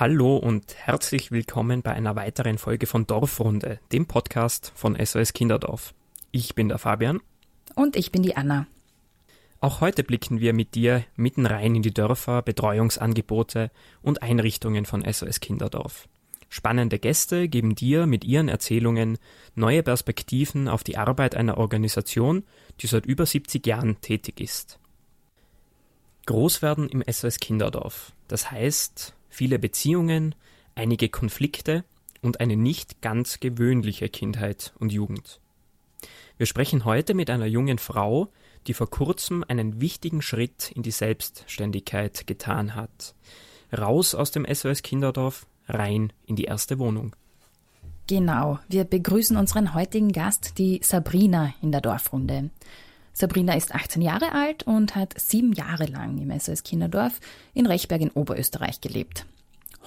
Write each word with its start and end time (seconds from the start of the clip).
Hallo 0.00 0.38
und 0.38 0.74
herzlich 0.76 1.30
willkommen 1.30 1.82
bei 1.82 1.92
einer 1.92 2.16
weiteren 2.16 2.56
Folge 2.56 2.86
von 2.86 3.06
Dorfrunde, 3.06 3.80
dem 3.92 4.06
Podcast 4.06 4.72
von 4.74 4.96
SOS 4.96 5.34
Kinderdorf. 5.34 5.92
Ich 6.30 6.54
bin 6.54 6.70
der 6.70 6.78
Fabian. 6.78 7.20
Und 7.74 7.96
ich 7.96 8.10
bin 8.10 8.22
die 8.22 8.34
Anna. 8.34 8.66
Auch 9.60 9.82
heute 9.82 10.02
blicken 10.02 10.40
wir 10.40 10.54
mit 10.54 10.74
dir 10.74 11.04
mitten 11.16 11.44
rein 11.44 11.74
in 11.74 11.82
die 11.82 11.92
Dörfer, 11.92 12.40
Betreuungsangebote 12.40 13.70
und 14.00 14.22
Einrichtungen 14.22 14.86
von 14.86 15.04
SOS 15.04 15.40
Kinderdorf. 15.40 16.08
Spannende 16.48 16.98
Gäste 16.98 17.50
geben 17.50 17.74
dir 17.74 18.06
mit 18.06 18.24
ihren 18.24 18.48
Erzählungen 18.48 19.18
neue 19.54 19.82
Perspektiven 19.82 20.68
auf 20.68 20.82
die 20.82 20.96
Arbeit 20.96 21.34
einer 21.34 21.58
Organisation, 21.58 22.44
die 22.80 22.86
seit 22.86 23.04
über 23.04 23.26
70 23.26 23.66
Jahren 23.66 24.00
tätig 24.00 24.40
ist. 24.40 24.78
Großwerden 26.24 26.88
im 26.88 27.04
SOS 27.06 27.38
Kinderdorf. 27.38 28.14
Das 28.28 28.50
heißt, 28.50 29.14
viele 29.30 29.58
Beziehungen, 29.58 30.34
einige 30.74 31.08
Konflikte 31.08 31.84
und 32.20 32.40
eine 32.40 32.56
nicht 32.56 33.00
ganz 33.00 33.40
gewöhnliche 33.40 34.08
Kindheit 34.08 34.74
und 34.78 34.92
Jugend. 34.92 35.40
Wir 36.36 36.46
sprechen 36.46 36.84
heute 36.84 37.14
mit 37.14 37.30
einer 37.30 37.46
jungen 37.46 37.78
Frau, 37.78 38.28
die 38.66 38.74
vor 38.74 38.90
kurzem 38.90 39.44
einen 39.48 39.80
wichtigen 39.80 40.22
Schritt 40.22 40.72
in 40.74 40.82
die 40.82 40.90
Selbstständigkeit 40.90 42.26
getan 42.26 42.74
hat. 42.74 43.14
Raus 43.76 44.14
aus 44.14 44.30
dem 44.30 44.46
SOS 44.46 44.82
Kinderdorf, 44.82 45.46
rein 45.68 46.12
in 46.26 46.36
die 46.36 46.44
erste 46.44 46.78
Wohnung. 46.78 47.14
Genau, 48.06 48.58
wir 48.68 48.84
begrüßen 48.84 49.36
unseren 49.36 49.72
heutigen 49.72 50.10
Gast, 50.10 50.58
die 50.58 50.80
Sabrina 50.82 51.54
in 51.62 51.70
der 51.70 51.80
Dorfrunde. 51.80 52.50
Sabrina 53.12 53.54
ist 53.54 53.74
18 53.74 54.02
Jahre 54.02 54.32
alt 54.32 54.62
und 54.64 54.96
hat 54.96 55.18
sieben 55.18 55.52
Jahre 55.52 55.86
lang 55.86 56.18
im 56.18 56.38
SOS 56.38 56.62
Kinderdorf 56.62 57.20
in 57.54 57.66
Rechberg 57.66 58.00
in 58.00 58.10
Oberösterreich 58.10 58.80
gelebt. 58.80 59.26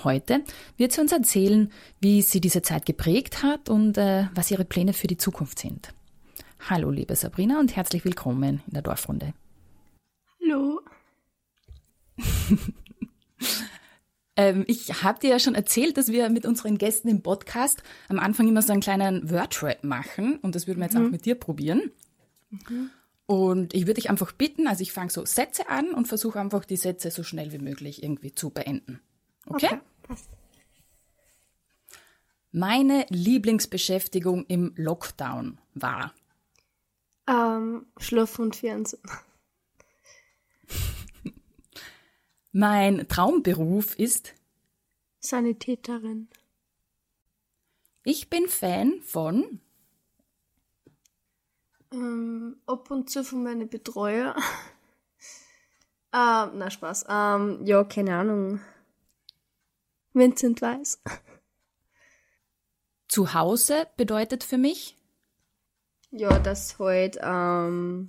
Heute 0.03 0.43
wird 0.77 0.91
sie 0.91 1.01
uns 1.01 1.11
erzählen, 1.11 1.71
wie 1.99 2.21
sie 2.21 2.41
diese 2.41 2.61
Zeit 2.61 2.85
geprägt 2.85 3.43
hat 3.43 3.69
und 3.69 3.97
äh, 3.97 4.27
was 4.33 4.51
ihre 4.51 4.65
Pläne 4.65 4.93
für 4.93 5.07
die 5.07 5.17
Zukunft 5.17 5.59
sind. 5.59 5.93
Hallo, 6.69 6.89
liebe 6.89 7.15
Sabrina, 7.15 7.59
und 7.59 7.75
herzlich 7.75 8.03
willkommen 8.03 8.61
in 8.67 8.73
der 8.73 8.81
Dorfrunde. 8.81 9.33
Hallo. 10.41 10.81
ähm, 14.35 14.63
ich 14.67 15.03
habe 15.03 15.19
dir 15.19 15.31
ja 15.31 15.39
schon 15.39 15.55
erzählt, 15.55 15.97
dass 15.97 16.09
wir 16.09 16.29
mit 16.29 16.45
unseren 16.45 16.77
Gästen 16.77 17.07
im 17.07 17.21
Podcast 17.21 17.83
am 18.09 18.19
Anfang 18.19 18.47
immer 18.47 18.61
so 18.61 18.73
einen 18.73 18.81
kleinen 18.81 19.29
Wordrap 19.29 19.83
machen 19.83 20.37
und 20.37 20.55
das 20.55 20.67
würden 20.67 20.79
wir 20.79 20.85
jetzt 20.85 20.97
mhm. 20.97 21.07
auch 21.07 21.11
mit 21.11 21.25
dir 21.25 21.35
probieren. 21.35 21.91
Mhm. 22.49 22.89
Und 23.33 23.73
ich 23.73 23.87
würde 23.87 23.95
dich 23.95 24.11
einfach 24.11 24.31
bitten, 24.31 24.67
also 24.67 24.83
ich 24.83 24.91
fange 24.91 25.09
so 25.09 25.25
Sätze 25.25 25.67
an 25.67 25.91
und 25.95 26.07
versuche 26.07 26.39
einfach 26.39 26.65
die 26.65 26.77
Sätze 26.77 27.09
so 27.09 27.23
schnell 27.23 27.51
wie 27.51 27.57
möglich 27.57 28.03
irgendwie 28.03 28.35
zu 28.35 28.51
beenden. 28.51 29.01
Okay? 29.47 29.69
okay 29.71 29.79
passt. 30.03 30.29
Meine 32.51 33.07
Lieblingsbeschäftigung 33.09 34.45
im 34.45 34.73
Lockdown 34.75 35.57
war 35.73 36.13
ähm, 37.27 37.87
Schlafen 37.97 38.45
und 38.45 38.55
Fernsehen. 38.55 39.01
mein 42.51 43.07
Traumberuf 43.07 43.97
ist 43.97 44.35
Sanitäterin. 45.19 46.27
Ich 48.03 48.29
bin 48.29 48.47
Fan 48.47 49.01
von 49.01 49.59
ähm, 51.93 52.57
ab 52.65 52.91
und 52.91 53.09
zu 53.09 53.23
von 53.23 53.43
meinen 53.43 53.69
Betreuer. 53.69 54.35
ähm, 56.13 56.51
na 56.55 56.69
Spaß. 56.69 57.05
Ähm, 57.07 57.65
ja, 57.65 57.83
keine 57.83 58.17
Ahnung. 58.17 58.59
Vincent 60.13 60.61
Weiß. 60.61 61.01
Zu 63.07 63.33
Hause 63.33 63.87
bedeutet 63.95 64.43
für 64.43 64.57
mich? 64.57 64.97
Ja, 66.11 66.37
das 66.39 66.77
halt 66.79 67.19
ähm, 67.21 68.07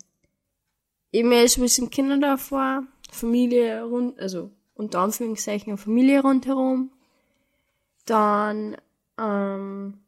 eben 1.12 1.32
erst 1.32 1.58
ein 1.58 1.62
bisschen 1.62 1.90
Kinder 1.90 2.18
davor, 2.18 2.84
Familie 3.10 3.82
rund, 3.84 4.18
also 4.18 4.50
unter 4.74 5.00
Anführungszeichen 5.00 5.78
Familie 5.78 6.20
rundherum. 6.20 6.90
Dann 8.04 8.76
ähm, 9.18 10.03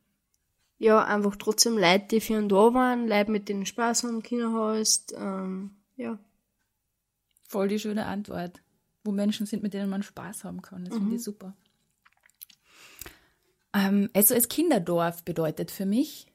ja, 0.78 1.04
einfach 1.04 1.37
trotzdem 1.37 1.78
Leute, 1.78 2.06
die 2.10 2.20
für 2.20 2.37
einen 2.37 2.48
da 2.48 2.75
waren, 2.75 3.09
Leute, 3.09 3.31
mit 3.31 3.48
denen 3.48 3.66
Spaß 3.66 4.04
haben, 4.04 4.22
Kinder 4.22 4.53
hast, 4.53 5.14
ähm, 5.16 5.76
ja. 5.97 6.19
Voll 7.48 7.69
die 7.69 7.78
schöne 7.78 8.06
Antwort. 8.06 8.60
Wo 9.04 9.12
Menschen 9.12 9.47
sind, 9.47 9.62
mit 9.62 9.72
denen 9.72 9.88
man 9.88 10.03
Spaß 10.03 10.44
haben 10.44 10.62
kann. 10.62 10.84
Das 10.84 10.94
mhm. 10.94 10.98
finde 10.98 11.16
ich 11.16 11.22
super. 11.22 11.56
Ähm, 13.72 14.10
SOS 14.19 14.48
Kinderdorf 14.48 15.22
bedeutet 15.22 15.70
für 15.70 15.86
mich? 15.86 16.26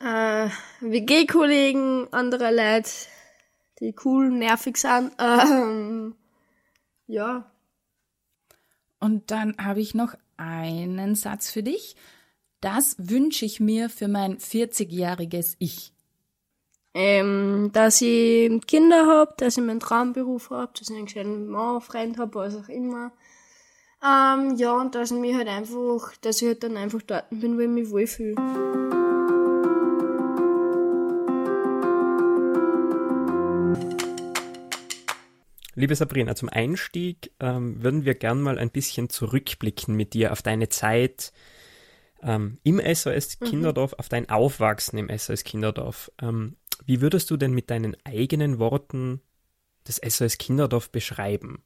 Äh, 0.00 0.48
WG-Kollegen, 0.80 2.08
andere 2.12 2.54
Leute, 2.54 2.90
die 3.80 3.94
cool, 4.04 4.30
nervig 4.30 4.76
sind. 4.76 5.12
Ähm, 5.20 6.14
ja. 7.06 7.50
Und 8.98 9.30
dann 9.30 9.56
habe 9.58 9.80
ich 9.80 9.94
noch 9.94 10.14
einen 10.36 11.14
Satz 11.14 11.50
für 11.50 11.62
dich. 11.62 11.96
Das 12.64 12.96
wünsche 12.98 13.44
ich 13.44 13.60
mir 13.60 13.90
für 13.90 14.08
mein 14.08 14.38
40-jähriges 14.38 15.56
Ich. 15.58 15.92
Ähm, 16.94 17.68
dass 17.74 18.00
ich 18.00 18.66
Kinder 18.66 19.04
habe, 19.06 19.34
dass 19.36 19.58
ich 19.58 19.62
meinen 19.62 19.80
Traumberuf 19.80 20.48
habe, 20.48 20.72
dass 20.72 20.88
ich 20.88 20.96
einen 20.96 21.06
schönen 21.06 21.48
Mann, 21.48 21.82
Freund 21.82 22.16
habe, 22.16 22.36
was 22.36 22.56
auch 22.56 22.70
immer. 22.70 23.12
Ähm, 24.02 24.56
ja, 24.56 24.72
und 24.80 24.94
dass 24.94 25.10
ich 25.10 25.18
mich 25.18 25.36
halt 25.36 25.48
einfach, 25.48 26.16
dass 26.22 26.40
ich 26.40 26.48
halt 26.48 26.62
dann 26.62 26.78
einfach 26.78 27.02
dort 27.02 27.28
bin, 27.28 27.58
wo 27.58 27.60
ich 27.60 27.68
mich 27.68 27.90
wohlfühle. 27.90 28.34
Liebe 35.74 35.94
Sabrina, 35.94 36.34
zum 36.34 36.48
Einstieg 36.48 37.30
ähm, 37.40 37.82
würden 37.82 38.06
wir 38.06 38.14
gern 38.14 38.40
mal 38.40 38.58
ein 38.58 38.70
bisschen 38.70 39.10
zurückblicken 39.10 39.94
mit 39.94 40.14
dir 40.14 40.32
auf 40.32 40.40
deine 40.40 40.70
Zeit 40.70 41.34
ähm, 42.24 42.58
im 42.62 42.80
SOS 42.80 43.38
mhm. 43.40 43.46
Kinderdorf, 43.46 43.92
mhm. 43.92 43.98
auf 43.98 44.08
dein 44.08 44.28
Aufwachsen 44.28 44.98
im 44.98 45.16
SOS 45.16 45.44
Kinderdorf. 45.44 46.10
Ähm, 46.20 46.56
wie 46.86 47.00
würdest 47.00 47.30
du 47.30 47.36
denn 47.36 47.52
mit 47.52 47.70
deinen 47.70 47.96
eigenen 48.04 48.58
Worten 48.58 49.20
das 49.84 49.96
SOS 49.96 50.38
Kinderdorf 50.38 50.90
beschreiben? 50.90 51.62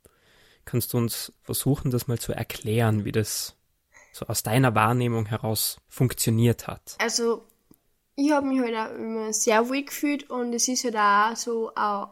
Kannst 0.65 0.93
du 0.93 0.99
uns 0.99 1.33
versuchen, 1.43 1.91
das 1.91 2.09
mal 2.09 2.19
zu 2.19 2.33
erklären, 2.33 3.05
wie 3.05 3.13
das 3.13 3.57
so 4.13 4.27
aus 4.27 4.43
deiner 4.43 4.75
Wahrnehmung 4.75 5.27
heraus 5.27 5.79
funktioniert 5.89 6.67
hat? 6.67 6.97
Also, 6.99 7.47
ich 8.17 8.33
habe 8.33 8.49
mich 8.49 8.61
halt 8.61 8.75
auch 8.75 8.95
immer 8.97 9.33
sehr 9.33 9.69
wohl 9.69 9.85
gefühlt 9.85 10.29
und 10.29 10.53
es 10.53 10.67
ist 10.67 10.85
halt 10.85 10.97
auch 10.97 11.37
so 11.37 11.73
eine 11.75 12.11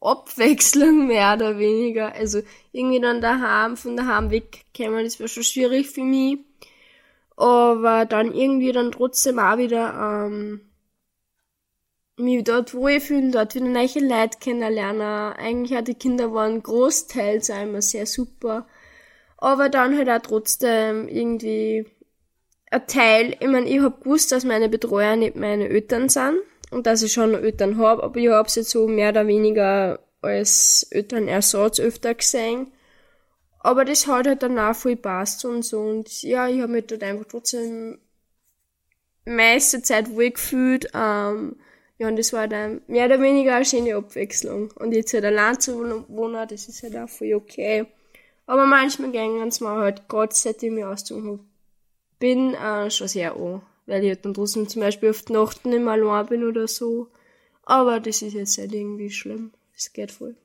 Abwechslung 0.00 1.06
mehr 1.06 1.34
oder 1.34 1.58
weniger. 1.58 2.14
Also 2.14 2.40
irgendwie 2.72 3.00
dann 3.00 3.20
daheim, 3.20 3.76
von 3.76 3.96
daheim 3.96 4.30
wegkommen, 4.30 5.04
das 5.04 5.20
war 5.20 5.28
schon 5.28 5.44
schwierig 5.44 5.90
für 5.90 6.02
mich 6.02 6.38
aber 7.38 8.04
dann 8.04 8.34
irgendwie 8.34 8.72
dann 8.72 8.90
trotzdem 8.92 9.38
auch 9.38 9.58
wieder 9.58 10.26
ähm, 10.26 10.60
mich 12.16 12.42
dort 12.42 12.74
wohlfühlen, 12.74 13.30
dort 13.30 13.54
wieder 13.54 13.66
neue 13.66 14.00
Leute 14.00 14.38
kennenlernen. 14.40 15.00
Eigentlich 15.34 15.78
auch 15.78 15.84
die 15.84 15.94
Kinder 15.94 16.34
waren 16.34 16.62
großteils 16.62 17.50
einmal 17.50 17.82
sehr 17.82 18.06
super, 18.06 18.66
aber 19.36 19.68
dann 19.68 19.96
halt 19.96 20.10
auch 20.10 20.18
trotzdem 20.18 21.06
irgendwie 21.08 21.86
ein 22.70 22.86
Teil, 22.86 23.36
ich 23.38 23.46
meine, 23.46 23.68
ich 23.68 23.80
hab 23.80 24.02
gewusst, 24.02 24.32
dass 24.32 24.44
meine 24.44 24.68
Betreuer 24.68 25.16
nicht 25.16 25.36
meine 25.36 25.68
Eltern 25.68 26.08
sind 26.08 26.38
und 26.70 26.86
dass 26.86 27.02
ich 27.02 27.12
schon 27.12 27.34
Eltern 27.34 27.78
hab, 27.78 28.02
aber 28.02 28.16
ich 28.16 28.28
hab's 28.28 28.56
jetzt 28.56 28.70
so 28.70 28.88
mehr 28.88 29.10
oder 29.10 29.26
weniger 29.28 30.00
als 30.20 30.88
Elternersatz 30.90 31.78
öfter 31.78 32.14
gesehen. 32.14 32.72
Aber 33.60 33.84
das 33.84 34.06
hat 34.06 34.26
halt 34.26 34.42
dann 34.42 34.58
auch 34.58 34.74
voll 34.74 34.96
passt 34.96 35.44
und 35.44 35.62
so. 35.62 35.80
Und 35.80 36.22
ja, 36.22 36.48
ich 36.48 36.60
habe 36.60 36.72
mich 36.72 36.86
dort 36.86 37.02
einfach 37.02 37.26
trotzdem 37.26 37.98
meiste 39.24 39.82
Zeit 39.82 40.10
wohl 40.10 40.30
gefühlt. 40.30 40.90
Ähm, 40.94 41.56
ja, 41.98 42.08
und 42.08 42.16
das 42.16 42.32
war 42.32 42.46
dann 42.48 42.80
mehr 42.86 43.06
oder 43.06 43.20
weniger 43.20 43.56
eine 43.56 43.64
schöne 43.64 43.96
Abwechslung. 43.96 44.70
Und 44.72 44.92
jetzt 44.92 45.12
halt 45.14 45.24
allein 45.24 45.60
zu 45.60 46.04
wohnen, 46.08 46.48
das 46.48 46.68
ist 46.68 46.82
halt 46.82 46.96
auch 46.96 47.08
voll 47.08 47.34
okay. 47.34 47.86
Aber 48.46 48.66
manchmal 48.66 49.10
gehen 49.10 49.46
es 49.48 49.60
mir 49.60 49.70
halt, 49.70 50.08
gerade 50.08 50.34
seit 50.34 50.62
ich 50.62 50.70
mich 50.70 50.84
ausgezogen 50.84 51.40
bin, 52.18 52.54
äh, 52.54 52.90
schon 52.90 53.08
sehr 53.08 53.36
an. 53.36 53.62
Weil 53.86 54.04
ich 54.04 54.10
halt 54.10 54.24
dann 54.24 54.34
trotzdem 54.34 54.68
zum 54.68 54.82
Beispiel 54.82 55.10
auf 55.10 55.22
die 55.22 55.32
Nacht 55.32 55.64
nicht 55.66 55.80
mehr 55.80 55.94
allein 55.94 56.26
bin 56.26 56.44
oder 56.44 56.68
so. 56.68 57.08
Aber 57.64 58.00
das 58.00 58.22
ist 58.22 58.34
jetzt 58.34 58.58
halt 58.58 58.72
irgendwie 58.72 59.10
schlimm. 59.10 59.52
Das 59.74 59.92
geht 59.92 60.12
voll. 60.12 60.36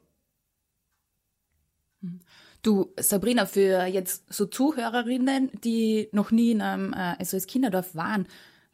Mhm. 2.02 2.20
Du, 2.64 2.94
Sabrina, 2.98 3.46
für 3.46 3.86
jetzt 3.86 4.34
so 4.34 4.46
Zuhörerinnen, 4.46 5.52
die 5.64 6.08
noch 6.14 6.32
nie 6.32 6.52
in 6.52 6.62
einem 6.62 6.94
äh, 6.94 7.24
SOS 7.24 7.46
Kinderdorf 7.46 7.94
waren, 7.94 8.26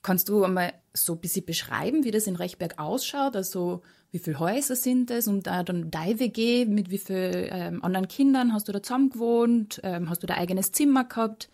kannst 0.03 0.29
du 0.29 0.43
einmal 0.43 0.73
so 0.93 1.13
ein 1.13 1.19
bisschen 1.19 1.45
beschreiben, 1.45 2.03
wie 2.03 2.11
das 2.11 2.27
in 2.27 2.35
Rechberg 2.35 2.77
ausschaut? 2.77 3.35
Also 3.35 3.81
wie 4.11 4.19
viele 4.19 4.39
Häuser 4.39 4.75
sind 4.75 5.09
es 5.09 5.27
und 5.27 5.49
auch 5.49 5.63
dann 5.63 5.89
deine 5.89 6.19
WG, 6.19 6.65
mit 6.65 6.91
wie 6.91 6.99
vielen 6.99 7.49
ähm, 7.51 7.83
anderen 7.83 8.07
Kindern 8.07 8.53
hast 8.53 8.67
du 8.67 8.71
da 8.71 8.81
zusammen 8.81 9.09
gewohnt, 9.09 9.81
ähm, 9.83 10.09
hast 10.09 10.21
du 10.21 10.27
da 10.27 10.35
eigenes 10.35 10.71
Zimmer 10.71 11.05
gehabt? 11.05 11.49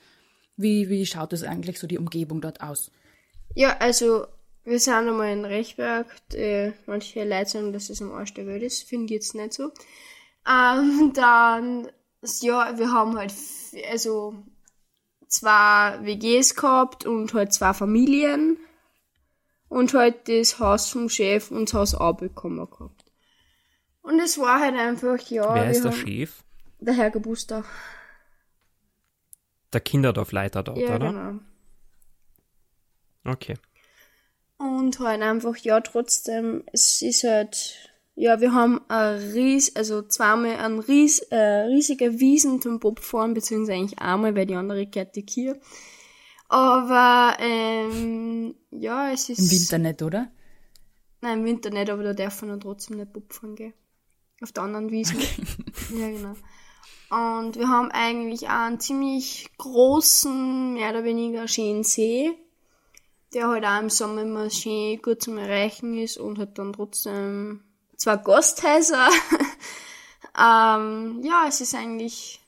Wie, 0.57 0.89
wie 0.89 1.05
schaut 1.05 1.33
das 1.33 1.43
eigentlich 1.43 1.79
so 1.79 1.87
die 1.87 1.97
Umgebung 1.97 2.41
dort 2.41 2.61
aus? 2.61 2.91
Ja, 3.55 3.77
also 3.79 4.27
wir 4.65 4.79
sind 4.79 4.93
einmal 4.93 5.31
in 5.31 5.45
Rechberg. 5.45 6.07
Äh, 6.33 6.73
manche 6.85 7.23
Leute 7.23 7.49
sagen, 7.49 7.71
dass 7.71 7.89
es 7.89 8.01
am 8.01 8.11
Arsch 8.11 8.33
der 8.33 8.47
Welt 8.47 8.63
ist. 8.63 8.83
Finde 8.83 9.05
ich 9.05 9.11
jetzt 9.11 9.35
nicht 9.35 9.53
so. 9.53 9.71
Ähm, 10.47 11.11
dann, 11.15 11.89
ja, 12.41 12.77
wir 12.77 12.91
haben 12.91 13.17
halt, 13.17 13.33
also 13.89 14.35
zwei 15.27 15.99
WGs 16.01 16.55
gehabt 16.55 17.05
und 17.05 17.33
halt 17.33 17.53
zwei 17.53 17.73
Familien. 17.73 18.57
Und 19.67 19.93
halt 19.93 20.29
das 20.29 20.59
Haus 20.59 20.89
vom 20.89 21.09
Chef 21.09 21.51
und 21.51 21.69
das 21.69 21.73
Haus 21.73 21.95
auch 21.95 22.17
bekommen 22.17 22.69
gehabt. 22.69 23.05
Und 24.01 24.19
es 24.19 24.37
war 24.37 24.59
halt 24.59 24.75
einfach, 24.75 25.19
ja. 25.29 25.53
Wer 25.55 25.71
ist 25.71 25.83
der 25.83 25.91
Chef? 25.91 26.43
Der 26.79 26.93
Herr 26.93 27.09
Gebuster. 27.09 27.65
Der 29.73 29.81
Kinderdorfleiter 29.81 30.61
dort, 30.61 30.77
ja, 30.77 30.95
oder? 30.95 31.11
Genau. 31.11 31.39
Okay. 33.25 33.55
Und 34.57 34.99
halt 34.99 35.21
einfach, 35.21 35.57
ja, 35.57 35.81
trotzdem, 35.81 36.63
es 36.71 37.01
ist 37.01 37.23
halt, 37.23 37.91
ja, 38.15 38.39
wir 38.39 38.53
haben 38.53 38.81
ein 38.87 39.17
ries, 39.33 39.75
also 39.75 40.01
zweimal 40.01 40.55
ein 40.57 40.79
ries, 40.79 41.19
äh, 41.19 41.65
riesige 41.67 42.19
Wiesen 42.19 42.61
zum 42.61 42.79
Bobfahren, 42.79 43.33
beziehungsweise 43.33 43.77
eigentlich 43.79 43.99
einmal, 43.99 44.35
weil 44.35 44.45
die 44.45 44.55
andere 44.55 44.85
gehört 44.87 45.15
die 45.15 45.25
Kier. 45.25 45.59
Aber, 46.47 47.37
ähm, 47.39 48.55
ja, 48.71 49.11
es 49.11 49.29
ist... 49.29 49.39
Im 49.39 49.51
Winter 49.51 49.77
nicht, 49.79 50.01
oder? 50.01 50.31
Nein, 51.21 51.39
im 51.39 51.45
Winter 51.45 51.69
nicht, 51.71 51.89
aber 51.89 52.03
da 52.03 52.13
darf 52.13 52.41
man 52.41 52.51
dann 52.51 52.59
trotzdem 52.61 52.97
nicht 52.97 53.11
Bobfahren 53.11 53.55
gehen. 53.55 53.73
Auf 54.41 54.51
der 54.51 54.63
anderen 54.63 54.91
Wiesen. 54.91 55.17
Okay. 55.17 55.43
Ja, 55.99 56.09
genau. 56.09 56.35
Und 57.09 57.57
wir 57.57 57.67
haben 57.67 57.91
eigentlich 57.91 58.47
auch 58.47 58.65
einen 58.65 58.79
ziemlich 58.79 59.49
großen, 59.57 60.73
mehr 60.73 60.89
oder 60.89 61.03
weniger 61.03 61.47
schönen 61.47 61.83
See 61.83 62.33
der 63.35 63.49
halt 63.49 63.65
auch 63.65 63.81
im 63.81 63.89
Sommer 63.89 64.21
immer 64.21 64.49
schön 64.49 65.01
gut 65.01 65.21
zum 65.21 65.37
Erreichen 65.37 65.97
ist 65.97 66.17
und 66.17 66.39
hat 66.39 66.57
dann 66.57 66.71
trotzdem 66.71 67.64
zwei 67.97 68.17
Gasthäuser. 68.17 69.09
ähm, 70.37 71.21
ja, 71.23 71.45
es 71.47 71.61
ist 71.61 71.75
eigentlich, 71.75 72.41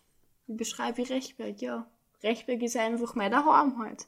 wie 0.48 0.56
beschreibe 0.56 1.02
ich 1.02 1.10
Rechberg? 1.10 1.62
Ja, 1.62 1.88
Rechberg 2.24 2.62
ist 2.62 2.78
einfach 2.78 3.16
mein 3.16 3.32
Daheim 3.32 3.80
halt. 3.80 4.08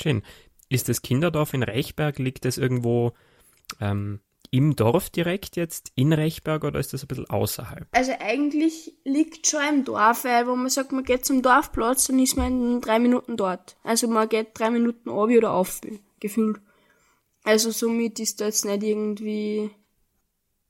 Schön. 0.00 0.22
Ist 0.68 0.88
das 0.88 1.02
Kinderdorf 1.02 1.52
in 1.52 1.62
Rechberg, 1.62 2.18
liegt 2.18 2.44
das 2.44 2.56
irgendwo 2.56 3.12
ähm, 3.80 4.20
im 4.50 4.74
Dorf 4.74 5.10
direkt 5.10 5.56
jetzt 5.56 5.92
in 5.94 6.12
Rechberg 6.12 6.64
oder 6.64 6.80
ist 6.80 6.92
das 6.92 7.04
ein 7.04 7.08
bisschen 7.08 7.30
außerhalb? 7.30 7.86
Also 7.92 8.12
eigentlich 8.18 8.94
liegt 9.04 9.46
schon 9.46 9.62
im 9.68 9.84
Dorf, 9.84 10.24
weil 10.24 10.46
wo 10.46 10.56
man 10.56 10.70
sagt, 10.70 10.92
man 10.92 11.04
geht 11.04 11.24
zum 11.24 11.42
Dorfplatz, 11.42 12.08
dann 12.08 12.18
ist 12.18 12.36
man 12.36 12.74
in 12.74 12.80
drei 12.80 12.98
Minuten 12.98 13.36
dort. 13.36 13.76
Also 13.84 14.08
man 14.08 14.28
geht 14.28 14.48
drei 14.54 14.70
Minuten 14.70 15.08
ab 15.08 15.28
oder 15.28 15.52
auf, 15.52 15.80
gefühlt. 16.18 16.60
Also 17.44 17.70
somit 17.70 18.20
ist 18.20 18.40
da 18.40 18.46
jetzt 18.46 18.64
nicht 18.64 18.82
irgendwie 18.82 19.70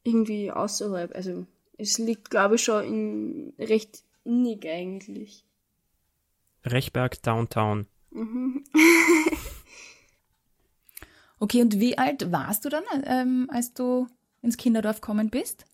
irgendwie 0.04 0.50
außerhalb. 0.50 1.14
Also 1.14 1.46
es 1.78 1.98
liegt, 1.98 2.30
glaube 2.30 2.56
ich, 2.56 2.64
schon 2.64 2.84
in 2.84 3.54
recht 3.58 4.04
innig 4.24 4.66
eigentlich. 4.66 5.44
Rechberg 6.64 7.22
Downtown. 7.22 7.86
Mhm. 8.10 8.64
Okay, 11.42 11.62
und 11.62 11.80
wie 11.80 11.96
alt 11.96 12.30
warst 12.30 12.66
du 12.66 12.68
dann, 12.68 12.84
ähm, 13.04 13.48
als 13.50 13.72
du 13.72 14.06
ins 14.42 14.58
Kinderdorf 14.58 15.00
gekommen 15.00 15.30
bist? 15.30 15.64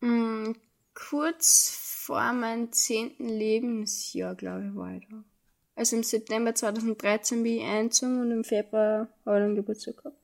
Mm, 0.00 0.52
kurz 0.94 1.76
vor 2.06 2.32
meinem 2.32 2.70
zehnten 2.70 3.28
Lebensjahr, 3.28 4.36
glaube 4.36 4.68
ich, 4.68 4.76
war 4.76 4.92
ich 4.94 5.08
da. 5.08 5.24
Also 5.76 5.96
im 5.96 6.02
September 6.02 6.54
2013 6.54 7.42
bin 7.42 7.58
ich 7.58 7.64
eingezogen 7.64 8.20
und 8.20 8.30
im 8.30 8.44
Februar 8.44 9.08
habe 9.26 9.38
ich 9.38 9.42
dann 9.44 9.54
Geburtstag 9.56 9.96
gehabt. 9.96 10.16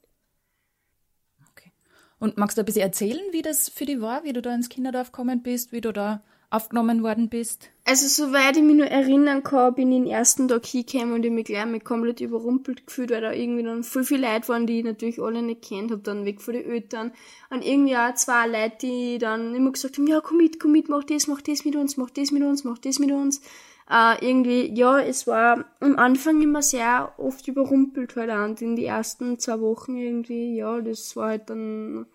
Okay. 1.51 1.73
Und 2.21 2.37
magst 2.37 2.57
du 2.57 2.63
ein 2.63 2.67
bisschen 2.67 2.83
erzählen, 2.83 3.33
wie 3.33 3.43
das 3.43 3.69
für 3.69 3.85
dich 3.85 4.01
war, 4.01 4.23
wie 4.25 4.33
du 4.33 4.43
da 4.43 4.55
ins 4.55 4.69
Kinderdorf 4.69 5.11
gekommen 5.11 5.43
bist, 5.43 5.73
wie 5.73 5.81
du 5.81 5.93
da 5.93 6.23
aufgenommen 6.51 7.03
worden 7.03 7.29
bist? 7.29 7.71
Also, 7.85 8.07
soweit 8.07 8.57
ich 8.57 8.63
mich 8.63 8.77
nur 8.77 8.87
erinnern 8.87 9.43
kann, 9.43 9.75
bin 9.75 9.91
ich 9.91 10.03
den 10.03 10.07
ersten 10.07 10.47
Tag 10.49 10.67
hingekommen 10.67 11.15
und 11.15 11.25
ich 11.25 11.31
mich 11.33 11.47
gleich 11.47 11.67
mit 11.67 11.85
komplett 11.85 12.21
überrumpelt 12.21 12.87
gefühlt, 12.87 13.11
weil 13.11 13.21
da 13.21 13.33
irgendwie 13.33 13.63
dann 13.63 13.83
voll 13.83 14.05
viele 14.05 14.33
Leute 14.33 14.49
waren, 14.49 14.67
die 14.67 14.79
ich 14.79 14.85
natürlich 14.85 15.21
alle 15.21 15.43
nicht 15.43 15.63
kennt, 15.63 15.91
hab 15.91 16.05
dann 16.05 16.25
weg 16.25 16.41
von 16.41 16.55
den 16.55 16.65
Eltern. 16.65 17.13
Und 17.51 17.65
irgendwie 17.65 17.97
auch 17.97 18.15
zwei 18.15 18.47
Leute, 18.47 18.77
die 18.83 19.19
dann 19.19 19.55
immer 19.55 19.73
gesagt 19.73 19.99
haben, 19.99 20.07
ja, 20.07 20.21
komm 20.21 20.37
mit, 20.37 20.61
komm 20.61 20.73
mit, 20.73 20.89
mach 20.89 21.05
das, 21.05 21.27
mach 21.27 21.41
das 21.41 21.65
mit 21.65 21.75
uns, 21.75 21.97
mach 21.97 22.11
das 22.11 22.31
mit 22.31 22.43
uns, 22.43 22.63
mach 22.63 22.79
das 22.79 22.99
mit 22.99 23.11
uns. 23.11 23.41
Äh, 23.91 24.25
irgendwie, 24.25 24.73
ja, 24.73 25.01
es 25.01 25.27
war 25.27 25.65
am 25.81 25.97
Anfang 25.97 26.41
immer 26.41 26.63
sehr 26.63 27.13
oft 27.19 27.49
überrumpelt 27.49 28.15
halt 28.15 28.31
auch. 28.31 28.45
und 28.45 28.63
in 28.63 28.77
die 28.77 28.85
ersten 28.85 29.39
zwei 29.39 29.61
Wochen 29.61 29.97
irgendwie, 29.97 30.57
ja, 30.57 30.81
das 30.81 31.17
war 31.17 31.31
halt 31.31 31.51
dann 31.51 32.07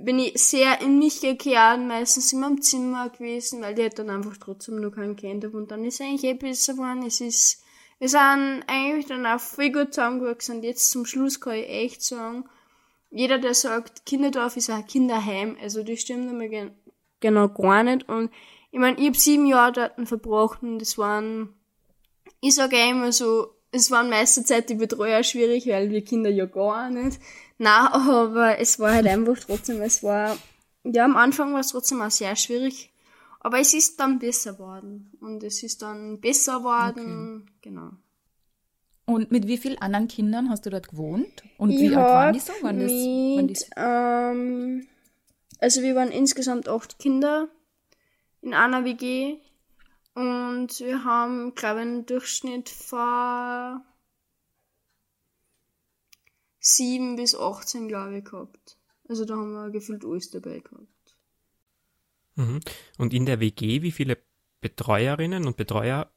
bin 0.00 0.18
ich 0.18 0.38
sehr 0.38 0.80
in 0.80 0.98
mich 0.98 1.20
gekehrt, 1.20 1.80
meistens 1.80 2.32
in 2.32 2.40
meinem 2.40 2.62
Zimmer 2.62 3.08
gewesen, 3.08 3.62
weil 3.62 3.74
die 3.74 3.82
halt 3.82 3.98
dann 3.98 4.10
einfach 4.10 4.36
trotzdem 4.36 4.80
noch 4.80 4.92
keinen 4.92 5.16
kennt. 5.16 5.44
Und 5.46 5.70
dann 5.70 5.84
ist 5.84 6.00
eigentlich 6.00 6.24
eh 6.24 6.34
besser 6.34 6.74
geworden. 6.74 7.02
Es 7.04 7.20
ist, 7.20 7.62
wir 7.98 8.08
sind 8.08 8.62
eigentlich 8.68 9.06
dann 9.06 9.26
auch 9.26 9.40
voll 9.40 9.70
gut 9.70 9.94
zusammengewachsen. 9.94 10.56
Und 10.56 10.62
jetzt 10.62 10.90
zum 10.90 11.04
Schluss 11.04 11.40
kann 11.40 11.54
ich 11.54 11.68
echt 11.68 12.02
sagen, 12.02 12.44
jeder, 13.10 13.38
der 13.38 13.54
sagt, 13.54 14.06
Kinderdorf 14.06 14.56
ist 14.56 14.70
ein 14.70 14.86
Kinderheim, 14.86 15.56
also 15.60 15.82
das 15.82 16.00
stimmt 16.00 16.30
immer 16.30 16.46
gen 16.48 16.70
genau 17.20 17.48
gar 17.48 17.82
nicht. 17.82 18.08
Und 18.08 18.30
ich 18.70 18.78
meine, 18.78 18.98
ich 18.98 19.06
habe 19.06 19.18
sieben 19.18 19.46
Jahre 19.46 19.72
dort 19.72 20.08
verbracht 20.08 20.62
und 20.62 20.78
das 20.78 20.98
waren, 20.98 21.54
ich 22.40 22.54
sage 22.54 22.76
immer 22.76 23.12
so, 23.12 23.54
es 23.70 23.90
waren 23.90 24.10
meiste 24.10 24.44
Zeit 24.44 24.70
die 24.70 24.74
Betreuer 24.74 25.22
schwierig, 25.22 25.66
weil 25.66 25.90
wir 25.90 26.02
Kinder 26.02 26.30
ja 26.30 26.46
gar 26.46 26.90
nicht. 26.90 27.20
Na, 27.58 27.92
aber 27.92 28.58
es 28.58 28.78
war 28.78 28.92
halt 28.92 29.06
einfach 29.06 29.38
trotzdem, 29.38 29.80
es 29.82 30.02
war, 30.02 30.36
ja, 30.84 31.04
am 31.04 31.16
Anfang 31.16 31.52
war 31.52 31.60
es 31.60 31.68
trotzdem 31.68 32.00
auch 32.00 32.10
sehr 32.10 32.36
schwierig. 32.36 32.92
Aber 33.40 33.60
es 33.60 33.72
ist 33.72 34.00
dann 34.00 34.18
besser 34.18 34.54
geworden. 34.54 35.12
Und 35.20 35.42
es 35.44 35.62
ist 35.62 35.82
dann 35.82 36.20
besser 36.20 36.58
geworden, 36.58 37.42
okay. 37.42 37.52
genau. 37.62 37.90
Und 39.06 39.30
mit 39.30 39.46
wie 39.46 39.56
vielen 39.56 39.78
anderen 39.78 40.08
Kindern 40.08 40.50
hast 40.50 40.66
du 40.66 40.70
dort 40.70 40.88
gewohnt? 40.88 41.42
Und 41.56 41.70
ich 41.70 41.80
wie 41.80 41.96
alt 41.96 41.96
waren 41.96 42.32
die 42.34 42.40
so? 42.40 42.52
Waren 42.60 42.80
das, 42.80 42.92
mit, 42.92 43.76
waren 43.76 44.36
ähm, 44.36 44.86
also 45.60 45.82
wir 45.82 45.94
waren 45.94 46.10
insgesamt 46.10 46.68
acht 46.68 46.98
Kinder 46.98 47.48
in 48.48 48.54
einer 48.54 48.84
WG. 48.84 49.36
Und 50.14 50.80
wir 50.80 51.04
haben, 51.04 51.54
glaube 51.54 51.80
ich, 51.80 51.86
einen 51.86 52.06
Durchschnitt 52.06 52.68
von 52.68 53.80
7 56.60 57.16
bis 57.16 57.34
18, 57.36 57.88
glaube 57.88 58.18
ich, 58.18 58.24
gehabt. 58.24 58.78
Also 59.08 59.24
da 59.24 59.34
haben 59.34 59.52
wir 59.52 59.70
gefühlt 59.70 60.04
alles 60.04 60.30
dabei 60.30 60.58
gehabt. 60.58 61.16
Mhm. 62.34 62.60
Und 62.98 63.14
in 63.14 63.26
der 63.26 63.40
WG, 63.40 63.82
wie 63.82 63.92
viele 63.92 64.18
Betreuerinnen 64.60 65.46
und 65.46 65.56
Betreuer 65.56 66.10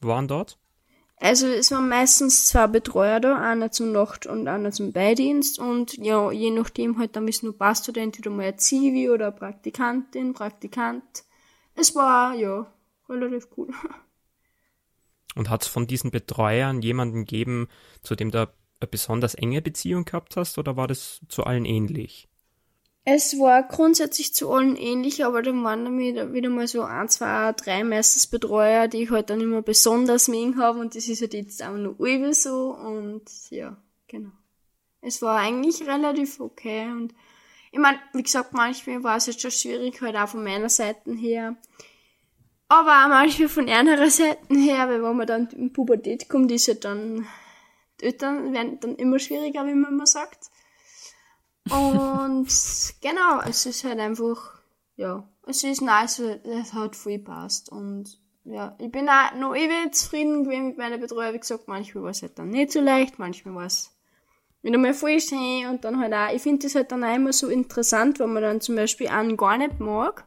waren 0.00 0.28
dort? 0.28 0.58
Also 1.16 1.46
es 1.48 1.70
waren 1.70 1.88
meistens 1.88 2.46
zwei 2.46 2.66
Betreuer 2.66 3.20
da, 3.20 3.36
einer 3.36 3.70
zum 3.70 3.92
Nacht- 3.92 4.26
und 4.26 4.48
einer 4.48 4.70
zum 4.72 4.92
Beidienst 4.92 5.58
und 5.58 5.98
ja, 5.98 6.32
je 6.32 6.50
nachdem 6.50 6.98
halt, 6.98 7.14
dann 7.14 7.28
ist 7.28 7.42
nur 7.42 7.56
Passtudent 7.56 8.18
oder 8.20 8.30
mal 8.30 8.46
ein 8.46 8.58
Zivi 8.58 9.10
oder 9.10 9.30
Praktikantin, 9.30 10.32
Praktikant. 10.32 11.24
Es 11.74 11.94
war, 11.94 12.34
ja, 12.34 12.66
relativ 13.08 13.48
cool. 13.56 13.68
Und 15.36 15.48
hat 15.48 15.62
es 15.62 15.68
von 15.68 15.86
diesen 15.86 16.10
Betreuern 16.10 16.82
jemanden 16.82 17.24
gegeben, 17.24 17.68
zu 18.02 18.16
dem 18.16 18.30
du 18.30 18.40
eine 18.40 18.88
besonders 18.90 19.34
enge 19.34 19.62
Beziehung 19.62 20.04
gehabt 20.04 20.36
hast, 20.36 20.58
oder 20.58 20.76
war 20.76 20.88
das 20.88 21.20
zu 21.28 21.44
allen 21.44 21.64
ähnlich? 21.64 22.28
Es 23.04 23.38
war 23.38 23.62
grundsätzlich 23.62 24.34
zu 24.34 24.50
allen 24.50 24.76
ähnlich, 24.76 25.24
aber 25.24 25.42
dann 25.42 25.64
waren 25.64 25.84
dann 25.84 25.98
wieder, 25.98 26.32
wieder 26.32 26.50
mal 26.50 26.68
so 26.68 26.82
ein, 26.82 27.08
zwei, 27.08 27.52
drei 27.52 27.82
meistens 27.82 28.26
Betreuer, 28.26 28.88
die 28.88 29.04
ich 29.04 29.10
halt 29.10 29.30
dann 29.30 29.40
immer 29.40 29.62
besonders 29.62 30.28
mögen 30.28 30.58
habe 30.58 30.80
und 30.80 30.94
das 30.94 31.08
ist 31.08 31.22
halt 31.22 31.34
jetzt 31.34 31.62
auch 31.62 31.76
nur 31.76 31.98
Uwe 31.98 32.34
so 32.34 32.74
und 32.74 33.22
ja, 33.50 33.76
genau. 34.06 34.30
Es 35.00 35.22
war 35.22 35.38
eigentlich 35.38 35.86
relativ 35.86 36.40
okay 36.40 36.90
und 36.90 37.14
ich 37.72 37.78
meine, 37.78 37.98
wie 38.12 38.22
gesagt, 38.22 38.52
manchmal 38.52 39.02
war 39.04 39.16
es 39.16 39.26
jetzt 39.26 39.42
schon 39.42 39.50
schwierig, 39.50 40.00
halt 40.00 40.16
auch 40.16 40.28
von 40.28 40.42
meiner 40.42 40.68
Seite 40.68 41.12
her. 41.12 41.56
Aber 42.68 43.04
auch 43.04 43.08
manchmal 43.08 43.48
von 43.48 43.68
anderer 43.68 44.10
Seite 44.10 44.54
her, 44.54 44.88
weil 44.88 45.02
wenn 45.02 45.16
man 45.16 45.26
dann 45.26 45.48
in 45.48 45.72
Pubertät 45.72 46.28
kommt, 46.28 46.50
ist 46.52 46.66
ja 46.66 46.74
dann, 46.74 47.26
die 48.00 48.06
Eltern 48.06 48.52
werden 48.52 48.78
dann 48.80 48.96
immer 48.96 49.18
schwieriger, 49.18 49.66
wie 49.66 49.74
man 49.74 49.92
immer 49.92 50.06
sagt. 50.06 50.50
Und 51.68 52.46
genau, 53.00 53.40
es 53.48 53.66
ist 53.66 53.84
halt 53.84 54.00
einfach, 54.00 54.60
ja, 54.96 55.28
es 55.46 55.64
ist 55.64 55.82
nice, 55.82 56.20
es 56.20 56.72
hat 56.72 56.96
viel 56.96 57.18
passt. 57.18 57.70
Und 57.70 58.20
ja, 58.44 58.76
ich 58.78 58.90
bin 58.90 59.08
auch 59.08 59.34
noch 59.34 59.54
ewig 59.54 59.94
zufrieden 59.94 60.44
gewesen 60.44 60.68
mit 60.68 60.78
meiner 60.78 60.98
Betreuer. 60.98 61.32
Wie 61.32 61.40
gesagt, 61.40 61.68
manchmal 61.68 62.04
war 62.04 62.10
es 62.10 62.22
halt 62.22 62.38
dann 62.38 62.50
nicht 62.50 62.72
so 62.72 62.80
leicht, 62.80 63.18
manchmal 63.18 63.54
war 63.54 63.66
es 63.66 63.90
wieder 64.62 64.78
mal 64.78 64.94
voll 64.94 65.20
schön 65.20 65.66
und 65.68 65.84
dann 65.84 66.00
halt 66.00 66.12
auch, 66.12 66.34
ich 66.34 66.42
finde 66.42 66.64
das 66.64 66.74
halt 66.74 66.92
dann 66.92 67.04
auch 67.04 67.14
immer 67.14 67.32
so 67.32 67.48
interessant, 67.48 68.18
wenn 68.18 68.32
man 68.32 68.42
dann 68.42 68.60
zum 68.60 68.76
Beispiel 68.76 69.08
einen 69.08 69.36
gar 69.36 69.56
nicht 69.56 69.80
mag 69.80 70.26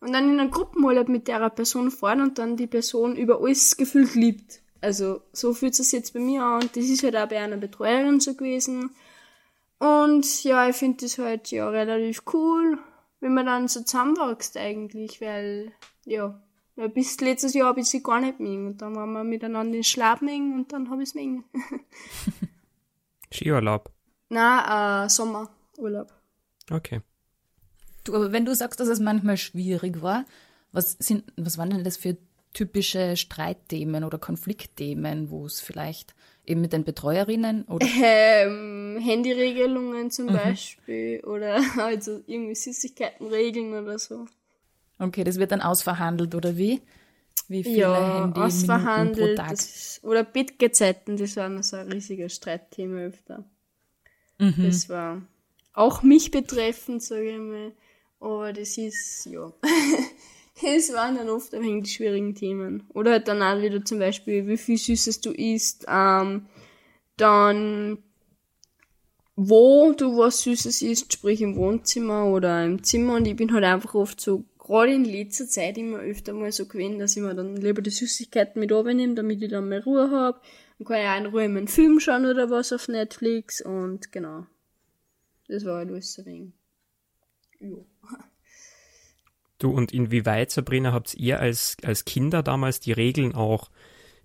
und 0.00 0.12
dann 0.12 0.30
in 0.30 0.40
einer 0.40 0.50
Gruppenurlaub 0.50 1.08
mit 1.08 1.28
der 1.28 1.48
Person 1.50 1.90
fahren 1.90 2.20
und 2.20 2.38
dann 2.38 2.56
die 2.56 2.66
Person 2.66 3.16
über 3.16 3.40
alles 3.40 3.76
gefühlt 3.76 4.14
liebt. 4.14 4.60
Also 4.80 5.22
so 5.32 5.54
fühlt 5.54 5.78
es 5.78 5.90
sich 5.90 5.92
jetzt 5.92 6.12
bei 6.12 6.20
mir 6.20 6.42
an 6.42 6.62
und 6.62 6.76
das 6.76 6.84
ist 6.86 7.04
halt 7.04 7.16
auch 7.16 7.28
bei 7.28 7.38
einer 7.38 7.56
Betreuerin 7.56 8.20
so 8.20 8.34
gewesen. 8.34 8.90
Und 9.78 10.44
ja, 10.44 10.68
ich 10.68 10.76
finde 10.76 11.04
das 11.04 11.18
halt 11.18 11.50
ja 11.50 11.68
relativ 11.68 12.22
cool, 12.32 12.78
wenn 13.20 13.34
man 13.34 13.46
dann 13.46 13.68
so 13.68 13.80
zusammenwächst 13.80 14.56
eigentlich, 14.56 15.20
weil 15.20 15.72
ja, 16.04 16.40
weil 16.74 16.88
bis 16.88 17.20
letztes 17.20 17.54
Jahr 17.54 17.68
habe 17.68 17.80
ich 17.80 17.86
sie 17.86 18.02
gar 18.02 18.20
nicht 18.20 18.40
mögen 18.40 18.66
und 18.66 18.82
dann 18.82 18.96
waren 18.96 19.12
wir 19.12 19.24
miteinander 19.24 19.76
in 19.76 19.84
Schlafmengen 19.84 20.54
und 20.54 20.72
dann 20.72 20.90
habe 20.90 21.02
ich 21.02 21.14
es. 21.14 21.44
Skiurlaub? 23.32 23.90
Na, 24.28 25.04
äh, 25.04 25.08
Sommerurlaub. 25.08 26.12
Okay. 26.70 27.00
Du, 28.04 28.14
aber 28.14 28.32
wenn 28.32 28.44
du 28.44 28.54
sagst, 28.54 28.80
dass 28.80 28.88
es 28.88 29.00
manchmal 29.00 29.36
schwierig 29.36 30.02
war, 30.02 30.24
was 30.72 30.96
sind, 30.98 31.24
was 31.36 31.58
waren 31.58 31.70
denn 31.70 31.84
das 31.84 31.96
für 31.96 32.16
typische 32.52 33.16
Streitthemen 33.16 34.04
oder 34.04 34.18
Konfliktthemen, 34.18 35.30
wo 35.30 35.46
es 35.46 35.60
vielleicht 35.60 36.14
eben 36.44 36.60
mit 36.60 36.72
den 36.72 36.84
Betreuerinnen 36.84 37.64
oder 37.64 37.86
ähm, 38.02 38.98
Handyregelungen 39.00 40.10
zum 40.10 40.26
mhm. 40.26 40.32
Beispiel 40.34 41.20
oder 41.24 41.62
also 41.78 42.22
irgendwie 42.26 42.54
Süßigkeitenregeln 42.54 43.72
oder 43.74 43.98
so. 43.98 44.26
Okay, 44.98 45.24
das 45.24 45.38
wird 45.38 45.52
dann 45.52 45.60
ausverhandelt 45.60 46.34
oder 46.34 46.56
wie? 46.56 46.82
Wie 47.52 47.64
viele 47.64 47.76
ja, 47.76 48.22
Handy 48.22 48.40
ausverhandelt 48.40 49.36
pro 49.36 49.42
Tag? 49.42 49.50
Das, 49.50 50.00
oder 50.02 50.24
Bitgezeiten, 50.24 51.18
das 51.18 51.36
war 51.36 51.50
noch 51.50 51.62
so 51.62 51.76
ein 51.76 51.92
riesiges 51.92 52.34
Streitthema 52.34 53.00
öfter. 53.00 53.44
Mhm. 54.38 54.54
Das 54.64 54.88
war 54.88 55.20
auch 55.74 56.02
mich 56.02 56.30
betreffend, 56.30 57.02
sage 57.02 57.30
ich 57.30 57.38
mal. 57.38 57.72
Aber 58.20 58.54
das 58.54 58.78
ist, 58.78 59.26
ja. 59.26 59.52
es 60.66 60.92
waren 60.94 61.16
dann 61.16 61.28
oft 61.28 61.54
ein 61.54 61.62
wenig 61.62 61.84
die 61.84 61.90
schwierigen 61.90 62.34
Themen. 62.34 62.84
Oder 62.94 63.12
halt 63.12 63.28
dann 63.28 63.42
auch 63.42 63.60
wieder 63.60 63.84
zum 63.84 63.98
Beispiel, 63.98 64.46
wie 64.46 64.56
viel 64.56 64.78
Süßes 64.78 65.20
du 65.20 65.32
isst, 65.32 65.84
ähm, 65.88 66.46
dann 67.18 67.98
wo 69.34 69.92
du 69.92 70.16
was 70.18 70.42
Süßes 70.42 70.82
isst, 70.82 71.12
sprich 71.12 71.40
im 71.40 71.56
Wohnzimmer 71.56 72.26
oder 72.26 72.64
im 72.64 72.82
Zimmer. 72.82 73.16
Und 73.16 73.26
ich 73.26 73.36
bin 73.36 73.52
halt 73.52 73.64
einfach 73.64 73.94
oft 73.94 74.20
so, 74.20 74.44
gerade 74.62 74.94
in 74.94 75.04
letzter 75.04 75.46
Zeit 75.46 75.76
immer 75.76 75.98
öfter 75.98 76.32
mal 76.32 76.52
so 76.52 76.66
gewesen, 76.66 76.98
dass 76.98 77.16
ich 77.16 77.22
mir 77.22 77.34
dann 77.34 77.56
lieber 77.56 77.82
die 77.82 77.90
Süßigkeiten 77.90 78.60
mit 78.60 78.70
nehme, 78.70 79.14
damit 79.14 79.42
ich 79.42 79.50
dann 79.50 79.68
mehr 79.68 79.84
Ruhe 79.84 80.10
habe. 80.10 80.40
Dann 80.78 80.86
kann 80.86 81.00
ich 81.00 81.08
auch 81.08 81.18
in 81.18 81.26
Ruhe 81.26 81.48
meinen 81.48 81.68
Film 81.68 82.00
schauen 82.00 82.26
oder 82.26 82.48
was 82.50 82.72
auf 82.72 82.88
Netflix 82.88 83.60
und 83.60 84.12
genau. 84.12 84.46
Das 85.48 85.64
war 85.64 85.78
halt 85.78 85.90
alles 85.90 86.18
ein 86.18 86.26
wenig. 86.26 86.52
Ja. 87.60 87.76
Du, 89.58 89.70
und 89.70 89.92
inwieweit, 89.92 90.50
Sabrina, 90.50 90.92
habt 90.92 91.14
ihr 91.14 91.38
als, 91.38 91.76
als 91.84 92.04
Kinder 92.04 92.42
damals 92.42 92.80
die 92.80 92.92
Regeln 92.92 93.34
auch 93.34 93.70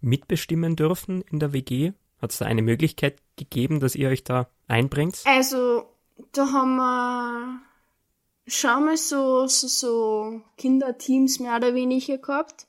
mitbestimmen 0.01 0.75
dürfen 0.75 1.21
in 1.23 1.39
der 1.39 1.53
WG? 1.53 1.93
Hat 2.19 2.31
es 2.31 2.39
da 2.39 2.45
eine 2.45 2.63
Möglichkeit 2.63 3.21
gegeben, 3.35 3.79
dass 3.79 3.95
ihr 3.95 4.09
euch 4.09 4.23
da 4.23 4.49
einbringt? 4.67 5.21
Also, 5.25 5.85
da 6.31 6.51
haben 6.51 6.77
wir 6.77 7.61
schon 8.47 8.85
mal 8.85 8.97
so, 8.97 9.47
so, 9.47 9.67
so 9.67 10.41
Kinderteams 10.57 11.39
mehr 11.39 11.57
oder 11.57 11.73
weniger 11.73 12.17
gehabt. 12.17 12.65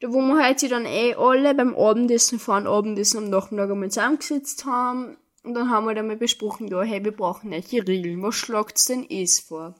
Da 0.00 0.12
wo 0.12 0.20
wir 0.20 0.42
halt 0.42 0.60
sie 0.60 0.68
dann 0.68 0.86
eh 0.86 1.14
alle 1.14 1.54
beim 1.54 1.74
Abendessen, 1.74 2.38
vor 2.38 2.58
dem 2.60 2.66
Abendessen 2.66 3.18
am 3.18 3.30
Nachmittag 3.30 3.70
einmal 3.70 3.90
zusammengesetzt 3.90 4.64
haben. 4.64 5.16
Und 5.44 5.54
dann 5.54 5.70
haben 5.70 5.86
wir 5.86 5.94
dann 5.94 6.06
mal 6.06 6.16
besprochen, 6.16 6.68
ja, 6.68 6.82
hey, 6.82 7.04
wir 7.04 7.12
brauchen 7.12 7.50
welche 7.50 7.86
Regeln. 7.86 8.22
Was 8.22 8.34
schlagt's 8.34 8.86
denn 8.86 9.06
es 9.08 9.40
vor? 9.40 9.74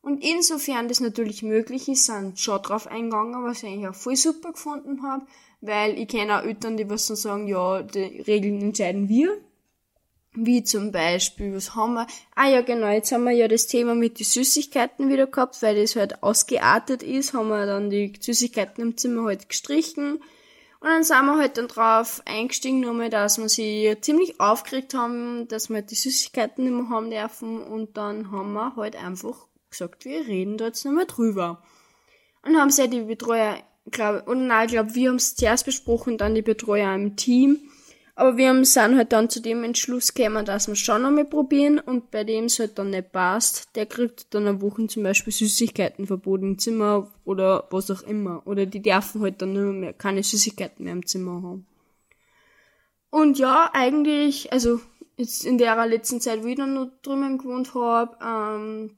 Und 0.00 0.24
insofern 0.24 0.88
das 0.88 1.00
natürlich 1.00 1.42
möglich 1.42 1.88
ist, 1.88 2.06
sind 2.06 2.38
schon 2.38 2.62
drauf 2.62 2.86
eingegangen, 2.86 3.44
was 3.44 3.62
ich 3.62 3.68
eigentlich 3.68 3.88
auch 3.88 3.94
voll 3.94 4.16
super 4.16 4.52
gefunden 4.52 5.02
habe, 5.02 5.26
weil 5.60 5.98
ich 5.98 6.08
kenne 6.08 6.38
auch 6.38 6.44
Eltern, 6.44 6.76
die 6.76 6.88
was 6.88 7.06
dann 7.08 7.16
sagen, 7.16 7.48
ja, 7.48 7.82
die 7.82 8.22
Regeln 8.22 8.60
entscheiden 8.60 9.08
wir. 9.08 9.36
Wie 10.40 10.62
zum 10.62 10.92
Beispiel, 10.92 11.52
was 11.52 11.74
haben 11.74 11.94
wir? 11.94 12.06
Ah 12.36 12.48
ja, 12.48 12.60
genau, 12.60 12.86
jetzt 12.88 13.10
haben 13.10 13.24
wir 13.24 13.32
ja 13.32 13.48
das 13.48 13.66
Thema 13.66 13.96
mit 13.96 14.20
den 14.20 14.24
Süßigkeiten 14.24 15.08
wieder 15.08 15.26
gehabt, 15.26 15.60
weil 15.62 15.80
das 15.80 15.96
halt 15.96 16.22
ausgeartet 16.22 17.02
ist, 17.02 17.34
haben 17.34 17.48
wir 17.48 17.66
dann 17.66 17.90
die 17.90 18.12
Süßigkeiten 18.20 18.80
im 18.82 18.96
Zimmer 18.96 19.24
halt 19.24 19.48
gestrichen. 19.48 20.22
Und 20.80 20.88
dann 20.88 21.02
sind 21.02 21.26
wir 21.26 21.38
halt 21.38 21.58
dann 21.58 21.66
drauf 21.66 22.22
eingestiegen, 22.24 22.78
nochmal, 22.78 23.10
dass 23.10 23.38
wir 23.38 23.48
sie 23.48 23.96
ziemlich 24.00 24.38
aufgeregt 24.38 24.94
haben, 24.94 25.48
dass 25.48 25.70
wir 25.70 25.78
halt 25.78 25.90
die 25.90 25.96
Süßigkeiten 25.96 26.62
nicht 26.62 26.72
mehr 26.72 26.88
haben 26.88 27.10
dürfen. 27.10 27.60
Und 27.60 27.96
dann 27.96 28.30
haben 28.30 28.52
wir 28.52 28.76
halt 28.76 28.94
einfach 28.94 29.48
gesagt, 29.70 30.04
wir 30.04 30.24
reden 30.28 30.56
da 30.56 30.66
jetzt 30.66 30.84
nochmal 30.84 31.06
drüber. 31.06 31.64
Und 32.42 32.56
haben 32.56 32.70
sie 32.70 32.88
die 32.88 33.00
Betreuer, 33.00 33.58
glaube 33.90 34.22
und 34.22 34.46
nein, 34.46 34.66
ich 34.66 34.72
glaube, 34.72 34.94
wir 34.94 35.08
haben 35.08 35.16
es 35.16 35.34
zuerst 35.34 35.64
besprochen, 35.64 36.16
dann 36.16 36.36
die 36.36 36.42
Betreuer 36.42 36.94
im 36.94 37.16
Team. 37.16 37.58
Aber 38.18 38.36
wir 38.36 38.64
sind 38.64 38.96
halt 38.96 39.12
dann 39.12 39.30
zu 39.30 39.40
dem 39.40 39.62
Entschluss 39.62 40.12
gekommen, 40.12 40.44
dass 40.44 40.66
wir 40.66 40.74
schon 40.74 41.02
nochmal 41.02 41.24
probieren 41.24 41.78
und 41.78 42.10
bei 42.10 42.24
dem 42.24 42.46
es 42.46 42.58
halt 42.58 42.76
dann 42.76 42.90
nicht 42.90 43.12
passt, 43.12 43.68
der 43.76 43.86
kriegt 43.86 44.34
dann 44.34 44.48
eine 44.48 44.60
Woche 44.60 44.88
zum 44.88 45.04
Beispiel 45.04 45.32
Süßigkeitenverbot 45.32 46.42
im 46.42 46.58
Zimmer 46.58 47.12
oder 47.24 47.68
was 47.70 47.92
auch 47.92 48.02
immer. 48.02 48.42
Oder 48.44 48.66
die 48.66 48.82
dürfen 48.82 49.22
halt 49.22 49.40
dann 49.40 49.52
nur 49.52 49.72
mehr 49.72 49.92
keine 49.92 50.24
Süßigkeiten 50.24 50.84
mehr 50.84 50.94
im 50.94 51.06
Zimmer 51.06 51.42
haben. 51.44 51.66
Und 53.10 53.38
ja, 53.38 53.70
eigentlich, 53.72 54.52
also 54.52 54.80
jetzt 55.16 55.44
in 55.44 55.56
der 55.56 55.86
letzten 55.86 56.20
Zeit, 56.20 56.42
wo 56.42 56.48
ich 56.48 56.56
dann 56.56 56.74
noch 56.74 56.90
drüben 57.02 57.38
gewohnt 57.38 57.72
habe, 57.74 58.16
ähm, 58.20 58.96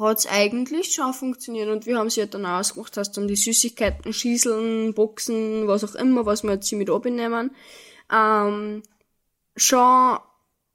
hat's 0.00 0.26
eigentlich 0.26 0.92
schon 0.92 1.14
funktioniert 1.14 1.68
und 1.68 1.86
wir 1.86 1.96
haben 1.96 2.10
sie 2.10 2.22
halt 2.22 2.34
dann 2.34 2.46
ausgemacht, 2.46 2.96
dass 2.96 3.12
dann 3.12 3.28
die 3.28 3.36
Süßigkeiten, 3.36 4.12
Schieseln, 4.12 4.94
Boxen, 4.94 5.68
was 5.68 5.84
auch 5.84 5.94
immer, 5.94 6.26
was 6.26 6.42
wir 6.42 6.54
jetzt 6.54 6.72
mit 6.72 6.90
abnehmen, 6.90 7.52
ähm, 8.12 8.82
schon, 9.56 10.18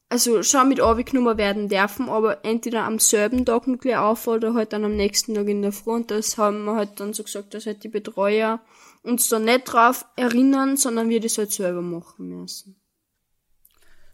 also 0.10 0.44
schon 0.44 0.70
mit 0.70 0.80
abgenommen 0.80 1.38
werden 1.38 1.70
dürfen, 1.70 2.10
aber 2.10 2.44
entweder 2.46 2.84
am 2.84 3.00
selben 3.00 3.46
Tag 3.46 3.68
noch 3.68 3.80
gleich 3.80 3.98
auf 3.98 4.28
oder 4.28 4.54
halt 4.54 4.74
dann 4.74 4.86
am 4.86 4.96
nächsten 4.96 5.36
Tag 5.36 5.48
in 5.48 5.62
der 5.62 5.74
und 5.86 6.12
das 6.12 6.38
haben 6.38 6.66
wir 6.66 6.76
halt 6.76 7.00
dann 7.00 7.14
so 7.14 7.24
gesagt, 7.24 7.54
dass 7.54 7.66
halt 7.66 7.84
die 7.84 7.90
Betreuer 7.90 8.60
uns 9.04 9.30
da 9.30 9.40
nicht 9.40 9.66
drauf 9.66 10.06
erinnern, 10.16 10.78
sondern 10.78 11.10
wir 11.10 11.20
das 11.20 11.38
halt 11.38 11.52
selber 11.52 11.82
machen 11.82 12.28
müssen. 12.28 12.76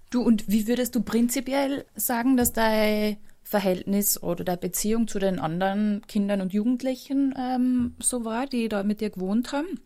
Du, 0.10 0.22
und 0.22 0.48
wie 0.48 0.68
würdest 0.68 0.94
du 0.94 1.02
prinzipiell 1.02 1.86
sagen, 1.96 2.38
dass 2.38 2.54
dein 2.54 3.18
Verhältnis 3.42 4.22
oder 4.22 4.44
der 4.44 4.58
Beziehung 4.58 5.08
zu 5.08 5.18
den 5.18 5.40
anderen 5.40 6.04
Kindern 6.08 6.42
und 6.42 6.54
Jugendlichen 6.54 7.34
ähm, 7.38 7.96
so 8.00 8.24
war, 8.24 8.46
die 8.46 8.70
da 8.70 8.84
mit 8.84 9.02
dir 9.02 9.10
gewohnt 9.10 9.52
haben? 9.52 9.80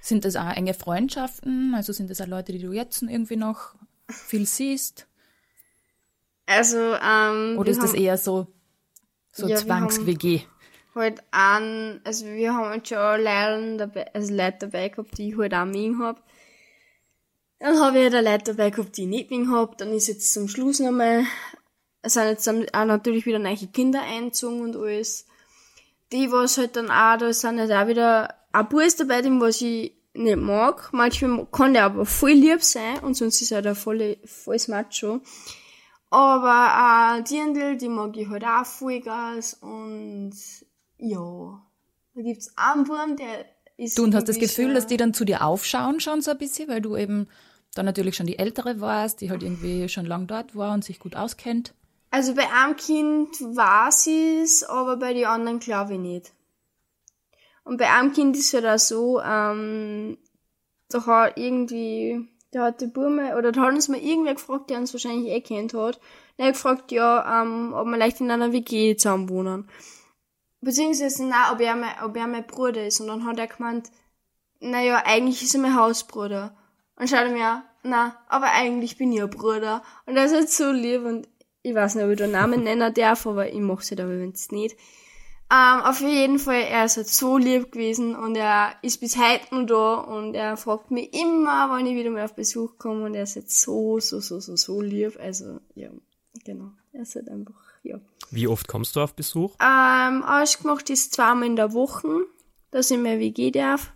Sind 0.00 0.24
das 0.24 0.36
auch 0.36 0.50
enge 0.56 0.74
Freundschaften? 0.74 1.74
Also 1.74 1.92
sind 1.92 2.10
das 2.10 2.20
auch 2.20 2.26
Leute, 2.26 2.52
die 2.52 2.58
du 2.58 2.72
jetzt 2.72 3.02
irgendwie 3.02 3.36
noch 3.36 3.74
viel 4.08 4.46
siehst? 4.46 5.06
Also, 6.46 6.94
ähm, 6.94 7.56
Oder 7.58 7.70
ist 7.70 7.82
das 7.82 7.94
eher 7.94 8.18
so, 8.18 8.48
so 9.30 9.46
ja, 9.46 9.56
Zwangs-WG? 9.56 10.42
Halt 10.94 11.22
an, 11.30 12.00
also 12.02 12.26
wir 12.26 12.52
haben 12.52 12.70
halt 12.70 12.88
schon 12.88 12.98
Leute 12.98 13.76
dabei, 13.76 14.12
also 14.14 14.34
Leute 14.34 14.58
dabei 14.60 14.88
gehabt, 14.88 15.16
die 15.16 15.28
ich 15.28 15.38
halt 15.38 15.54
auch 15.54 15.64
mit 15.64 15.96
habe. 15.98 16.20
Dann 17.60 17.78
habe 17.78 17.98
ich 17.98 18.12
halt 18.12 18.24
Leute 18.24 18.54
dabei 18.54 18.70
gehabt, 18.70 18.96
die 18.96 19.02
ich 19.02 19.08
nicht 19.08 19.30
mit 19.30 19.48
habe. 19.48 19.76
Dann 19.76 19.92
ist 19.92 20.08
jetzt 20.08 20.32
zum 20.32 20.48
Schluss 20.48 20.80
nochmal 20.80 21.24
es 22.02 22.14
sind 22.14 22.28
jetzt 22.28 22.48
auch 22.48 22.84
natürlich 22.84 23.26
wieder 23.26 23.38
neue 23.38 23.56
Kinder 23.56 24.02
eingezogen 24.02 24.62
und 24.62 24.76
alles. 24.76 25.26
Die, 26.12 26.32
was 26.32 26.58
halt 26.58 26.76
dann 26.76 26.90
auch, 26.90 27.18
da 27.18 27.32
sind 27.32 27.60
halt 27.60 27.70
auch 27.70 27.86
wieder 27.86 28.34
ein 28.52 28.68
Burs 28.68 28.96
dabei, 28.96 29.22
dem 29.22 29.40
was 29.40 29.60
ich 29.60 29.94
nicht 30.14 30.36
mag. 30.36 30.90
Manchmal 30.92 31.46
kann 31.50 31.74
der 31.74 31.84
aber 31.84 32.06
voll 32.06 32.32
lieb 32.32 32.62
sein 32.62 32.98
und 33.00 33.14
sonst 33.14 33.40
ist 33.40 33.52
er 33.52 33.56
halt 33.56 33.66
ein 33.68 33.74
voll, 33.76 34.16
volles 34.24 34.68
Macho. 34.68 35.20
Aber 36.10 37.18
äh, 37.18 37.22
die, 37.22 37.76
die 37.78 37.88
mag 37.88 38.16
ich 38.16 38.28
halt 38.28 38.44
auch 38.44 38.66
Vollgas 38.66 39.54
und 39.54 40.34
ja. 40.98 41.62
Da 42.14 42.22
gibt's 42.22 42.52
einen 42.56 42.88
Wurm, 42.88 43.16
der 43.16 43.46
ist. 43.76 43.96
Du 43.96 44.02
und 44.02 44.14
hast 44.14 44.28
das 44.28 44.38
Gefühl, 44.38 44.74
dass 44.74 44.88
die 44.88 44.96
dann 44.96 45.14
zu 45.14 45.24
dir 45.24 45.44
aufschauen 45.44 46.00
schon 46.00 46.20
so 46.20 46.32
ein 46.32 46.38
bisschen, 46.38 46.68
weil 46.68 46.80
du 46.80 46.96
eben 46.96 47.28
dann 47.74 47.86
natürlich 47.86 48.16
schon 48.16 48.26
die 48.26 48.38
Ältere 48.38 48.80
warst, 48.80 49.20
die 49.20 49.30
halt 49.30 49.44
irgendwie 49.44 49.88
schon 49.88 50.04
lang 50.04 50.26
dort 50.26 50.56
war 50.56 50.74
und 50.74 50.84
sich 50.84 50.98
gut 50.98 51.14
auskennt? 51.14 51.74
Also 52.10 52.34
bei 52.34 52.48
einem 52.50 52.76
Kind 52.76 53.28
weiß 53.40 54.08
es, 54.42 54.64
aber 54.64 54.96
bei 54.96 55.14
den 55.14 55.26
anderen 55.26 55.60
glaube 55.60 55.94
ich 55.94 56.00
nicht. 56.00 56.32
Und 57.64 57.76
bei 57.76 57.90
einem 57.90 58.12
Kind 58.12 58.36
ist 58.36 58.46
es 58.46 58.54
halt 58.54 58.66
auch 58.66 58.78
so, 58.78 59.20
ähm, 59.20 60.18
da 60.88 61.06
hat 61.06 61.38
irgendwie, 61.38 62.28
da 62.50 62.66
hat 62.66 62.80
die 62.80 62.86
Burme, 62.86 63.36
oder 63.36 63.52
da 63.52 63.62
hat 63.62 63.74
uns 63.74 63.88
mal 63.88 64.00
irgendwer 64.00 64.34
gefragt, 64.34 64.70
der 64.70 64.78
uns 64.78 64.92
wahrscheinlich 64.92 65.32
eh 65.32 65.40
kennt 65.40 65.74
hat. 65.74 66.00
Der 66.38 66.46
hat 66.46 66.54
gefragt, 66.54 66.92
ja, 66.92 67.42
ähm, 67.42 67.72
ob 67.74 67.86
wir 67.86 67.96
leicht 67.96 68.20
in 68.20 68.30
einer 68.30 68.52
WG 68.52 68.96
zusammen 68.96 69.28
wohnen. 69.28 69.68
Beziehungsweise, 70.60 71.24
nein, 71.24 71.52
ob 71.52 71.60
er, 71.60 71.76
mein, 71.76 71.94
ob 72.04 72.16
er 72.16 72.26
mein 72.26 72.46
Bruder 72.46 72.86
ist. 72.86 73.00
Und 73.00 73.06
dann 73.06 73.24
hat 73.24 73.38
er 73.38 73.46
gemeint, 73.46 73.90
naja, 74.60 75.02
eigentlich 75.04 75.42
ist 75.42 75.54
er 75.54 75.60
mein 75.60 75.76
Hausbruder. 75.76 76.56
Und 76.96 77.08
schaut 77.08 77.20
er 77.20 77.30
mir, 77.30 77.62
na, 77.82 78.16
aber 78.28 78.52
eigentlich 78.52 78.98
bin 78.98 79.12
ich 79.12 79.22
ein 79.22 79.30
Bruder. 79.30 79.82
Und 80.06 80.16
er 80.16 80.26
ist 80.26 80.34
halt 80.34 80.50
so 80.50 80.70
lieb 80.70 81.04
und 81.04 81.28
ich 81.62 81.74
weiß 81.74 81.94
nicht, 81.94 82.04
ob 82.04 82.10
ich 82.10 82.18
den 82.18 82.32
Namen 82.32 82.62
nennen 82.62 82.92
darf, 82.92 83.26
aber 83.26 83.48
ich 83.48 83.60
mach's 83.60 83.90
halt 83.90 84.00
aber 84.00 84.18
wenn 84.18 84.30
es 84.30 84.50
nicht. 84.50 84.76
Ähm, 85.52 85.82
auf 85.82 86.00
jeden 86.00 86.38
Fall, 86.38 86.62
er 86.62 86.84
ist 86.84 86.96
halt 86.96 87.08
so 87.08 87.36
lieb 87.36 87.72
gewesen 87.72 88.14
und 88.14 88.36
er 88.36 88.72
ist 88.82 89.00
bis 89.00 89.16
heute 89.16 89.52
noch 89.52 89.66
da 89.66 89.94
und 89.94 90.34
er 90.34 90.56
fragt 90.56 90.92
mich 90.92 91.12
immer, 91.12 91.68
wann 91.70 91.86
ich 91.86 91.96
wieder 91.96 92.10
mal 92.10 92.24
auf 92.24 92.34
Besuch 92.34 92.78
komme 92.78 93.06
und 93.06 93.16
er 93.16 93.24
ist 93.24 93.34
halt 93.34 93.50
so, 93.50 93.98
so, 93.98 94.20
so, 94.20 94.38
so, 94.38 94.54
so 94.54 94.80
lieb. 94.80 95.18
Also, 95.20 95.58
ja, 95.74 95.90
genau. 96.44 96.70
Er 96.92 97.02
ist 97.02 97.16
halt 97.16 97.28
einfach, 97.28 97.60
ja. 97.82 97.98
Wie 98.30 98.46
oft 98.46 98.68
kommst 98.68 98.94
du 98.94 99.00
auf 99.00 99.14
Besuch? 99.14 99.56
Ähm, 99.60 100.22
ausgemacht 100.22 100.88
ist 100.88 101.14
zweimal 101.14 101.46
in 101.46 101.56
der 101.56 101.72
Woche, 101.72 102.26
dass 102.70 102.92
ich 102.92 102.98
mehr 102.98 103.18
WG 103.18 103.50
darf. 103.50 103.92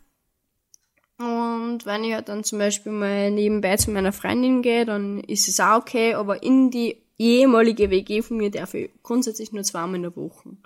Und 1.19 1.87
wenn 1.87 2.03
ich 2.03 2.15
halt 2.15 2.29
dann 2.29 2.43
zum 2.43 2.59
Beispiel 2.59 2.91
mal 2.91 3.31
nebenbei 3.31 3.77
zu 3.77 3.93
meiner 3.93 4.13
Freundin 4.13 4.63
gehe, 4.63 4.85
dann 4.85 5.21
ist 5.21 5.47
es 5.47 5.61
auch 5.61 5.79
okay, 5.79 6.15
aber 6.15 6.43
in 6.43 6.73
die 6.73 7.01
ehemalige 7.17 7.91
WG 7.91 8.23
von 8.23 8.39
mir 8.39 8.51
darf 8.51 8.75
ich 8.75 8.91
grundsätzlich 9.05 9.53
nur 9.53 9.63
zweimal 9.63 9.97
in 9.97 10.03
der 10.03 10.17
Woche. 10.17 10.57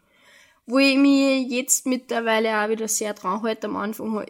Wo 0.70 0.78
ich 0.78 0.98
mich 0.98 1.50
jetzt 1.50 1.87
mittlerweile 1.87 2.62
auch 2.62 2.68
wieder 2.68 2.88
sehr 2.88 3.14
dran 3.14 3.42
halte, 3.42 3.68
am 3.68 3.76
Anfang 3.76 4.26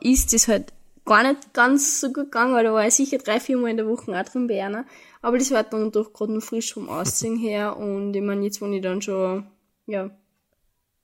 ist 0.00 0.34
das 0.34 0.46
halt 0.46 0.72
gar 1.06 1.22
nicht 1.22 1.54
ganz 1.54 2.00
so 2.00 2.08
gut 2.08 2.26
gegangen, 2.26 2.52
weil 2.52 2.64
da 2.64 2.74
war 2.74 2.86
ich 2.86 2.94
sicher 2.94 3.16
drei, 3.16 3.40
vier 3.40 3.56
Mal 3.56 3.70
in 3.70 3.78
der 3.78 3.88
Woche 3.88 4.12
auch 4.12 4.24
drin 4.24 4.46
bei 4.48 4.62
einer. 4.62 4.84
Aber 5.22 5.38
das 5.38 5.50
war 5.50 5.62
dann 5.62 5.90
doch 5.90 6.12
gerade 6.12 6.34
noch 6.34 6.42
frisch 6.42 6.74
vom 6.74 6.90
Ausziehen 6.90 7.38
her 7.40 7.78
und 7.78 8.14
ich 8.14 8.22
meine, 8.22 8.44
jetzt 8.44 8.60
wohne 8.60 8.76
ich 8.76 8.82
dann 8.82 9.00
schon, 9.00 9.46
ja, 9.86 10.10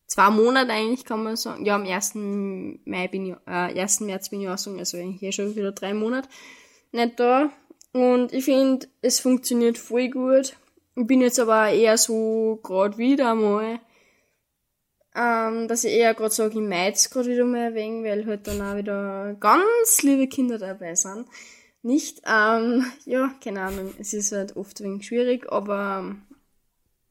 zwei 0.07 0.29
Monate 0.29 0.71
eigentlich, 0.71 1.07
kann 1.07 1.25
man 1.25 1.37
sagen. 1.37 1.65
Ja, 1.65 1.77
am 1.77 1.87
1. 1.87 2.13
Mai 2.85 3.09
bin 3.09 3.27
ich, 3.27 3.37
äh, 3.47 3.81
1. 3.81 4.01
März 4.01 4.29
bin 4.29 4.43
ich 4.43 4.49
ausgegangen, 4.51 4.81
also 4.81 4.99
eigentlich 4.99 5.21
hier 5.21 5.33
schon 5.33 5.57
wieder 5.57 5.73
drei 5.73 5.95
Monate 5.95 6.29
nicht 6.93 7.19
da. 7.19 7.51
Und 7.95 8.35
ich 8.35 8.45
finde, 8.45 8.87
es 9.01 9.19
funktioniert 9.19 9.79
voll 9.79 10.11
gut. 10.11 10.57
Ich 10.95 11.07
bin 11.07 11.23
jetzt 11.23 11.41
aber 11.41 11.71
eher 11.71 11.97
so 11.97 12.61
gerade 12.63 12.99
wieder 12.99 13.35
mal, 13.35 13.81
ähm, 15.15 15.69
dass 15.69 15.85
ich 15.85 15.93
eher 15.93 16.15
gerade 16.15 16.35
sage, 16.35 16.55
ich 16.55 16.67
meid's 16.67 17.11
gerade 17.11 17.29
wieder 17.29 17.45
mal 17.45 17.75
wenig, 17.75 18.05
weil 18.05 18.27
halt 18.27 18.47
dann 18.47 18.61
auch 18.61 18.77
wieder 18.77 19.35
ganz 19.35 20.03
liebe 20.03 20.27
Kinder 20.27 20.59
dabei 20.59 20.95
sind. 20.95 21.27
Nicht, 21.83 22.23
ähm, 22.27 22.85
ja, 23.05 23.33
keine 23.43 23.63
Ahnung, 23.63 23.95
es 23.99 24.13
ist 24.13 24.33
halt 24.33 24.57
oft 24.57 24.81
ein 24.81 24.85
wenig 24.85 25.07
schwierig, 25.07 25.51
aber 25.53 26.17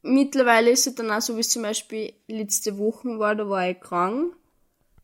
mittlerweile 0.01 0.71
ist 0.71 0.87
es 0.87 0.95
dann 0.95 1.11
auch 1.11 1.21
so, 1.21 1.35
wie 1.37 1.41
es 1.41 1.49
zum 1.49 1.61
Beispiel 1.63 2.13
letzte 2.27 2.77
Woche 2.77 3.19
war, 3.19 3.35
da 3.35 3.49
war 3.49 3.69
ich 3.69 3.79
krank. 3.79 4.35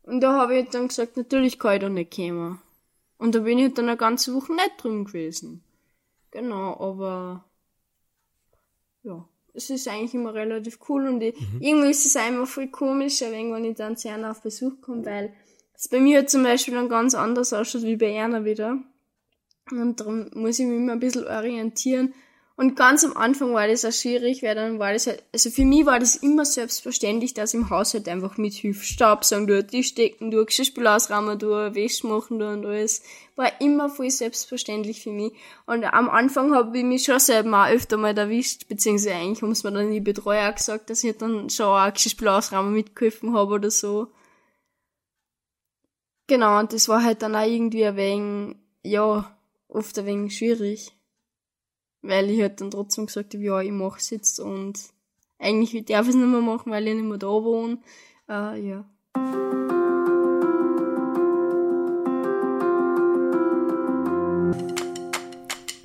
Und 0.02 0.20
da 0.20 0.32
habe 0.32 0.58
ich 0.58 0.68
dann 0.70 0.88
gesagt, 0.88 1.16
natürlich 1.16 1.58
kann 1.58 1.74
ich 1.74 1.80
da 1.80 1.88
nicht 1.88 2.14
kommen. 2.14 2.60
Und 3.18 3.34
da 3.34 3.40
bin 3.40 3.58
ich 3.58 3.64
halt 3.64 3.78
dann 3.78 3.88
eine 3.88 3.96
ganze 3.96 4.34
Woche 4.34 4.52
nicht 4.54 4.82
drin 4.82 5.04
gewesen. 5.04 5.62
Genau, 6.30 6.78
aber 6.80 7.44
ja, 9.02 9.28
es 9.54 9.70
ist 9.70 9.88
eigentlich 9.88 10.14
immer 10.14 10.34
relativ 10.34 10.78
cool 10.88 11.06
und 11.06 11.20
ich, 11.20 11.38
mhm. 11.38 11.60
irgendwie 11.60 11.90
ist 11.90 12.06
es 12.06 12.16
einfach 12.16 12.46
voll 12.46 12.68
komisch, 12.68 13.20
wenn 13.20 13.64
ich 13.64 13.76
dann 13.76 13.96
zu 13.96 14.10
einer 14.10 14.30
auf 14.30 14.42
Besuch 14.42 14.80
komme, 14.80 15.04
weil 15.04 15.32
es 15.74 15.88
bei 15.88 16.00
mir 16.00 16.18
halt 16.18 16.30
zum 16.30 16.42
Beispiel 16.42 16.74
dann 16.74 16.88
ganz 16.88 17.14
anders 17.14 17.52
ausschaut 17.52 17.82
wie 17.82 17.96
bei 17.96 18.20
einer 18.20 18.44
wieder. 18.44 18.78
Und 19.70 20.00
darum 20.00 20.30
muss 20.34 20.58
ich 20.58 20.66
mich 20.66 20.76
immer 20.76 20.92
ein 20.92 21.00
bisschen 21.00 21.26
orientieren 21.26 22.14
und 22.60 22.76
ganz 22.76 23.04
am 23.04 23.16
Anfang 23.16 23.54
war 23.54 23.66
das 23.68 23.86
auch 23.86 23.90
schwierig, 23.90 24.42
weil 24.42 24.54
dann 24.54 24.78
war 24.78 24.92
das 24.92 25.06
halt, 25.06 25.24
also 25.32 25.48
für 25.48 25.64
mich 25.64 25.86
war 25.86 25.98
das 25.98 26.16
immer 26.16 26.44
selbstverständlich, 26.44 27.32
dass 27.32 27.54
im 27.54 27.70
Haushalt 27.70 28.06
einfach 28.06 28.36
mithilft. 28.36 28.84
Staubsaugen, 28.84 29.46
du, 29.46 29.66
Tisch 29.66 29.94
decken, 29.94 30.30
du, 30.30 30.44
Geschirrspül 30.44 30.86
ausräumen, 30.86 31.38
du, 31.38 31.48
Wäsche 31.74 32.06
machen, 32.06 32.38
du 32.38 32.46
und 32.46 32.66
alles. 32.66 33.02
War 33.34 33.50
immer 33.62 33.88
voll 33.88 34.10
selbstverständlich 34.10 35.02
für 35.02 35.10
mich. 35.10 35.32
Und 35.64 35.84
am 35.84 36.10
Anfang 36.10 36.54
habe 36.54 36.76
ich 36.76 36.84
mich 36.84 37.02
schon 37.02 37.18
selber 37.18 37.64
auch 37.64 37.70
öfter 37.70 37.96
mal 37.96 38.14
erwischt, 38.18 38.68
beziehungsweise 38.68 39.14
eigentlich 39.14 39.40
haben 39.40 39.52
es 39.52 39.64
mir 39.64 39.72
dann 39.72 39.90
die 39.90 40.00
Betreuer 40.02 40.52
gesagt, 40.52 40.90
dass 40.90 41.02
ich 41.02 41.16
dann 41.16 41.48
schon 41.48 41.64
auch 41.64 41.90
Geschirrspül 41.90 42.28
ausräumen 42.28 42.74
mitgeholfen 42.74 43.32
habe 43.32 43.54
oder 43.54 43.70
so. 43.70 44.08
Genau, 46.26 46.58
und 46.58 46.74
das 46.74 46.90
war 46.90 47.02
halt 47.02 47.22
dann 47.22 47.34
auch 47.34 47.46
irgendwie 47.46 47.86
ein 47.86 47.96
wenig, 47.96 48.56
ja, 48.82 49.34
oft 49.66 49.98
ein 49.98 50.04
wenig 50.04 50.36
schwierig 50.36 50.92
weil 52.02 52.30
ich 52.30 52.40
halt 52.40 52.60
dann 52.60 52.70
trotzdem 52.70 53.06
gesagt 53.06 53.34
habe, 53.34 53.44
ja, 53.44 53.60
ich 53.60 53.72
mach's 53.72 54.10
jetzt 54.10 54.40
und 54.40 54.78
eigentlich 55.38 55.84
darf 55.86 56.02
ich 56.02 56.10
es 56.10 56.14
nicht 56.16 56.26
mehr 56.26 56.40
machen, 56.40 56.70
weil 56.70 56.86
ich 56.86 56.94
nicht 56.94 57.04
mehr 57.04 57.18
da 57.18 57.28
wohne. 57.28 57.78
Äh, 58.28 58.68
ja. 58.68 58.84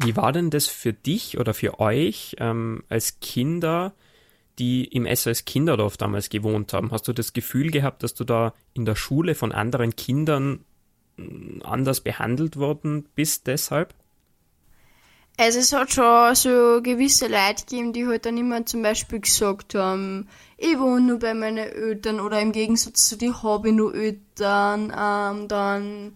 Wie 0.06 0.16
war 0.16 0.32
denn 0.32 0.52
das 0.52 0.68
für 0.68 0.94
dich 0.94 1.40
oder 1.40 1.56
für 1.56 1.80
euch 1.80 2.36
ähm, 2.40 2.84
als 2.90 3.20
Kinder, 3.22 3.96
die 4.60 4.86
im 4.86 5.08
SOS 5.14 5.46
Kinderdorf 5.46 5.98
damals 5.98 6.30
gewohnt 6.30 6.74
haben? 6.74 6.92
Hast 6.92 7.08
du 7.08 7.14
das 7.14 7.34
Gefühl 7.34 7.72
gehabt, 7.72 8.04
dass 8.04 8.14
du 8.14 8.24
da 8.24 8.54
in 8.76 8.86
der 8.86 8.96
Schule 8.96 9.34
von 9.34 9.52
anderen 9.52 9.96
Kindern 9.96 10.64
hm, 11.18 11.62
anders 11.64 12.02
behandelt 12.02 12.58
worden 12.58 13.10
bist 13.16 13.48
deshalb? 13.48 13.96
Also 15.38 15.60
es 15.60 15.74
hat 15.74 15.92
schon 15.92 16.34
so 16.36 16.82
gewisse 16.82 17.28
Leute 17.28 17.66
gegeben, 17.66 17.92
die 17.92 18.08
halt 18.08 18.26
dann 18.26 18.38
immer 18.38 18.66
zum 18.66 18.82
Beispiel 18.82 19.20
gesagt 19.20 19.76
haben, 19.76 20.30
ich 20.58 20.80
wohne 20.80 21.02
nur 21.02 21.20
bei 21.20 21.34
meinen 21.34 21.58
Eltern 21.58 22.22
oder 22.22 22.40
im 22.40 22.54
Gegensatz 22.54 23.10
zu 23.10 23.18
die 23.18 23.34
habe 23.34 23.70
ich 23.70 23.76
nur 23.76 23.94
Eltern. 23.94 24.94
Ähm, 24.98 25.48
dann 25.50 26.14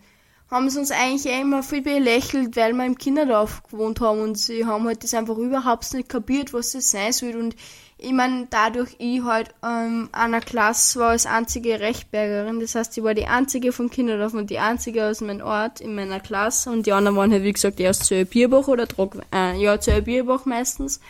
haben 0.49 0.69
sie 0.69 0.79
uns 0.79 0.91
eigentlich 0.91 1.25
eh 1.25 1.41
immer 1.41 1.63
viel 1.63 1.82
belächelt, 1.82 2.55
weil 2.55 2.73
wir 2.73 2.86
im 2.86 2.97
Kinderdorf 2.97 3.63
gewohnt 3.63 3.99
haben 3.99 4.21
und 4.21 4.38
sie 4.38 4.65
haben 4.65 4.86
halt 4.86 5.03
das 5.03 5.13
einfach 5.13 5.38
überhaupt 5.38 5.93
nicht 5.93 6.08
kapiert, 6.08 6.53
was 6.53 6.71
das 6.71 6.89
sein 6.89 7.12
soll. 7.12 7.36
Und 7.36 7.58
ich 8.01 8.13
meine, 8.13 8.47
dadurch 8.49 8.95
ich 8.97 9.23
halt 9.23 9.49
ähm, 9.63 10.09
einer 10.12 10.39
Klasse 10.39 10.99
war 10.99 11.09
als 11.09 11.25
einzige 11.25 11.79
Rechtbergerin, 11.79 12.59
das 12.59 12.75
heißt, 12.75 12.97
ich 12.97 13.03
war 13.03 13.13
die 13.13 13.27
einzige 13.27 13.71
vom 13.71 13.89
Kinderdorf 13.89 14.33
und 14.33 14.49
die 14.49 14.59
einzige 14.59 15.07
aus 15.07 15.21
meinem 15.21 15.45
Ort 15.45 15.81
in 15.81 15.95
meiner 15.95 16.19
Klasse 16.19 16.71
und 16.71 16.85
die 16.85 16.93
anderen 16.93 17.17
waren 17.17 17.31
halt, 17.31 17.43
wie 17.43 17.53
gesagt, 17.53 17.79
erst 17.79 18.05
zu 18.05 18.25
Bierbach 18.25 18.67
oder 18.67 18.88
Trog, 18.88 19.17
äh, 19.33 19.62
ja, 19.62 19.79
zu 19.79 20.01
Bierbach 20.01 20.45
meistens. 20.45 21.01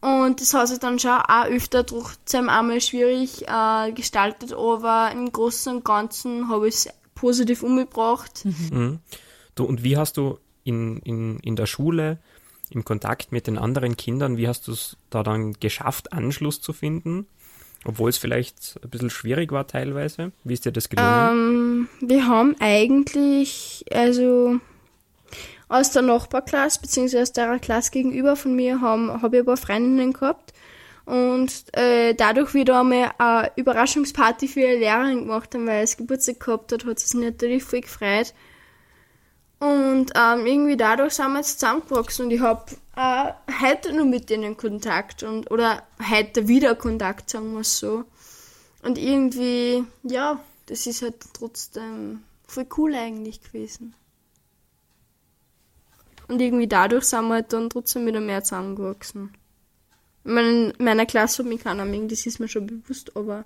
Und 0.00 0.40
das 0.40 0.54
hat 0.54 0.68
sich 0.68 0.78
dann 0.78 0.98
schon 0.98 1.10
auch 1.10 1.46
öfter 1.46 1.84
trotzdem 1.84 2.48
einmal 2.48 2.80
schwierig 2.80 3.48
äh, 3.48 3.90
gestaltet, 3.92 4.52
aber 4.52 5.10
im 5.12 5.32
Großen 5.32 5.74
und 5.74 5.84
Ganzen 5.84 6.48
habe 6.48 6.68
ich 6.68 6.74
es 6.74 6.88
positiv 7.14 7.62
umgebracht. 7.62 8.44
Mhm. 8.44 9.00
Du, 9.54 9.64
und 9.64 9.82
wie 9.82 9.96
hast 9.96 10.16
du 10.16 10.38
in, 10.62 10.98
in, 10.98 11.40
in 11.40 11.56
der 11.56 11.66
Schule 11.66 12.18
im 12.70 12.84
Kontakt 12.84 13.32
mit 13.32 13.46
den 13.46 13.58
anderen 13.58 13.96
Kindern, 13.96 14.36
wie 14.36 14.48
hast 14.48 14.68
du 14.68 14.72
es 14.72 14.96
da 15.10 15.22
dann 15.22 15.54
geschafft, 15.54 16.12
Anschluss 16.12 16.60
zu 16.60 16.72
finden? 16.72 17.26
Obwohl 17.84 18.10
es 18.10 18.18
vielleicht 18.18 18.78
ein 18.82 18.90
bisschen 18.90 19.10
schwierig 19.10 19.52
war 19.52 19.66
teilweise. 19.66 20.32
Wie 20.44 20.54
ist 20.54 20.64
dir 20.64 20.72
das 20.72 20.88
gelungen? 20.88 21.30
Ähm, 21.30 21.88
wir 22.00 22.26
haben 22.26 22.56
eigentlich, 22.58 23.84
also 23.92 24.58
aus 25.68 25.92
der 25.92 26.02
Nachbarklasse, 26.02 26.80
beziehungsweise 26.80 27.22
aus 27.22 27.32
der 27.32 27.58
Klasse 27.58 27.90
gegenüber 27.90 28.36
von 28.36 28.56
mir, 28.56 28.80
habe 28.80 29.22
hab 29.22 29.32
ich 29.32 29.40
ein 29.40 29.46
paar 29.46 29.56
Freundinnen 29.56 30.12
gehabt. 30.12 30.52
Und 31.04 31.64
äh, 31.72 32.14
dadurch 32.14 32.52
wieder 32.52 32.80
einmal 32.80 33.12
eine 33.16 33.50
Überraschungsparty 33.56 34.48
für 34.48 34.60
ihre 34.60 34.78
Lehrerin 34.78 35.20
gemacht 35.20 35.54
haben, 35.54 35.66
weil 35.66 35.84
es 35.84 35.96
Geburtstag 35.96 36.40
gehabt 36.40 36.72
hat, 36.72 36.84
hat 36.84 36.98
sie 36.98 37.06
sich 37.06 37.20
natürlich 37.20 37.64
voll 37.64 37.80
gefreut. 37.80 38.34
Und 39.60 40.12
ähm, 40.14 40.46
irgendwie 40.46 40.76
dadurch 40.76 41.14
sind 41.14 41.32
wir 41.32 41.38
jetzt 41.38 41.58
zusammengewachsen 41.58 42.26
und 42.26 42.30
ich 42.30 42.40
habe 42.40 42.64
äh, 42.96 43.32
heute 43.60 43.92
nur 43.92 44.06
mit 44.06 44.30
denen 44.30 44.56
Kontakt 44.56 45.24
und 45.24 45.50
oder 45.50 45.82
heute 46.10 46.46
wieder 46.46 46.76
Kontakt, 46.76 47.30
sagen 47.30 47.52
wir 47.54 47.60
es 47.60 47.78
so. 47.78 48.04
Und 48.82 48.98
irgendwie, 48.98 49.84
ja, 50.04 50.38
das 50.66 50.86
ist 50.86 51.02
halt 51.02 51.16
trotzdem 51.32 52.22
voll 52.46 52.66
cool 52.76 52.94
eigentlich 52.94 53.42
gewesen. 53.42 53.94
Und 56.28 56.40
irgendwie 56.40 56.68
dadurch 56.68 57.04
sind 57.04 57.26
wir 57.26 57.34
halt 57.34 57.52
dann 57.52 57.70
trotzdem 57.70 58.06
wieder 58.06 58.20
mehr 58.20 58.44
zusammengewachsen. 58.44 59.34
In 60.24 60.74
meiner 60.78 61.06
Klasse 61.06 61.42
hat 61.42 61.48
mich 61.48 61.62
keiner 61.64 61.86
das 62.06 62.26
ist 62.26 62.38
mir 62.38 62.48
schon 62.48 62.66
bewusst, 62.66 63.16
aber 63.16 63.44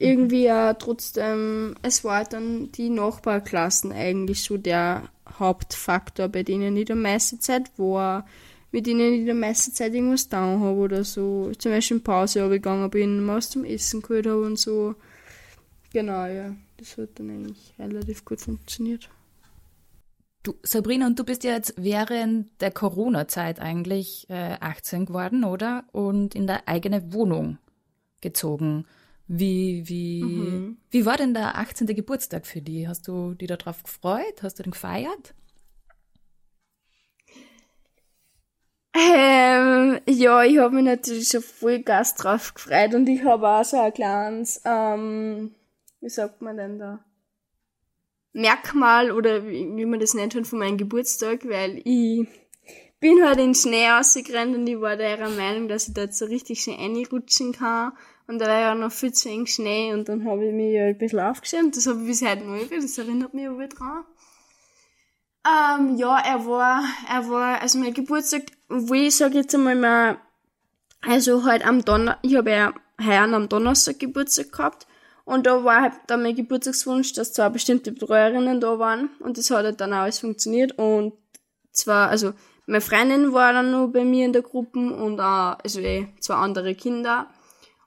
irgendwie 0.00 0.44
ja 0.44 0.72
trotzdem, 0.74 1.74
es 1.82 2.04
war 2.04 2.24
dann 2.24 2.72
die 2.72 2.88
Nachbarklassen 2.88 3.92
eigentlich 3.92 4.42
so 4.42 4.56
der 4.56 5.10
Hauptfaktor, 5.38 6.28
bei 6.28 6.42
denen 6.42 6.74
ich 6.78 6.86
die 6.86 6.94
meiste 6.94 7.38
Zeit 7.38 7.70
war, 7.76 8.26
mit 8.72 8.86
denen 8.86 9.12
ich 9.12 9.26
die 9.26 9.34
meiste 9.34 9.72
Zeit 9.72 9.92
irgendwas 9.92 10.30
down 10.30 10.60
habe 10.60 10.78
oder 10.78 11.04
so. 11.04 11.52
Zum 11.58 11.72
Beispiel 11.72 11.98
in 11.98 12.02
Pause 12.02 12.48
gegangen 12.48 12.88
bin, 12.88 13.26
was 13.28 13.50
zum 13.50 13.64
Essen 13.64 14.00
geholt 14.00 14.26
habe 14.26 14.40
und 14.40 14.58
so. 14.58 14.94
Genau, 15.92 16.24
ja. 16.24 16.56
Das 16.78 16.96
hat 16.96 17.10
dann 17.16 17.28
eigentlich 17.28 17.74
relativ 17.78 18.24
gut 18.24 18.40
funktioniert. 18.40 19.10
Du, 20.42 20.54
Sabrina, 20.62 21.08
und 21.08 21.18
du 21.18 21.24
bist 21.24 21.44
ja 21.44 21.52
jetzt 21.52 21.74
während 21.76 22.48
der 22.62 22.70
Corona-Zeit 22.70 23.60
eigentlich 23.60 24.24
äh, 24.30 24.56
18 24.60 25.04
geworden, 25.04 25.44
oder? 25.44 25.84
Und 25.92 26.34
in 26.34 26.46
der 26.46 26.66
eigene 26.66 27.12
Wohnung 27.12 27.58
gezogen. 28.22 28.86
Wie, 29.32 29.88
wie, 29.88 30.24
mhm. 30.24 30.76
wie 30.90 31.06
war 31.06 31.16
denn 31.16 31.34
der 31.34 31.56
18. 31.56 31.86
Geburtstag 31.86 32.48
für 32.48 32.60
dich? 32.60 32.88
Hast 32.88 33.06
du 33.06 33.34
dich 33.34 33.46
darauf 33.46 33.84
gefreut? 33.84 34.42
Hast 34.42 34.58
du 34.58 34.64
den 34.64 34.72
gefeiert? 34.72 35.34
Ähm, 38.92 40.00
ja, 40.08 40.42
ich 40.42 40.58
habe 40.58 40.74
mich 40.74 40.84
natürlich 40.84 41.28
schon 41.28 41.42
voll 41.42 41.78
Gast 41.78 42.24
drauf 42.24 42.54
gefreut 42.54 42.92
und 42.94 43.08
ich 43.08 43.22
habe 43.22 43.48
auch 43.48 43.64
so 43.64 43.80
ein 43.80 43.94
kleines, 43.94 44.62
ähm, 44.64 45.54
wie 46.00 46.08
sagt 46.08 46.42
man 46.42 46.56
denn 46.56 46.80
da? 46.80 47.04
Merkmal 48.32 49.12
oder 49.12 49.46
wie, 49.46 49.76
wie 49.76 49.86
man 49.86 50.00
das 50.00 50.14
nennt 50.14 50.34
von 50.44 50.58
meinem 50.58 50.76
Geburtstag, 50.76 51.48
weil 51.48 51.80
ich 51.84 52.26
bin 52.98 53.24
halt 53.24 53.38
in 53.38 53.54
Schnee 53.54 53.88
rausgerannt 53.88 54.56
und 54.56 54.66
ich 54.66 54.80
war 54.80 54.96
der 54.96 55.28
Meinung, 55.28 55.68
dass 55.68 55.86
ich 55.86 55.94
dort 55.94 56.14
so 56.14 56.24
richtig 56.24 56.62
schön 56.62 56.74
reinrutschen 56.74 57.52
kann. 57.52 57.92
Und 58.30 58.38
da 58.38 58.46
war 58.46 58.60
ja 58.60 58.74
noch 58.76 58.92
viel 58.92 59.12
zu 59.12 59.28
eng 59.28 59.46
Schnee 59.46 59.92
und 59.92 60.08
dann 60.08 60.24
habe 60.24 60.46
ich 60.46 60.52
mich 60.52 60.72
ja 60.72 60.84
ein 60.84 60.96
bisschen 60.96 61.18
aufgeschämt. 61.18 61.76
Das 61.76 61.88
habe 61.88 62.00
ich 62.02 62.06
bis 62.06 62.22
heute 62.22 62.44
noch 62.44 62.62
übrig, 62.62 62.80
das 62.80 62.96
erinnert 62.96 63.34
mich 63.34 63.48
aber 63.48 63.66
dran. 63.66 64.04
Ähm, 65.44 65.96
ja, 65.96 66.16
er 66.16 66.46
war, 66.46 66.84
er 67.12 67.28
war, 67.28 67.60
also 67.60 67.80
mein 67.80 67.92
Geburtstag, 67.92 68.42
wo 68.68 68.94
ich 68.94 69.16
sage 69.16 69.38
jetzt 69.38 69.52
einmal 69.56 69.74
mal, 69.74 70.18
also 71.00 71.44
halt 71.44 71.66
am 71.66 71.84
Donner, 71.84 72.18
ich 72.22 72.36
habe 72.36 72.52
ja 72.52 72.72
heuer 73.04 73.24
am 73.24 73.48
Donnerstag 73.48 73.98
Geburtstag 73.98 74.52
gehabt 74.52 74.86
und 75.24 75.48
da 75.48 75.64
war 75.64 75.80
halt 75.80 75.94
dann 76.06 76.22
mein 76.22 76.36
Geburtstagswunsch, 76.36 77.14
dass 77.14 77.32
zwei 77.32 77.48
bestimmte 77.48 77.90
Betreuerinnen 77.90 78.60
da 78.60 78.78
waren 78.78 79.10
und 79.18 79.38
das 79.38 79.50
hat 79.50 79.64
halt 79.64 79.80
dann 79.80 79.92
auch 79.92 80.02
alles 80.02 80.20
funktioniert 80.20 80.78
und 80.78 81.14
zwar, 81.72 82.10
also 82.10 82.32
meine 82.66 82.80
Freundin 82.80 83.32
war 83.32 83.52
dann 83.52 83.72
noch 83.72 83.88
bei 83.88 84.04
mir 84.04 84.24
in 84.24 84.32
der 84.32 84.42
Gruppe 84.42 84.78
und 84.78 85.18
auch, 85.18 85.58
also 85.64 85.80
eh, 85.80 86.06
zwei 86.20 86.34
andere 86.34 86.76
Kinder. 86.76 87.26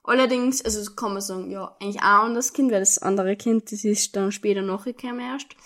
Allerdings, 0.04 0.62
also 0.62 0.94
kann 0.94 1.14
man 1.14 1.22
sagen, 1.22 1.50
ja, 1.50 1.74
eigentlich 1.80 2.02
auch 2.02 2.02
ein 2.02 2.26
anderes 2.26 2.52
Kind, 2.52 2.70
weil 2.70 2.80
das 2.80 2.98
andere 2.98 3.36
Kind, 3.36 3.72
das 3.72 3.84
ist 3.84 4.14
dann 4.14 4.32
später 4.32 4.60
nachgekommen 4.60 5.20
erst. 5.20 5.56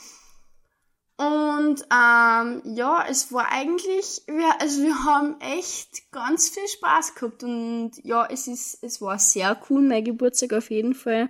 Und 1.16 1.82
ähm, 1.92 2.62
ja, 2.76 3.04
es 3.10 3.32
war 3.32 3.50
eigentlich, 3.50 4.22
wir, 4.28 4.60
also 4.60 4.82
wir 4.82 5.04
haben 5.04 5.40
echt 5.40 6.12
ganz 6.12 6.48
viel 6.48 6.68
Spaß 6.68 7.16
gehabt 7.16 7.42
und 7.42 7.90
ja, 8.04 8.24
es 8.30 8.46
ist, 8.46 8.78
es 8.84 9.02
war 9.02 9.18
sehr 9.18 9.60
cool, 9.68 9.82
mein 9.82 10.04
Geburtstag 10.04 10.52
auf 10.52 10.70
jeden 10.70 10.94
Fall. 10.94 11.28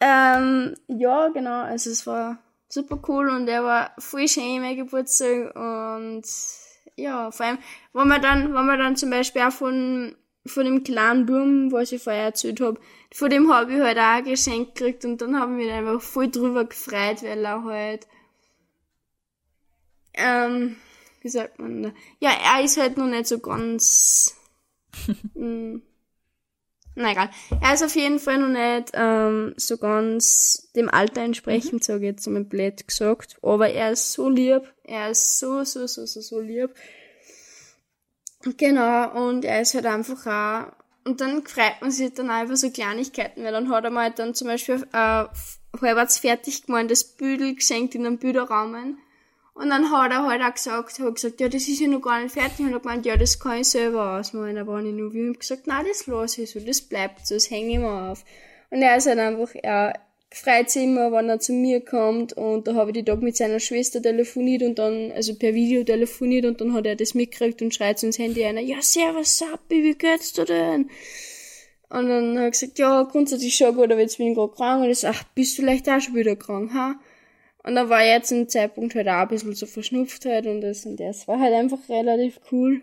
Ähm, 0.00 0.74
ja, 0.88 1.28
genau, 1.28 1.62
also 1.62 1.88
es 1.88 2.06
war 2.06 2.38
super 2.68 3.00
cool 3.08 3.30
und 3.30 3.48
er 3.48 3.64
war 3.64 3.92
voll 3.96 4.28
schön, 4.28 4.60
mein 4.60 4.76
Geburtstag 4.76 5.56
und 5.56 6.22
ja, 6.96 7.30
vor 7.30 7.46
allem, 7.46 7.58
wenn 7.94 8.08
man 8.08 8.20
dann, 8.20 8.52
wenn 8.52 8.66
man 8.66 8.78
dann 8.78 8.96
zum 8.96 9.08
Beispiel 9.08 9.40
auch 9.40 9.52
von, 9.52 10.14
von 10.46 10.64
dem 10.64 10.84
kleinen 10.84 11.26
Buben, 11.26 11.72
was 11.72 11.92
ich 11.92 12.02
vorher 12.02 12.24
erzählt 12.24 12.60
habe, 12.60 12.80
von 13.12 13.30
dem 13.30 13.52
habe 13.52 13.74
ich 13.74 13.80
halt 13.80 13.98
auch 13.98 14.02
ein 14.02 14.24
Geschenk 14.24 14.74
gekriegt 14.74 15.04
und 15.04 15.20
dann 15.20 15.38
haben 15.38 15.58
wir 15.58 15.66
mich 15.66 15.72
einfach 15.72 16.00
voll 16.00 16.30
drüber 16.30 16.64
gefreut, 16.64 17.22
weil 17.22 17.44
er 17.44 17.64
halt, 17.64 18.06
ähm, 20.14 20.76
wie 21.20 21.28
sagt 21.28 21.58
man 21.58 21.82
da? 21.82 21.92
Ja, 22.20 22.30
er 22.30 22.64
ist 22.64 22.78
halt 22.78 22.96
noch 22.96 23.06
nicht 23.06 23.26
so 23.26 23.38
ganz, 23.38 24.36
mm, 25.34 25.76
na 26.94 27.12
egal. 27.12 27.30
Er 27.60 27.74
ist 27.74 27.82
auf 27.82 27.94
jeden 27.94 28.18
Fall 28.18 28.38
noch 28.38 28.48
nicht 28.48 28.92
ähm, 28.94 29.54
so 29.56 29.76
ganz 29.76 30.70
dem 30.74 30.88
Alter 30.88 31.22
entsprechend, 31.22 31.74
mhm. 31.74 31.82
sage 31.82 32.00
ich 32.00 32.12
jetzt 32.12 32.26
einmal 32.26 32.44
blöd 32.44 32.86
gesagt. 32.86 33.36
Aber 33.42 33.68
er 33.70 33.92
ist 33.92 34.12
so 34.12 34.28
lieb. 34.28 34.62
Er 34.84 35.10
ist 35.10 35.38
so, 35.38 35.64
so, 35.64 35.86
so, 35.86 36.06
so, 36.06 36.20
so 36.20 36.40
lieb. 36.40 36.74
Genau, 38.42 39.26
und 39.28 39.44
er 39.44 39.60
ist 39.60 39.74
halt 39.74 39.86
einfach 39.86 40.26
auch. 40.26 40.72
Und 41.04 41.20
dann 41.20 41.44
freut 41.46 41.80
man 41.80 41.90
sich 41.90 42.12
dann 42.14 42.30
einfach 42.30 42.56
so 42.56 42.70
Kleinigkeiten, 42.70 43.42
weil 43.42 43.52
dann 43.52 43.70
hat 43.70 43.84
er 43.84 43.90
mal 43.90 44.10
dann 44.10 44.34
zum 44.34 44.48
Beispiel 44.48 44.86
äh, 44.92 45.24
halbwegs 45.80 46.18
fertig 46.18 46.66
gemaltes 46.66 47.04
Büdel 47.04 47.54
geschenkt 47.54 47.94
in 47.94 48.06
einem 48.06 48.18
Büderrahmen. 48.18 48.98
Und 49.54 49.68
dann 49.68 49.90
hat 49.90 50.10
er 50.10 50.26
halt 50.26 50.42
auch 50.42 50.54
gesagt, 50.54 50.98
hat 50.98 51.14
gesagt, 51.14 51.40
ja, 51.40 51.48
das 51.48 51.68
ist 51.68 51.80
ja 51.80 51.88
noch 51.88 52.00
gar 52.00 52.22
nicht 52.22 52.32
fertig. 52.32 52.60
Und 52.60 52.72
er 52.72 52.80
gemeint, 52.80 53.04
ja, 53.04 53.16
das 53.16 53.38
kann 53.38 53.58
ich 53.58 53.68
selber 53.68 54.18
ausmalen. 54.18 54.56
Da 54.56 54.66
war 54.66 54.82
ich 54.82 54.94
nur 54.94 55.12
wie 55.12 55.28
und 55.28 55.40
gesagt, 55.40 55.66
nein, 55.66 55.84
das 55.86 56.06
lasse 56.06 56.42
ich 56.42 56.50
so, 56.50 56.60
das 56.60 56.80
bleibt 56.80 57.26
so, 57.26 57.34
das 57.34 57.50
hänge 57.50 57.72
ich 57.72 57.78
mir 57.78 58.10
auf. 58.10 58.24
Und 58.70 58.80
er 58.80 58.96
ist 58.96 59.06
halt 59.06 59.18
einfach, 59.18 59.50
er 59.54 60.00
freut 60.32 60.70
sich 60.70 60.84
immer, 60.84 61.12
wenn 61.12 61.28
er 61.28 61.40
zu 61.40 61.52
mir 61.52 61.84
kommt. 61.84 62.32
Und 62.32 62.68
da 62.68 62.74
habe 62.74 62.90
ich 62.90 62.94
die 62.94 63.04
Tag 63.04 63.20
mit 63.20 63.36
seiner 63.36 63.60
Schwester 63.60 64.00
telefoniert 64.00 64.62
und 64.62 64.78
dann, 64.78 65.12
also 65.12 65.34
per 65.34 65.54
Video 65.54 65.82
telefoniert 65.84 66.46
und 66.46 66.60
dann 66.60 66.72
hat 66.72 66.86
er 66.86 66.96
das 66.96 67.14
mitgekriegt 67.14 67.62
und 67.62 67.74
schreit 67.74 68.02
ins 68.02 68.18
Handy 68.18 68.44
einer, 68.44 68.60
ja, 68.60 68.80
servus, 68.80 69.38
Sappi, 69.38 69.82
wie 69.82 69.94
geht's 69.94 70.32
dir 70.32 70.44
denn? 70.44 70.90
Und 71.88 72.08
dann 72.08 72.38
hat 72.38 72.44
er 72.44 72.50
gesagt, 72.50 72.78
ja, 72.78 73.02
grundsätzlich 73.02 73.56
schon 73.56 73.74
gut, 73.74 73.90
aber 73.90 74.00
jetzt 74.00 74.18
bin 74.18 74.28
ich 74.28 74.36
gerade 74.36 74.52
krank. 74.52 74.84
Und 74.84 74.90
ich 74.90 75.00
sag, 75.00 75.14
ach, 75.16 75.24
bist 75.34 75.58
du 75.58 75.62
vielleicht 75.62 75.88
auch 75.88 76.00
schon 76.00 76.14
wieder 76.14 76.36
krank, 76.36 76.72
ha? 76.72 76.94
Und 77.62 77.74
da 77.74 77.88
war 77.88 78.04
jetzt 78.04 78.32
ein 78.32 78.48
Zeitpunkt 78.48 78.94
halt 78.94 79.08
auch 79.08 79.22
ein 79.22 79.28
bisschen 79.28 79.54
so 79.54 79.66
verschnupft 79.66 80.24
halt 80.24 80.46
und 80.46 80.62
das 80.62 80.86
und 80.86 80.98
das 80.98 81.28
war 81.28 81.38
halt 81.38 81.52
einfach 81.52 81.78
relativ 81.90 82.40
cool. 82.50 82.80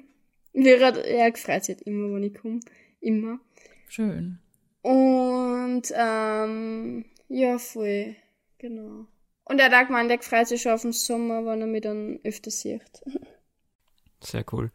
Hat 0.55 0.97
er 0.97 1.31
gefreut 1.31 1.63
sich 1.63 1.77
halt 1.77 1.87
immer, 1.87 2.13
wenn 2.13 2.23
ich 2.23 2.35
komme. 2.35 2.59
Immer. 2.99 3.39
Schön. 3.87 4.39
Und 4.83 5.83
ähm, 5.95 7.05
ja, 7.29 7.57
voll. 7.57 8.15
Genau. 8.57 9.05
Und 9.45 9.59
er 9.59 9.71
hat 9.71 9.87
gemeint, 9.87 10.11
er 10.11 10.19
freut 10.19 10.47
sich 10.47 10.61
schon 10.61 10.73
auf 10.73 10.81
den 10.81 10.91
Sommer, 10.91 11.45
wenn 11.45 11.61
er 11.61 11.67
mich 11.67 11.81
dann 11.81 12.19
öfter 12.23 12.51
sieht. 12.51 12.81
Sehr 14.21 14.43
cool. 14.51 14.71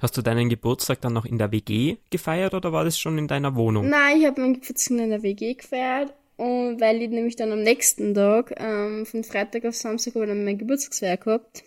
Hast 0.00 0.16
du 0.16 0.22
deinen 0.22 0.48
Geburtstag 0.48 1.00
dann 1.00 1.12
noch 1.12 1.24
in 1.24 1.38
der 1.38 1.52
WG 1.52 1.96
gefeiert 2.10 2.54
oder 2.54 2.72
war 2.72 2.84
das 2.84 2.98
schon 2.98 3.16
in 3.18 3.28
deiner 3.28 3.54
Wohnung? 3.54 3.88
Nein, 3.88 4.18
ich 4.18 4.26
habe 4.26 4.40
meinen 4.40 4.60
Geburtstag 4.60 4.98
in 4.98 5.10
der 5.10 5.22
WG 5.22 5.54
gefeiert 5.54 6.12
und 6.36 6.80
weil 6.80 7.00
ich 7.00 7.08
nämlich 7.08 7.36
dann 7.36 7.52
am 7.52 7.62
nächsten 7.62 8.14
Tag, 8.14 8.52
ähm, 8.58 9.06
von 9.06 9.24
Freitag 9.24 9.64
auf 9.64 9.74
Samstag, 9.74 10.14
habe 10.14 10.24
ich 10.24 10.30
dann 10.30 10.44
mein 10.44 10.58
Geburtstagsfeier 10.58 11.16
gehabt. 11.16 11.62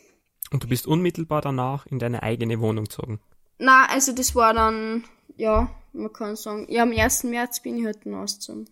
Und 0.51 0.63
du 0.63 0.67
bist 0.67 0.85
unmittelbar 0.85 1.41
danach 1.41 1.85
in 1.87 1.97
deine 1.97 2.21
eigene 2.23 2.59
Wohnung 2.59 2.85
gezogen? 2.85 3.19
Na, 3.57 3.87
also 3.89 4.13
das 4.13 4.35
war 4.35 4.53
dann, 4.53 5.03
ja, 5.37 5.69
man 5.93 6.13
kann 6.13 6.35
sagen, 6.35 6.67
ja, 6.69 6.83
am 6.83 6.91
1. 6.91 7.23
März 7.25 7.61
bin 7.61 7.77
ich 7.77 7.85
halt 7.85 8.05
dann 8.05 8.13
ausgezogen. 8.13 8.69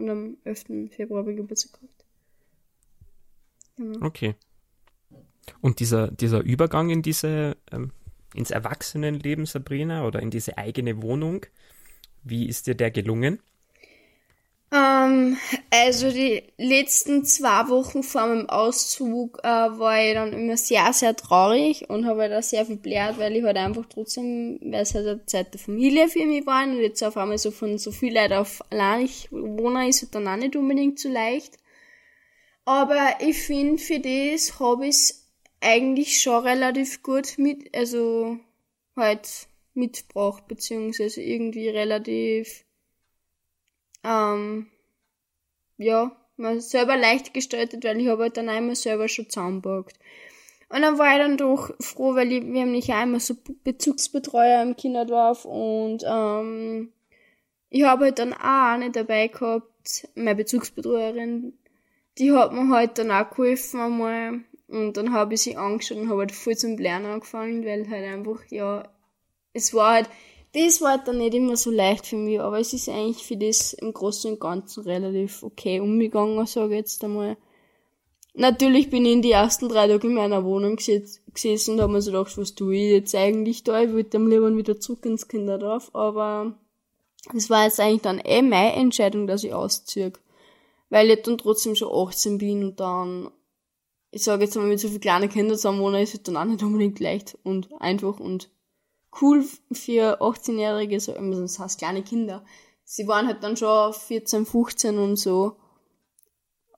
Und 0.00 0.08
am 0.08 0.36
11. 0.44 0.90
Februar 0.90 1.26
ich 1.26 1.36
Geburtstag 1.36 1.78
gehabt. 1.78 2.04
Genau. 3.76 4.06
Okay. 4.06 4.34
Und 5.60 5.80
dieser, 5.80 6.10
dieser 6.10 6.40
Übergang 6.40 6.88
in 6.88 7.02
diese, 7.02 7.56
ähm, 7.70 7.92
ins 8.34 8.50
Erwachsenenleben, 8.50 9.44
Sabrina, 9.44 10.06
oder 10.06 10.20
in 10.20 10.30
diese 10.30 10.56
eigene 10.56 11.02
Wohnung, 11.02 11.44
wie 12.22 12.48
ist 12.48 12.66
dir 12.66 12.74
der 12.74 12.90
gelungen? 12.90 13.40
Ähm, 15.04 15.36
also 15.70 16.10
die 16.10 16.42
letzten 16.58 17.24
zwei 17.24 17.68
Wochen 17.68 18.02
vor 18.02 18.26
meinem 18.26 18.48
Auszug 18.48 19.38
äh, 19.42 19.48
war 19.48 20.02
ich 20.02 20.14
dann 20.14 20.32
immer 20.32 20.56
sehr, 20.56 20.92
sehr 20.92 21.14
traurig 21.16 21.88
und 21.88 22.06
habe 22.06 22.22
halt 22.22 22.32
auch 22.32 22.42
sehr 22.42 22.66
viel 22.66 22.76
blärt, 22.76 23.18
weil 23.18 23.36
ich 23.36 23.44
halt 23.44 23.56
einfach 23.56 23.86
trotzdem, 23.88 24.58
weil 24.62 24.82
es 24.82 24.94
halt 24.94 25.06
eine 25.06 25.26
Zeit 25.26 25.52
der 25.54 25.60
Familie 25.60 26.08
für 26.08 26.24
mich 26.24 26.46
war 26.46 26.64
und 26.64 26.80
jetzt 26.80 27.02
auf 27.02 27.16
einmal 27.16 27.38
so 27.38 27.50
von 27.50 27.78
so 27.78 27.92
viel 27.92 28.14
Leuten 28.14 28.34
auf 28.34 28.62
allein 28.70 29.04
ich 29.04 29.30
wohne, 29.30 29.88
ist 29.88 30.02
halt 30.02 30.14
dann 30.14 30.28
auch 30.28 30.36
nicht 30.36 30.56
unbedingt 30.56 30.98
so 30.98 31.08
leicht. 31.08 31.58
Aber 32.64 33.16
ich 33.20 33.42
finde, 33.42 33.78
für 33.78 34.00
das 34.00 34.60
habe 34.60 34.86
ich 34.86 35.14
eigentlich 35.60 36.20
schon 36.20 36.46
relativ 36.46 37.02
gut 37.02 37.38
mit, 37.38 37.76
also 37.76 38.38
halt 38.96 39.48
mitgebracht, 39.74 40.46
beziehungsweise 40.48 41.22
irgendwie 41.22 41.68
relativ 41.68 42.64
ähm, 44.04 44.68
ja, 45.80 46.12
mal 46.36 46.60
selber 46.60 46.96
leicht 46.96 47.34
gestaltet, 47.34 47.84
weil 47.84 48.00
ich 48.00 48.08
habe 48.08 48.24
halt 48.24 48.36
dann 48.36 48.48
einmal 48.48 48.76
selber 48.76 49.08
schon 49.08 49.28
zusammenpackt. 49.28 49.98
Und 50.68 50.82
dann 50.82 50.98
war 50.98 51.12
ich 51.12 51.18
dann 51.18 51.36
doch 51.36 51.72
froh, 51.80 52.14
weil 52.14 52.30
ich, 52.32 52.44
wir 52.44 52.60
haben 52.60 52.72
nicht 52.72 52.90
einmal 52.90 53.20
so 53.20 53.34
Bezugsbetreuer 53.64 54.62
im 54.62 54.76
Kinderdorf 54.76 55.44
und 55.44 56.04
ähm, 56.06 56.92
ich 57.70 57.82
habe 57.82 58.04
halt 58.06 58.18
dann 58.20 58.32
auch 58.32 58.74
eine 58.74 58.90
dabei 58.90 59.28
gehabt, 59.28 60.08
meine 60.14 60.36
Bezugsbetreuerin, 60.36 61.54
die 62.18 62.32
hat 62.32 62.52
mir 62.52 62.68
halt 62.68 62.98
dann 62.98 63.10
auch 63.10 63.30
geholfen 63.30 63.80
einmal 63.80 64.40
und 64.68 64.96
dann 64.96 65.12
habe 65.12 65.34
ich 65.34 65.42
sie 65.42 65.56
angeschaut 65.56 65.98
und 65.98 66.08
habe 66.08 66.20
halt 66.20 66.32
voll 66.32 66.56
zum 66.56 66.76
Lernen 66.76 67.06
angefangen, 67.06 67.64
weil 67.64 67.88
halt 67.90 68.04
einfach, 68.04 68.44
ja, 68.50 68.88
es 69.52 69.74
war 69.74 69.94
halt, 69.94 70.10
das 70.52 70.80
war 70.80 70.98
dann 70.98 71.18
nicht 71.18 71.34
immer 71.34 71.56
so 71.56 71.70
leicht 71.70 72.06
für 72.06 72.16
mich, 72.16 72.40
aber 72.40 72.58
es 72.58 72.72
ist 72.72 72.88
eigentlich 72.88 73.24
für 73.24 73.36
das 73.36 73.72
im 73.72 73.92
Großen 73.92 74.32
und 74.32 74.40
Ganzen 74.40 74.82
relativ 74.84 75.42
okay 75.42 75.80
umgegangen, 75.80 76.44
sage 76.46 76.74
ich 76.74 76.80
jetzt 76.80 77.04
einmal. 77.04 77.36
Natürlich 78.34 78.90
bin 78.90 79.04
ich 79.04 79.12
in 79.12 79.22
die 79.22 79.32
ersten 79.32 79.68
drei 79.68 79.88
Tage 79.88 80.06
in 80.06 80.14
meiner 80.14 80.44
Wohnung 80.44 80.76
gesessen 80.76 81.74
und 81.74 81.80
habe 81.80 81.92
mir 81.92 82.02
so 82.02 82.12
gedacht, 82.12 82.36
was 82.38 82.54
tue 82.54 82.76
ich 82.76 82.90
jetzt 82.92 83.14
eigentlich 83.14 83.64
da? 83.64 83.82
Ich 83.82 83.90
würde 83.90 84.16
am 84.16 84.28
lieber 84.28 84.56
wieder 84.56 84.78
zurück 84.78 85.04
ins 85.04 85.28
Kinderdorf, 85.28 85.90
aber 85.94 86.54
das 87.32 87.50
war 87.50 87.64
jetzt 87.64 87.80
eigentlich 87.80 88.02
dann 88.02 88.18
eh 88.18 88.42
meine 88.42 88.74
Entscheidung, 88.74 89.26
dass 89.26 89.44
ich 89.44 89.52
ausziehe. 89.52 90.12
Weil 90.90 91.10
ich 91.10 91.22
dann 91.22 91.38
trotzdem 91.38 91.74
schon 91.74 91.92
18 91.92 92.38
bin 92.38 92.64
und 92.64 92.80
dann, 92.80 93.30
ich 94.10 94.24
sage 94.24 94.44
jetzt 94.44 94.56
mal, 94.56 94.66
mit 94.66 94.80
so 94.80 94.88
vielen 94.88 95.00
kleinen 95.00 95.28
Kindern 95.28 95.56
zusammen 95.56 95.80
wohnen, 95.80 96.02
ist 96.02 96.14
es 96.14 96.22
dann 96.22 96.36
auch 96.36 96.44
nicht 96.44 96.62
unbedingt 96.62 96.98
leicht 97.00 97.36
und 97.42 97.68
einfach 97.80 98.18
und 98.18 98.50
cool 99.20 99.44
für 99.72 100.20
18-Jährige, 100.20 101.00
so, 101.00 101.12
das 101.12 101.58
heißt 101.58 101.78
kleine 101.78 102.02
Kinder. 102.02 102.44
Sie 102.84 103.06
waren 103.06 103.26
halt 103.26 103.42
dann 103.42 103.56
schon 103.56 103.92
14, 103.92 104.46
15 104.46 104.98
und 104.98 105.16
so. 105.16 105.56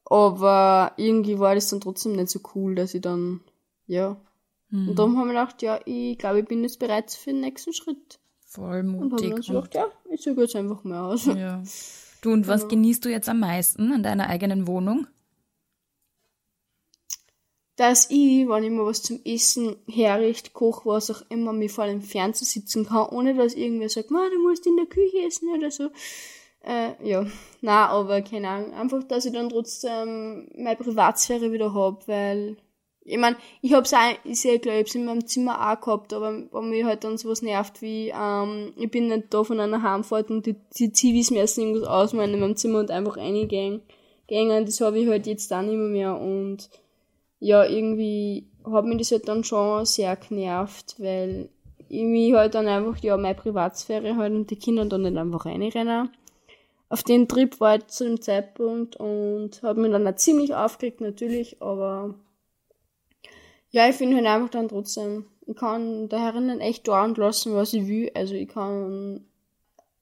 Aber 0.05 0.93
irgendwie 0.97 1.39
war 1.39 1.55
das 1.55 1.69
dann 1.69 1.81
trotzdem 1.81 2.13
nicht 2.13 2.29
so 2.29 2.41
cool, 2.55 2.75
dass 2.75 2.95
ich 2.95 3.01
dann, 3.01 3.41
ja, 3.87 4.21
Mhm. 4.73 4.89
Und 4.89 4.99
darum 4.99 5.17
haben 5.19 5.29
wir 5.29 5.35
gedacht, 5.35 5.63
ja, 5.63 5.79
ich 5.85 6.19
glaube, 6.19 6.41
ich 6.41 6.47
bin 6.47 6.63
jetzt 6.63 6.79
bereit 6.79 7.11
für 7.13 7.31
den 7.31 7.41
nächsten 7.41 7.73
Schritt. 7.73 8.19
Voll 8.47 8.83
mutig. 8.83 9.13
Und 9.13 9.23
haben 9.23 9.33
uns 9.35 9.47
gedacht, 9.47 9.75
ja, 9.75 9.87
ich 10.11 10.23
suche 10.23 10.41
jetzt 10.41 10.57
einfach 10.57 10.83
mal 10.83 11.13
aus. 11.13 11.27
Ja. 11.27 11.63
Du, 12.23 12.33
und 12.33 12.47
was 12.47 12.63
ja. 12.63 12.69
genießt 12.69 13.05
du 13.05 13.11
jetzt 13.11 13.29
am 13.29 13.41
meisten 13.41 13.93
an 13.93 14.03
deiner 14.03 14.29
eigenen 14.29 14.67
Wohnung? 14.67 15.07
Dass 17.77 18.11
ich, 18.11 18.49
wenn 18.49 18.65
ich 18.65 18.71
mir 18.71 18.85
was 18.85 19.03
zum 19.03 19.21
Essen 19.25 19.77
herrichte, 19.89 20.51
koche, 20.51 20.89
was 20.89 21.11
auch 21.11 21.23
immer, 21.31 21.53
mir 21.53 21.71
vor 21.71 21.87
dem 21.87 22.03
Fernseher 22.03 22.47
sitzen 22.47 22.87
kann, 22.87 23.09
ohne 23.09 23.35
dass 23.35 23.55
irgendwer 23.55 23.89
sagt, 23.89 24.11
du 24.11 24.43
musst 24.43 24.67
in 24.67 24.77
der 24.77 24.87
Küche 24.87 25.27
essen 25.27 25.49
oder 25.49 25.71
so. 25.71 25.89
Äh, 26.65 26.93
ja, 27.03 27.27
na, 27.61 27.89
aber 27.89 28.23
keine 28.23 28.49
Ahnung. 28.49 28.75
Einfach, 28.75 29.03
dass 29.05 29.25
ich 29.25 29.33
dann 29.33 29.49
trotzdem 29.49 30.49
meine 30.57 30.77
Privatsphäre 30.77 31.51
wieder 31.51 31.75
hab, 31.75 32.07
weil 32.07 32.57
ich 33.05 33.19
meine, 33.19 33.37
ich 33.63 33.73
hab's 33.73 33.93
auch, 33.95 34.25
ist 34.25 34.45
ja 34.45 34.59
klar, 34.59 34.79
ich 34.79 34.95
in 34.95 35.05
meinem 35.05 35.27
Zimmer 35.27 35.73
auch 35.73 35.81
gehabt, 35.81 36.13
aber 36.13 36.33
wenn 36.53 36.71
mich 36.71 36.85
halt 36.85 37.03
dann 37.03 37.19
sowas 37.19 37.43
nervt 37.43 37.83
wie, 37.83 38.13
ähm, 38.15 38.73
ich 38.77 38.91
bin 38.91 39.09
nicht 39.09 39.35
da 39.35 39.43
von 39.43 39.59
einer 39.59 39.83
Heimfahrt 39.83 40.31
und 40.31 40.47
die, 40.47 40.55
die 40.79 40.93
Zivis 40.93 41.33
müssen 41.33 41.63
irgendwas 41.63 41.89
ausmalen 41.89 42.35
in 42.35 42.41
meinem 42.41 42.57
Zimmer 42.57 42.79
und 42.79 42.93
einfach 42.93 43.17
reingehen. 43.17 43.83
Gängen, 44.29 44.65
das 44.65 44.81
habe 44.81 45.01
ich 45.01 45.09
halt 45.09 45.27
jetzt 45.27 45.51
nicht 45.51 45.67
mehr, 45.67 45.77
mehr 45.77 46.21
und 46.21 46.71
ja, 47.43 47.65
irgendwie 47.65 48.47
hat 48.65 48.85
mich 48.85 48.99
das 48.99 49.11
halt 49.11 49.27
dann 49.27 49.43
schon 49.43 49.85
sehr 49.85 50.15
genervt, 50.15 50.95
weil 50.99 51.49
ich 51.89 52.05
mich 52.05 52.33
halt 52.35 52.55
dann 52.55 52.69
einfach, 52.69 52.97
ja, 53.03 53.17
meine 53.17 53.35
Privatsphäre 53.35 54.17
halt 54.17 54.33
und 54.33 54.51
die 54.51 54.57
Kinder 54.57 54.85
dann 54.85 55.03
nicht 55.03 55.17
einfach 55.17 55.45
reinrennen. 55.45 56.11
Auf 56.89 57.03
den 57.03 57.27
Trip 57.27 57.59
war 57.59 57.77
ich 57.77 57.89
zu 57.89 58.05
dem 58.05 58.21
Zeitpunkt 58.21 58.95
und 58.95 59.61
habe 59.65 59.81
mich 59.81 59.91
dann 59.91 60.07
auch 60.07 60.15
ziemlich 60.15 60.55
aufgeregt, 60.55 61.01
natürlich, 61.01 61.61
aber 61.61 62.15
ja, 63.71 63.89
ich 63.89 63.97
finde 63.97 64.19
halt 64.19 64.27
einfach 64.27 64.51
dann 64.51 64.69
trotzdem, 64.69 65.27
ich 65.45 65.57
kann 65.57 66.09
da 66.09 66.21
herinnen 66.21 66.61
echt 66.61 66.87
da 66.87 67.03
und 67.03 67.19
lassen, 67.19 67.57
was 67.57 67.73
ich 67.73 67.89
will. 67.89 68.13
Also 68.15 68.35
ich 68.35 68.49
kann, 68.49 69.27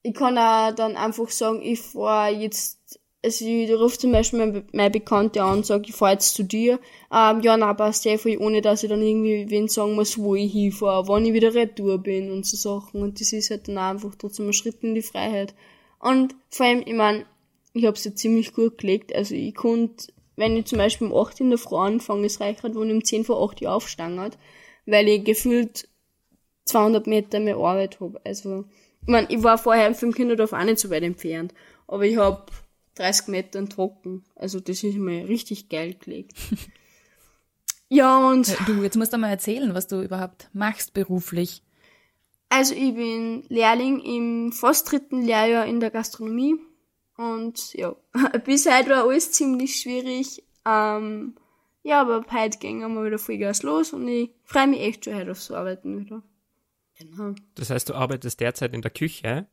ich 0.03 0.13
kann 0.13 0.37
auch 0.37 0.75
dann 0.75 0.95
einfach 0.95 1.29
sagen, 1.29 1.63
ich 1.63 1.81
fahr 1.81 2.29
jetzt, 2.29 2.99
also 3.23 3.45
ich 3.45 3.71
rufe 3.71 3.97
zum 3.97 4.11
Beispiel 4.11 4.39
meine, 4.39 4.63
meine 4.73 4.89
Bekannte 4.89 5.43
an 5.43 5.57
und 5.57 5.65
sage, 5.65 5.85
ich 5.87 5.95
fahr 5.95 6.13
jetzt 6.13 6.33
zu 6.33 6.43
dir. 6.43 6.79
Ähm, 7.13 7.41
ja, 7.41 7.55
na 7.57 7.73
passt 7.73 8.05
ja 8.05 8.17
voll, 8.17 8.37
ohne 8.39 8.61
dass 8.61 8.83
ich 8.83 8.89
dann 8.89 9.01
irgendwie 9.01 9.49
wen 9.49 9.67
sagen 9.67 9.93
muss, 9.93 10.17
wo 10.17 10.35
ich 10.35 10.51
hinfahre, 10.51 11.07
wann 11.07 11.25
ich 11.25 11.33
wieder 11.33 11.53
retour 11.53 11.99
bin 11.99 12.31
und 12.31 12.45
so 12.45 12.57
Sachen. 12.57 13.01
Und 13.01 13.21
das 13.21 13.31
ist 13.33 13.51
halt 13.51 13.67
dann 13.67 13.77
einfach 13.77 14.15
trotzdem 14.15 14.47
ein 14.47 14.53
Schritt 14.53 14.83
in 14.83 14.95
die 14.95 15.01
Freiheit. 15.01 15.53
Und 15.99 16.35
vor 16.49 16.65
allem, 16.65 16.83
ich 16.85 16.93
mein, 16.93 17.25
ich 17.73 17.85
hab's 17.85 18.05
ja 18.05 18.15
ziemlich 18.15 18.53
gut 18.53 18.79
gelegt. 18.79 19.13
Also 19.13 19.35
ich 19.35 19.53
konnte 19.53 20.07
wenn 20.41 20.57
ich 20.57 20.65
zum 20.65 20.79
Beispiel 20.79 21.07
um 21.07 21.15
8 21.15 21.39
in 21.39 21.49
der 21.49 21.59
Früh 21.59 21.77
anfange, 21.77 22.25
es 22.25 22.39
reicht 22.39 22.63
halt, 22.63 22.75
wo 22.75 22.83
ich 22.83 22.91
um 22.91 23.03
10 23.03 23.25
vor 23.25 23.43
8 23.43 23.61
Uhr 23.61 23.71
aufstangert, 23.71 24.37
weil 24.85 25.07
ich 25.07 25.23
gefühlt 25.23 25.87
200 26.65 27.07
Meter 27.07 27.39
mehr 27.39 27.57
Arbeit 27.57 27.99
habe. 27.99 28.19
Also, 28.25 28.65
ich 29.01 29.07
meine, 29.07 29.27
ich 29.29 29.43
war 29.43 29.57
vorher 29.57 29.93
im 30.01 30.13
Kinderdorf 30.13 30.53
auch 30.53 30.63
nicht 30.63 30.79
so 30.79 30.89
weit 30.89 31.03
entfernt, 31.03 31.53
aber 31.87 32.05
ich 32.05 32.17
habe 32.17 32.43
30 33.01 33.27
Meter 33.27 33.67
trocken. 33.67 34.23
Also 34.35 34.59
das 34.59 34.83
ist 34.83 34.95
mir 34.95 35.27
richtig 35.27 35.69
geil 35.69 35.95
gelegt. 35.95 36.33
ja, 37.89 38.29
und... 38.29 38.49
Äh, 38.49 38.55
du, 38.65 38.83
jetzt 38.83 38.97
musst 38.97 39.13
du 39.13 39.17
mal 39.17 39.29
erzählen, 39.29 39.73
was 39.73 39.87
du 39.87 40.01
überhaupt 40.01 40.49
machst 40.53 40.93
beruflich. 40.93 41.63
Also 42.49 42.75
ich 42.75 42.93
bin 42.95 43.43
Lehrling 43.47 44.01
im 44.01 44.51
fast 44.51 44.91
dritten 44.91 45.21
Lehrjahr 45.21 45.65
in 45.65 45.79
der 45.79 45.89
Gastronomie 45.89 46.55
und 47.17 47.73
ja, 47.73 47.95
bis 48.45 48.65
heute 48.65 48.89
war 48.89 49.05
alles 49.05 49.31
ziemlich 49.31 49.79
schwierig. 49.79 50.43
Ähm, 50.65 51.35
ja, 51.83 52.01
aber 52.01 52.17
ab 52.17 52.31
heute 52.31 52.59
gehen 52.59 52.79
wir 52.79 53.05
wieder 53.05 53.17
Vollgas 53.17 53.63
los 53.63 53.93
und 53.93 54.07
ich 54.07 54.31
freue 54.43 54.67
mich 54.67 54.81
echt 54.81 55.05
schon 55.05 55.15
heute 55.15 55.31
aufs 55.31 55.49
Arbeiten 55.49 55.99
wieder. 55.99 56.21
Genau. 56.99 57.33
Das 57.55 57.69
heißt, 57.69 57.89
du 57.89 57.95
arbeitest 57.95 58.39
derzeit 58.39 58.73
in 58.73 58.81
der 58.81 58.91
Küche? 58.91 59.47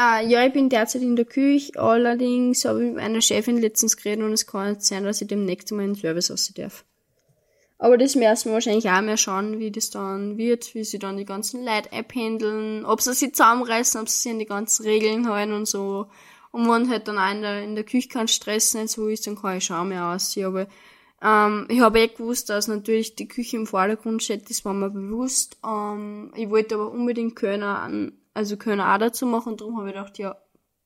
Ah, 0.00 0.20
ja, 0.20 0.46
ich 0.46 0.52
bin 0.52 0.68
derzeit 0.68 1.02
in 1.02 1.16
der 1.16 1.24
Küche, 1.24 1.72
allerdings 1.76 2.64
habe 2.64 2.78
ich 2.78 2.86
mit 2.86 2.98
meiner 2.98 3.20
Chefin 3.20 3.56
letztens 3.60 3.96
geredet 3.96 4.24
und 4.24 4.32
es 4.32 4.46
kann 4.46 4.68
nicht 4.68 4.84
sein, 4.84 5.02
dass 5.02 5.20
ich 5.20 5.26
demnächst 5.26 5.72
mal 5.72 5.82
in 5.82 5.94
den 5.94 6.00
Service 6.00 6.30
aussehen 6.30 6.54
darf. 6.54 6.84
Aber 7.78 7.98
das 7.98 8.14
müssen 8.14 8.44
wir 8.44 8.52
wahrscheinlich 8.52 8.88
auch 8.88 9.00
mehr 9.00 9.16
schauen, 9.16 9.58
wie 9.58 9.72
das 9.72 9.90
dann 9.90 10.38
wird, 10.38 10.72
wie 10.76 10.84
sie 10.84 11.00
dann 11.00 11.16
die 11.16 11.24
ganzen 11.24 11.64
Leute 11.64 11.92
abhandeln, 11.92 12.84
ob 12.84 13.00
sie 13.00 13.12
sich 13.12 13.34
zusammenreißen, 13.34 14.00
ob 14.00 14.08
sie 14.08 14.20
sich 14.20 14.30
an 14.30 14.38
die 14.38 14.46
ganzen 14.46 14.84
Regeln 14.84 15.28
halten 15.28 15.52
und 15.52 15.66
so. 15.66 16.06
Und 16.52 16.70
wenn 16.70 16.88
halt 16.88 17.08
dann 17.08 17.18
auch 17.18 17.64
in 17.64 17.74
der, 17.74 17.82
Küche 17.82 18.08
kein 18.08 18.28
Stress 18.28 18.74
nicht 18.74 18.90
so 18.90 19.08
ist, 19.08 19.26
dann 19.26 19.34
kann 19.34 19.58
ich 19.58 19.64
schon 19.64 19.88
mehr 19.88 20.04
aussehen. 20.04 20.46
Aber 20.46 20.68
ähm, 21.20 21.66
ich 21.68 21.80
habe 21.80 21.98
eh 21.98 22.06
gewusst, 22.06 22.50
dass 22.50 22.68
natürlich 22.68 23.16
die 23.16 23.26
Küche 23.26 23.56
im 23.56 23.66
Vordergrund 23.66 24.22
steht, 24.22 24.48
das 24.48 24.64
war 24.64 24.74
mir 24.74 24.90
bewusst. 24.90 25.58
Ähm, 25.66 26.32
ich 26.36 26.48
wollte 26.50 26.76
aber 26.76 26.92
unbedingt 26.92 27.34
Kölner, 27.34 27.90
also 28.38 28.56
Kölner 28.56 28.94
auch 28.94 28.98
dazu 28.98 29.26
machen, 29.26 29.56
darum 29.56 29.78
habe 29.78 29.88
ich 29.88 29.94
gedacht, 29.94 30.16
ja, 30.16 30.36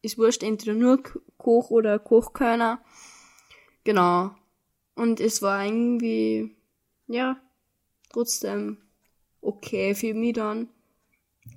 ist 0.00 0.16
wurscht, 0.16 0.42
entweder 0.42 0.72
nur 0.72 1.02
Koch 1.36 1.70
oder 1.70 1.98
Kochkörner. 1.98 2.82
Genau. 3.84 4.30
Und 4.94 5.20
es 5.20 5.42
war 5.42 5.62
irgendwie, 5.62 6.56
ja, 7.08 7.36
trotzdem 8.10 8.78
okay 9.42 9.94
für 9.94 10.14
mich 10.14 10.32
dann. 10.32 10.70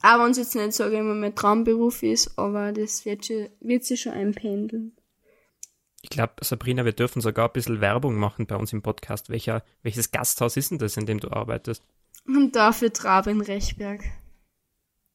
Auch 0.01 0.19
wenn 0.19 0.31
es 0.31 0.37
jetzt 0.37 0.55
nicht, 0.55 0.73
sage 0.73 0.97
ich 0.97 1.01
mal, 1.01 1.15
mein 1.15 1.33
Traumberuf 1.33 2.03
ist, 2.03 2.37
aber 2.37 2.73
das 2.73 3.05
wird, 3.05 3.25
schon, 3.25 3.47
wird 3.61 3.85
sich 3.85 4.01
schon 4.01 4.11
einpendeln. 4.11 4.97
Ich 6.01 6.09
glaube, 6.09 6.33
Sabrina, 6.41 6.83
wir 6.83 6.91
dürfen 6.91 7.21
sogar 7.21 7.47
ein 7.47 7.53
bisschen 7.53 7.79
Werbung 7.79 8.15
machen 8.15 8.47
bei 8.47 8.57
uns 8.57 8.73
im 8.73 8.81
Podcast. 8.81 9.29
Welcher, 9.29 9.63
welches 9.81 10.11
Gasthaus 10.11 10.57
ist 10.57 10.71
denn 10.71 10.77
das, 10.77 10.97
in 10.97 11.05
dem 11.05 11.21
du 11.21 11.31
arbeitest? 11.31 11.85
Und 12.27 12.53
dafür 12.53 12.91
Trab 12.91 13.27
in 13.27 13.39
Rechberg. 13.39 14.03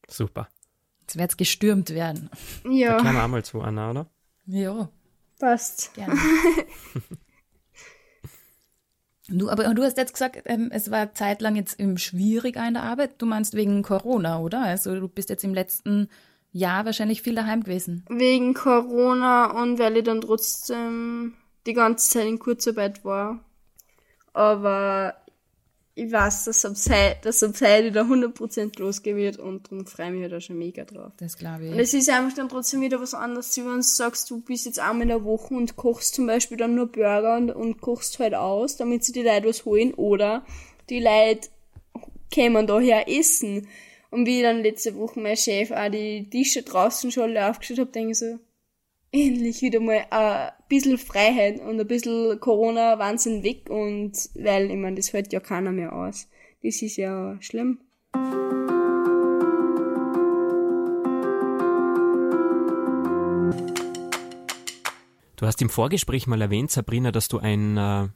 Super. 0.09 0.49
Jetzt 1.11 1.19
wird 1.19 1.31
es 1.31 1.37
gestürmt 1.37 1.89
werden. 1.89 2.29
Ja. 2.69 2.97
Da 2.97 3.11
wir 3.11 3.23
auch 3.23 3.27
mal 3.27 3.43
zu, 3.43 3.59
Anna, 3.59 3.89
oder? 3.89 4.09
Ja. 4.45 4.89
Passt. 5.39 5.93
Gerne. 5.93 6.15
Du, 9.33 9.49
aber 9.49 9.73
du 9.73 9.83
hast 9.83 9.95
jetzt 9.97 10.11
gesagt, 10.11 10.41
ähm, 10.43 10.71
es 10.73 10.91
war 10.91 11.13
zeitlang 11.13 11.55
jetzt 11.55 11.79
ähm, 11.79 11.97
schwieriger 11.97 12.67
in 12.67 12.73
der 12.73 12.83
Arbeit. 12.83 13.21
Du 13.21 13.25
meinst 13.25 13.53
wegen 13.53 13.81
Corona, 13.81 14.41
oder? 14.41 14.61
Also 14.61 14.99
du 14.99 15.07
bist 15.07 15.29
jetzt 15.29 15.45
im 15.45 15.53
letzten 15.53 16.09
Jahr 16.51 16.83
wahrscheinlich 16.83 17.21
viel 17.21 17.35
daheim 17.35 17.63
gewesen. 17.63 18.03
Wegen 18.09 18.53
Corona 18.53 19.51
und 19.61 19.79
weil 19.79 19.95
ich 19.95 20.03
dann 20.03 20.19
trotzdem 20.19 21.35
die 21.65 21.71
ganze 21.71 22.09
Zeit 22.09 22.27
in 22.27 22.39
Kurzarbeit 22.39 23.05
war. 23.05 23.39
Aber 24.33 25.15
ich 25.93 26.11
weiß, 26.11 26.45
dass 26.45 26.63
am 26.63 26.75
Zeit, 26.75 27.25
dass 27.25 27.43
am 27.43 27.53
wieder 27.53 28.03
100% 28.03 28.79
losgehen 28.79 29.17
wird 29.17 29.37
und 29.37 29.69
darum 29.69 29.85
freue 29.85 30.07
ich 30.07 30.13
mich 30.13 30.29
da 30.29 30.39
schon 30.39 30.57
mega 30.57 30.85
drauf. 30.85 31.11
Das 31.17 31.37
glaube 31.37 31.65
ich. 31.65 31.71
Und 31.73 31.79
es 31.79 31.93
ist 31.93 32.09
einfach 32.09 32.33
dann 32.35 32.47
trotzdem 32.47 32.81
wieder 32.81 33.01
was 33.01 33.13
anderes, 33.13 33.55
wenn 33.57 33.65
du 33.65 33.81
sagst, 33.83 34.29
du 34.29 34.41
bist 34.41 34.65
jetzt 34.65 34.79
einmal 34.79 35.03
in 35.03 35.07
der 35.09 35.25
Woche 35.25 35.53
und 35.53 35.75
kochst 35.75 36.15
zum 36.15 36.27
Beispiel 36.27 36.57
dann 36.57 36.75
nur 36.75 36.87
Burger 36.87 37.35
und, 37.35 37.51
und 37.51 37.81
kochst 37.81 38.19
halt 38.19 38.35
aus, 38.35 38.77
damit 38.77 39.03
sie 39.03 39.11
die 39.11 39.23
Leute 39.23 39.49
was 39.49 39.65
holen 39.65 39.93
oder 39.93 40.45
die 40.89 41.01
Leute 41.01 41.49
kämen 42.29 42.67
daher 42.67 43.09
essen. 43.09 43.67
Und 44.11 44.25
wie 44.25 44.37
ich 44.37 44.43
dann 44.43 44.63
letzte 44.63 44.95
Woche 44.95 45.19
mein 45.19 45.37
Chef 45.37 45.71
auch 45.71 45.89
die 45.89 46.29
Tische 46.29 46.63
draußen 46.63 47.11
schon 47.11 47.23
alle 47.23 47.49
aufgestellt 47.49 47.79
habe, 47.79 47.91
denke 47.91 48.11
ich 48.11 48.19
so, 48.19 48.39
endlich 49.11 49.61
wieder 49.61 49.81
mal 49.81 50.05
ein 50.09 50.51
bisschen 50.71 50.97
Freiheit 50.97 51.59
und 51.59 51.79
ein 51.79 51.85
bisschen 51.85 52.39
Corona-Wahnsinn 52.39 53.43
weg 53.43 53.69
und 53.69 54.13
weil, 54.35 54.71
ich 54.71 54.77
meine, 54.77 54.95
das 54.95 55.11
hört 55.11 55.33
ja 55.33 55.41
keiner 55.41 55.71
mehr 55.71 55.93
aus. 55.93 56.29
Das 56.63 56.81
ist 56.81 56.95
ja 56.95 57.37
schlimm. 57.41 57.79
Du 65.35 65.45
hast 65.47 65.61
im 65.61 65.69
Vorgespräch 65.69 66.27
mal 66.27 66.41
erwähnt, 66.41 66.71
Sabrina, 66.71 67.11
dass 67.11 67.27
du 67.27 67.39
ein 67.39 67.75
äh, 67.75 68.07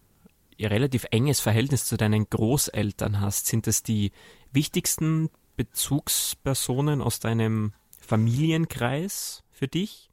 relativ 0.65 1.07
enges 1.11 1.41
Verhältnis 1.41 1.85
zu 1.85 1.97
deinen 1.97 2.29
Großeltern 2.29 3.19
hast. 3.19 3.47
Sind 3.47 3.67
das 3.67 3.83
die 3.83 4.11
wichtigsten 4.53 5.29
Bezugspersonen 5.57 7.01
aus 7.01 7.19
deinem 7.19 7.73
Familienkreis 7.99 9.43
für 9.51 9.67
dich? 9.67 10.09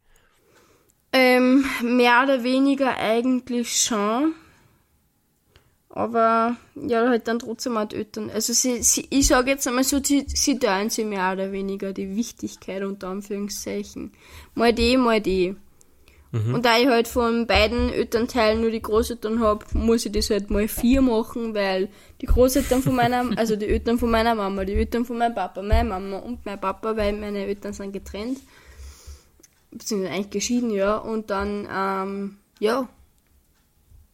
Ähm, 1.12 1.64
mehr 1.82 2.22
oder 2.24 2.42
weniger 2.42 2.96
eigentlich 2.96 3.80
schon. 3.80 4.34
Aber 5.90 6.56
ja, 6.74 7.06
halt 7.06 7.28
dann 7.28 7.38
trotzdem 7.38 7.78
die 7.90 7.96
Eltern. 7.96 8.30
Also 8.30 8.54
sie, 8.54 8.82
sie, 8.82 9.06
ich 9.10 9.26
sage 9.26 9.50
jetzt 9.50 9.68
einmal 9.68 9.84
so, 9.84 10.02
sie, 10.02 10.24
sie 10.26 10.58
teilen 10.58 10.88
sie 10.88 11.04
mehr 11.04 11.32
oder 11.32 11.52
weniger 11.52 11.92
die 11.92 12.16
Wichtigkeit 12.16 12.82
unter 12.82 13.08
Anführungszeichen. 13.08 14.12
Mal 14.54 14.72
die, 14.72 14.96
mal 14.96 15.20
die. 15.20 15.54
Mhm. 16.30 16.54
Und 16.54 16.64
da 16.64 16.78
ich 16.78 16.86
halt 16.86 17.08
von 17.08 17.46
beiden 17.46 17.92
Elternteilen 17.92 18.62
nur 18.62 18.70
die 18.70 18.80
Großeltern 18.80 19.40
habe, 19.40 19.66
muss 19.74 20.06
ich 20.06 20.12
das 20.12 20.30
halt 20.30 20.50
mal 20.50 20.66
vier 20.66 21.02
machen, 21.02 21.54
weil 21.54 21.90
die 22.22 22.26
Großeltern 22.26 22.82
von 22.82 22.96
meiner, 22.96 23.26
also 23.36 23.54
die 23.54 23.66
Eltern 23.66 23.98
von 23.98 24.10
meiner 24.10 24.34
Mama, 24.34 24.64
die 24.64 24.72
Eltern 24.72 25.04
von 25.04 25.18
meinem 25.18 25.34
Papa, 25.34 25.60
meine 25.60 25.90
Mama 25.90 26.20
und 26.20 26.46
mein 26.46 26.58
Papa, 26.58 26.96
weil 26.96 27.12
meine 27.12 27.44
Eltern 27.44 27.74
sind 27.74 27.92
getrennt 27.92 28.38
beziehungsweise 29.72 30.14
eigentlich 30.14 30.30
geschieden, 30.30 30.70
ja, 30.70 30.96
und 30.96 31.30
dann, 31.30 31.68
ähm, 31.70 32.36
ja, 32.60 32.88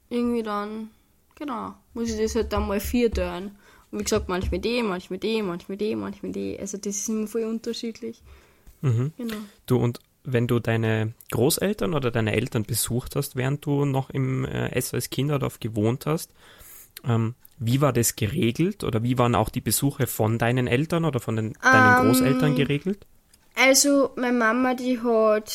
irgendwie 0.08 0.42
dann, 0.42 0.90
genau, 1.34 1.74
muss 1.94 2.10
ich 2.10 2.20
das 2.20 2.34
halt 2.34 2.52
dann 2.52 2.66
mal 2.66 2.80
vier 2.80 3.10
tun. 3.10 3.52
wie 3.90 4.02
gesagt, 4.02 4.28
manchmal 4.28 4.60
die, 4.60 4.82
manchmal 4.82 5.18
die, 5.18 5.42
manchmal 5.42 5.76
die, 5.76 5.96
manchmal 5.96 6.32
die. 6.32 6.58
Also 6.58 6.78
das 6.78 6.96
ist 6.96 7.08
immer 7.08 7.26
voll 7.26 7.44
unterschiedlich. 7.44 8.22
Mhm. 8.80 9.12
Genau. 9.16 9.36
Du 9.66 9.76
und 9.76 10.00
wenn 10.24 10.46
du 10.46 10.60
deine 10.60 11.14
Großeltern 11.30 11.94
oder 11.94 12.10
deine 12.10 12.34
Eltern 12.34 12.64
besucht 12.64 13.16
hast, 13.16 13.34
während 13.34 13.64
du 13.64 13.84
noch 13.84 14.10
im 14.10 14.44
äh, 14.44 14.78
SOS 14.80 15.10
Kinderdorf 15.10 15.58
gewohnt 15.58 16.06
hast, 16.06 16.32
ähm, 17.04 17.34
wie 17.58 17.80
war 17.80 17.92
das 17.92 18.14
geregelt 18.14 18.84
oder 18.84 19.02
wie 19.02 19.18
waren 19.18 19.34
auch 19.34 19.48
die 19.48 19.60
Besuche 19.60 20.06
von 20.06 20.38
deinen 20.38 20.66
Eltern 20.66 21.04
oder 21.04 21.20
von 21.20 21.36
den, 21.36 21.54
deinen 21.62 21.98
Ähm, 21.98 22.06
Großeltern 22.06 22.54
geregelt? 22.54 23.06
Also, 23.60 24.10
meine 24.14 24.38
Mama, 24.38 24.74
die 24.74 25.00
hat 25.00 25.52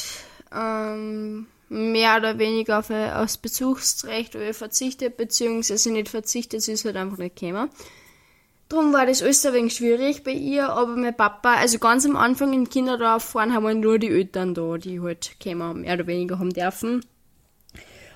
ähm, 0.54 1.48
mehr 1.70 2.18
oder 2.18 2.38
weniger 2.38 2.80
auf 2.80 2.90
aufs 2.90 3.38
Besuchsrecht 3.38 4.36
verzichtet, 4.52 5.16
beziehungsweise 5.16 5.92
nicht 5.92 6.10
verzichtet, 6.10 6.62
sie 6.62 6.74
ist 6.74 6.84
halt 6.84 6.98
einfach 6.98 7.18
nicht 7.18 7.38
gekommen. 7.38 7.70
Darum 8.68 8.92
war 8.92 9.06
das 9.06 9.22
alles 9.22 9.46
ein 9.46 9.54
wenig 9.54 9.76
schwierig 9.76 10.24
bei 10.24 10.32
ihr, 10.32 10.70
aber 10.70 10.96
mein 10.96 11.16
Papa, 11.16 11.56
also 11.56 11.80
ganz 11.80 12.06
am 12.06 12.16
Anfang 12.16 12.54
im 12.54 12.70
Kinderdorf 12.70 13.24
fahren, 13.24 13.54
haben 13.54 13.66
wir 13.66 13.74
nur 13.74 14.00
die 14.00 14.10
Eltern 14.10 14.54
da, 14.54 14.78
die 14.78 15.00
halt 15.00 15.40
kämen, 15.40 15.82
mehr 15.82 15.94
oder 15.94 16.08
weniger 16.08 16.40
haben 16.40 16.52
dürfen. 16.52 17.06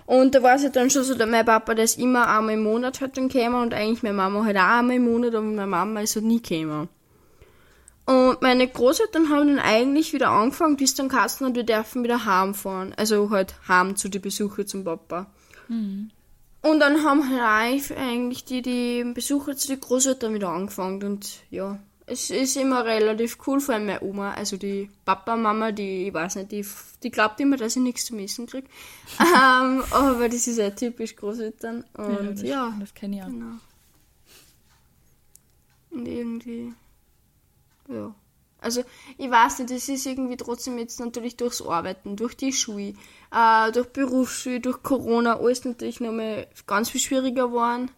Und 0.05 0.35
da 0.35 0.43
war 0.43 0.55
es 0.55 0.63
halt 0.63 0.75
dann 0.75 0.89
schon 0.89 1.03
so, 1.03 1.15
dass 1.15 1.29
mein 1.29 1.45
Papa 1.45 1.75
das 1.75 1.95
immer 1.95 2.27
einmal 2.27 2.55
im 2.55 2.63
Monat 2.63 3.01
hat 3.01 3.17
dann 3.17 3.29
käme 3.29 3.61
und 3.61 3.73
eigentlich 3.73 4.03
meine 4.03 4.15
Mama 4.15 4.43
halt 4.43 4.57
auch 4.57 4.79
einmal 4.79 4.95
im 4.97 5.05
Monat, 5.05 5.35
aber 5.35 5.45
meine 5.45 5.67
Mama 5.67 6.01
ist 6.01 6.15
halt 6.15 6.25
nie 6.25 6.41
gekommen. 6.41 6.89
Und 8.07 8.41
meine 8.41 8.67
Großeltern 8.67 9.29
haben 9.29 9.47
dann 9.47 9.59
eigentlich 9.59 10.13
wieder 10.13 10.29
angefangen, 10.29 10.77
bis 10.77 10.95
dann 10.95 11.09
Kasten 11.09 11.43
und 11.45 11.55
wir 11.55 11.63
dürfen 11.65 12.03
wieder 12.03 12.23
heimfahren. 12.25 12.93
Also 12.95 13.29
halt 13.29 13.55
heim 13.67 13.95
zu 13.97 14.07
den 14.09 14.21
Besucher 14.21 14.65
zum 14.65 14.83
Papa. 14.85 15.27
Und 16.61 16.79
dann 16.79 17.03
haben 17.03 17.29
halt 17.29 17.91
eigentlich- 17.97 18.45
die, 18.45 18.61
die 18.61 19.03
Besucher 19.13 19.57
zu 19.57 19.67
den 19.67 19.81
Großeltern 19.81 20.33
wieder 20.33 20.49
angefangen. 20.49 21.03
Und 21.03 21.41
ja, 21.49 21.79
es 22.05 22.29
ist 22.29 22.55
immer 22.55 22.85
relativ 22.85 23.37
cool, 23.45 23.59
vor 23.59 23.75
allem 23.75 23.87
meine 23.87 24.01
Oma, 24.01 24.31
also 24.31 24.55
die 24.55 24.89
Papa, 25.03 25.35
Mama, 25.35 25.73
die, 25.73 26.07
ich 26.07 26.13
weiß 26.13 26.37
nicht, 26.37 26.53
die, 26.53 26.65
die 27.03 27.11
glaubt 27.11 27.37
immer, 27.41 27.57
dass 27.57 27.75
ich 27.75 27.81
nichts 27.81 28.05
zum 28.05 28.19
Essen 28.19 28.47
krieg. 28.47 28.63
ähm, 29.19 29.83
aber 29.91 30.29
das 30.29 30.47
ist 30.47 30.57
ja 30.59 30.69
typisch 30.69 31.17
Großeltern. 31.17 31.83
Und 31.93 32.25
das, 32.31 32.41
ja, 32.41 32.73
das 32.79 32.93
kenne 32.93 33.17
ich 33.17 33.23
auch. 33.23 33.27
Genau. 33.27 33.55
Und 35.89 36.05
irgendwie, 36.07 36.73
ja. 37.87 38.15
Also, 38.59 38.83
ich 39.17 39.29
weiß 39.29 39.59
nicht, 39.59 39.71
es 39.71 39.87
ist 39.87 40.05
irgendwie 40.07 40.35
trotzdem 40.35 40.79
jetzt 40.79 40.99
natürlich 40.99 41.37
durchs 41.37 41.61
Arbeiten, 41.61 42.15
durch 42.15 42.35
die 42.35 42.51
Schule, 42.51 42.95
äh, 43.31 43.71
durch 43.71 43.87
Berufsschule, 43.89 44.59
durch 44.59 44.81
Corona, 44.81 45.37
alles 45.37 45.63
natürlich 45.63 45.99
nochmal 45.99 46.47
ganz 46.65 46.89
viel 46.89 47.01
schwieriger 47.01 47.47
geworden. 47.47 47.91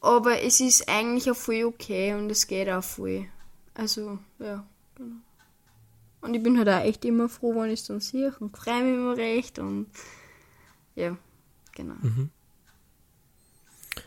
Aber 0.00 0.40
es 0.42 0.60
ist 0.60 0.88
eigentlich 0.88 1.28
auch 1.30 1.36
voll 1.36 1.64
okay 1.64 2.14
und 2.14 2.30
es 2.30 2.46
geht 2.46 2.68
auch 2.68 2.84
voll. 2.84 3.26
Also, 3.74 4.18
ja, 4.38 4.64
genau. 4.94 5.16
Und 6.20 6.34
ich 6.34 6.42
bin 6.42 6.58
halt 6.58 6.68
auch 6.68 6.84
echt 6.84 7.04
immer 7.04 7.28
froh, 7.28 7.54
wenn 7.56 7.70
ich 7.70 7.80
es 7.80 7.86
dann 7.86 8.00
sehe 8.00 8.34
und 8.38 8.56
freue 8.56 8.82
mich 8.82 8.94
immer 8.94 9.16
recht 9.16 9.58
und 9.58 9.86
ja, 10.94 11.16
genau. 11.74 11.94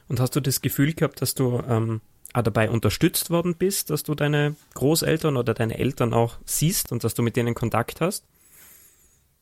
Und 0.08 0.20
hast 0.20 0.36
du 0.36 0.40
das 0.40 0.62
Gefühl 0.62 0.94
gehabt, 0.94 1.22
dass 1.22 1.36
du 1.36 1.62
ähm, 1.68 2.02
dabei 2.34 2.70
unterstützt 2.70 3.30
worden 3.30 3.56
bist, 3.56 3.89
dass 3.89 4.04
du 4.04 4.15
deine 4.15 4.56
Großeltern 4.76 5.38
oder 5.38 5.54
deine 5.54 5.78
Eltern 5.78 6.13
auch 6.13 6.36
siehst 6.46 6.92
und 6.92 7.04
dass 7.04 7.13
du 7.13 7.22
mit 7.22 7.36
denen 7.36 7.56
Kontakt 7.56 8.02
hast? 8.02 8.24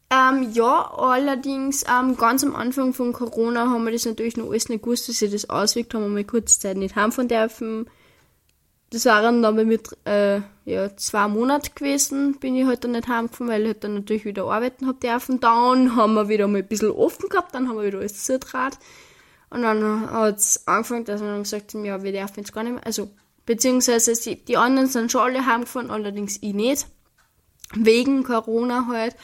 Ähm, 0.10 0.52
ja, 0.54 0.90
allerdings 0.94 1.84
ähm, 1.84 2.16
ganz 2.16 2.44
am 2.44 2.56
Anfang 2.56 2.94
von 2.94 3.12
Corona 3.12 3.70
haben 3.70 3.84
wir 3.84 3.92
das 3.92 4.06
natürlich 4.06 4.38
noch 4.38 4.50
alles 4.50 4.70
nicht 4.70 4.84
gewusst, 4.84 5.10
wie 5.10 5.12
sich 5.12 5.32
das 5.32 5.50
auswirkt, 5.50 5.94
haben 5.94 6.04
wir 6.04 6.10
mal 6.10 6.24
kurze 6.24 6.60
Zeit 6.60 6.78
nicht 6.78 6.96
heimfahren 6.96 7.28
dürfen. 7.28 7.90
Das 8.90 9.06
waren 9.06 9.42
dann 9.42 9.56
mir 9.68 9.80
äh, 10.06 10.40
ja, 10.64 10.96
zwei 10.96 11.28
Monate 11.28 11.72
gewesen, 11.76 12.40
bin 12.40 12.56
ich 12.56 12.66
halt 12.66 12.86
dann 12.86 12.92
nicht 12.92 13.10
heimgefahren, 13.10 13.52
weil 13.52 13.64
ich 13.64 13.68
halt 13.68 13.84
dann 13.84 13.96
natürlich 13.96 14.24
wieder 14.24 14.46
arbeiten 14.46 14.88
hab 14.88 15.02
dürfen. 15.02 15.42
Dann 15.42 15.98
haben 15.98 16.14
wir 16.14 16.30
wieder 16.30 16.48
mal 16.48 16.60
ein 16.60 16.68
bisschen 16.68 16.92
offen 16.92 17.28
gehabt, 17.28 17.54
dann 17.54 17.68
haben 17.68 17.76
wir 17.76 17.84
wieder 17.84 18.00
alles 18.00 18.24
zutrat. 18.24 18.80
Und 19.50 19.62
dann 19.62 20.12
hat's 20.12 20.68
angefangen, 20.68 21.06
dass 21.06 21.22
dann 21.22 21.44
gesagt 21.44 21.74
haben, 21.74 21.86
ja, 21.86 22.04
wir 22.04 22.12
dürfen 22.12 22.34
jetzt 22.38 22.54
gar 22.54 22.64
nicht 22.64 22.74
mehr. 22.74 22.86
Also, 22.86 23.10
beziehungsweise 23.46 24.14
die, 24.14 24.44
die 24.44 24.58
anderen 24.58 24.88
sind 24.88 25.12
schon 25.12 25.22
alle 25.22 25.46
heimgefahren, 25.46 25.90
allerdings 25.90 26.38
ich 26.42 26.54
nicht. 26.54 26.88
Wegen 27.74 28.24
Corona 28.24 28.88
halt. 28.88 29.16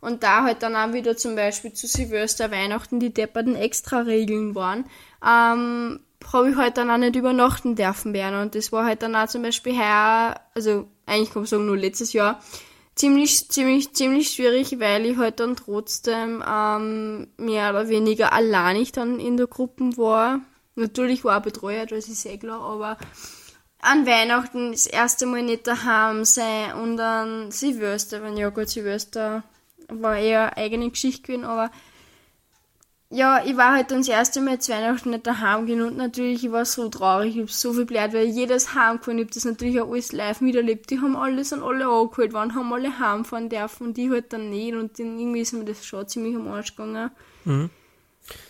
Und 0.00 0.24
da 0.24 0.42
halt 0.42 0.62
dann 0.62 0.74
auch 0.74 0.92
wieder 0.92 1.16
zum 1.16 1.36
Beispiel 1.36 1.72
zu 1.72 1.86
Silvester, 1.86 2.50
Weihnachten 2.50 2.98
die 2.98 3.14
depperten 3.14 3.54
Extra-Regeln 3.54 4.56
waren, 4.56 4.84
ähm, 5.24 6.00
habe 6.32 6.50
ich 6.50 6.56
halt 6.56 6.76
dann 6.76 6.90
auch 6.90 6.96
nicht 6.96 7.14
übernachten 7.14 7.76
dürfen 7.76 8.12
werden. 8.12 8.40
Und 8.40 8.54
das 8.54 8.72
war 8.72 8.84
halt 8.84 9.02
dann 9.02 9.14
auch 9.14 9.28
zum 9.28 9.42
Beispiel 9.42 9.78
heuer, 9.78 10.40
also 10.54 10.88
eigentlich 11.06 11.32
kann 11.32 11.42
man 11.42 11.46
sagen 11.46 11.66
nur 11.66 11.76
letztes 11.76 12.12
Jahr, 12.12 12.40
ziemlich, 12.94 13.48
ziemlich, 13.48 13.94
ziemlich 13.94 14.30
schwierig, 14.30 14.78
weil 14.78 15.06
ich 15.06 15.16
halt 15.16 15.40
dann 15.40 15.56
trotzdem 15.56 16.42
ähm, 16.46 17.28
mehr 17.36 17.70
oder 17.70 17.88
weniger 17.88 18.32
alleinig 18.32 18.92
dann 18.92 19.18
in 19.18 19.36
der 19.36 19.46
Gruppe 19.46 19.96
war. 19.96 20.40
Natürlich 20.74 21.24
war 21.24 21.38
auch 21.38 21.42
Betreuer, 21.42 21.86
das 21.86 22.08
ist 22.08 22.24
eh 22.26 22.38
klar, 22.38 22.60
aber 22.60 22.96
an 23.80 24.06
Weihnachten 24.06 24.72
das 24.72 24.86
erste 24.86 25.26
Mal 25.26 25.42
nicht 25.42 25.66
daheim 25.66 26.24
sein 26.24 26.74
und 26.74 27.00
an 27.00 27.50
Silvester, 27.50 28.22
wenn 28.22 28.36
ja 28.36 28.48
gut, 28.50 28.68
Silvester 28.68 29.42
war 29.88 30.16
eher 30.16 30.56
eine 30.56 30.64
eigene 30.64 30.90
Geschichte 30.90 31.22
gewesen, 31.22 31.44
aber 31.44 31.70
ja, 33.12 33.42
ich 33.44 33.56
war 33.56 33.72
halt 33.72 33.90
dann 33.90 33.98
das 33.98 34.08
erste 34.08 34.40
Mal 34.40 34.58
zu 34.58 34.72
Weihnachten 34.72 35.10
nicht 35.10 35.26
daheim 35.26 35.66
gewesen 35.66 35.82
und 35.82 35.96
natürlich, 35.98 36.44
ich 36.44 36.52
war 36.52 36.64
so 36.64 36.88
traurig, 36.88 37.36
ich 37.36 37.42
hab 37.42 37.50
so 37.50 37.74
viel 37.74 37.84
bleibt, 37.84 38.14
weil 38.14 38.24
jedes 38.24 38.74
heimgefahren, 38.74 39.18
ich 39.18 39.26
hab 39.26 39.32
das 39.32 39.44
natürlich 39.44 39.80
auch 39.80 39.92
alles 39.92 40.12
live 40.12 40.40
miterlebt, 40.40 40.90
die 40.90 40.98
haben 40.98 41.14
alles 41.14 41.52
an 41.52 41.62
alle 41.62 41.86
angeholt 41.86 42.32
waren, 42.32 42.54
haben 42.54 42.72
alle 42.72 42.98
heimfahren 42.98 43.50
dürfen 43.50 43.88
und 43.88 43.96
die 43.96 44.10
halt 44.10 44.32
dann 44.32 44.50
nicht 44.50 44.74
und 44.74 44.98
dann 44.98 45.18
irgendwie 45.18 45.40
ist 45.40 45.52
mir 45.52 45.64
das 45.64 45.84
schon 45.84 46.08
ziemlich 46.08 46.34
am 46.34 46.48
Arsch 46.48 46.74
gegangen. 46.74 47.10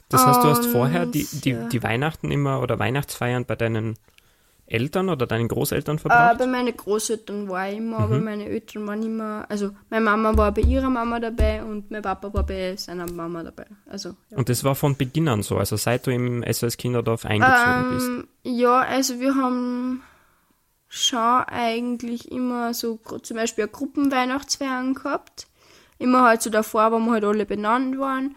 Das 0.08 0.26
heißt, 0.26 0.44
du 0.44 0.48
hast 0.48 0.64
Und, 0.66 0.72
vorher 0.72 1.06
die, 1.06 1.26
die, 1.32 1.56
die 1.70 1.82
Weihnachten 1.82 2.30
immer 2.30 2.60
oder 2.62 2.78
Weihnachtsfeiern 2.78 3.46
bei 3.46 3.56
deinen 3.56 3.96
Eltern 4.72 5.08
oder 5.08 5.26
deinen 5.26 5.48
Großeltern 5.48 5.96
Äh, 5.96 6.00
verbracht? 6.00 6.38
bei 6.38 6.46
meinen 6.46 6.76
Großeltern 6.76 7.48
war 7.48 7.68
ich 7.70 7.76
immer, 7.78 8.00
aber 8.00 8.18
meine 8.20 8.46
Eltern 8.46 8.86
waren 8.86 9.02
immer, 9.02 9.44
also 9.48 9.70
meine 9.90 10.04
Mama 10.04 10.36
war 10.36 10.52
bei 10.52 10.62
ihrer 10.62 10.90
Mama 10.90 11.20
dabei 11.20 11.62
und 11.62 11.90
mein 11.90 12.02
Papa 12.02 12.32
war 12.34 12.44
bei 12.44 12.76
seiner 12.76 13.10
Mama 13.10 13.42
dabei. 13.42 13.66
Also, 13.86 14.16
ja. 14.30 14.38
Und 14.38 14.48
das 14.48 14.64
war 14.64 14.74
von 14.74 14.96
Beginn 14.96 15.28
an 15.28 15.42
so, 15.42 15.56
also 15.58 15.76
seit 15.76 16.06
du 16.06 16.10
im 16.10 16.42
SOS 16.50 16.76
Kinderdorf 16.76 17.24
eingezogen 17.24 17.90
bist. 17.94 18.06
Ähm, 18.08 18.28
ja, 18.44 18.80
also 18.80 19.20
wir 19.20 19.34
haben 19.34 20.02
schon 20.88 21.18
eigentlich 21.46 22.30
immer 22.30 22.74
so 22.74 22.98
zum 23.22 23.36
Beispiel 23.36 23.66
Gruppenweihnachtsfeiern 23.68 24.94
gehabt. 24.94 25.46
Immer 25.98 26.22
halt 26.22 26.42
so 26.42 26.50
davor, 26.50 26.92
wo 26.92 26.98
wir 26.98 27.12
halt 27.12 27.24
alle 27.24 27.46
benannt 27.46 27.98
waren. 27.98 28.34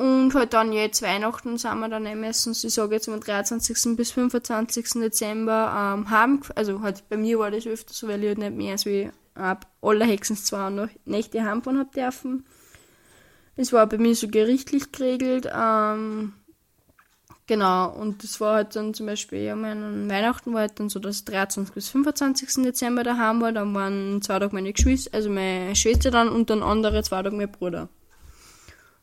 Und 0.00 0.32
halt 0.32 0.54
dann 0.54 0.72
jetzt 0.72 1.02
Weihnachten 1.02 1.58
sind 1.58 1.78
wir 1.78 1.88
dann 1.90 2.04
meistens, 2.18 2.64
ich 2.64 2.72
sage 2.72 2.94
jetzt 2.94 3.08
mal 3.08 3.20
23. 3.20 3.98
bis 3.98 4.12
25. 4.12 4.92
Dezember 4.94 5.94
ähm, 5.94 6.08
haben, 6.08 6.40
also 6.56 6.80
halt 6.80 7.06
bei 7.10 7.18
mir 7.18 7.38
war 7.38 7.50
das 7.50 7.66
öfter 7.66 7.92
so, 7.92 8.08
weil 8.08 8.22
ich 8.22 8.28
halt 8.28 8.38
nicht 8.38 8.54
mehr 8.56 8.72
als 8.72 8.86
wie 8.86 9.10
ab 9.34 9.66
allerhexens 9.82 10.46
zwei 10.46 10.88
Nächte 11.04 11.44
heimfahren 11.44 11.78
hab 11.78 11.92
dürfen. 11.92 12.46
Das 13.56 13.74
war 13.74 13.86
bei 13.86 13.98
mir 13.98 14.14
so 14.14 14.28
gerichtlich 14.28 14.90
geregelt. 14.90 15.46
Ähm, 15.54 16.32
Genau, 17.46 17.90
und 17.90 18.22
das 18.22 18.40
war 18.40 18.54
halt 18.54 18.76
dann 18.76 18.94
zum 18.94 19.06
Beispiel, 19.06 19.40
ja, 19.40 19.56
mein 19.56 20.08
Weihnachten 20.08 20.54
war 20.54 20.60
halt 20.60 20.78
dann 20.78 20.88
so, 20.88 21.00
dass 21.00 21.16
ich 21.16 21.24
23. 21.24 21.74
bis 21.74 21.88
25. 21.88 22.62
Dezember 22.62 23.02
daheim 23.02 23.40
war, 23.40 23.50
dann 23.50 23.74
waren 23.74 24.22
zwei 24.22 24.38
Tage 24.38 24.54
meine 24.54 24.72
Geschwister, 24.72 25.12
also 25.12 25.30
meine 25.30 25.74
Schwester 25.74 26.12
dann 26.12 26.28
und 26.28 26.48
dann 26.48 26.62
andere 26.62 27.02
zwei 27.02 27.24
Tage 27.24 27.34
mein 27.34 27.50
Bruder. 27.50 27.88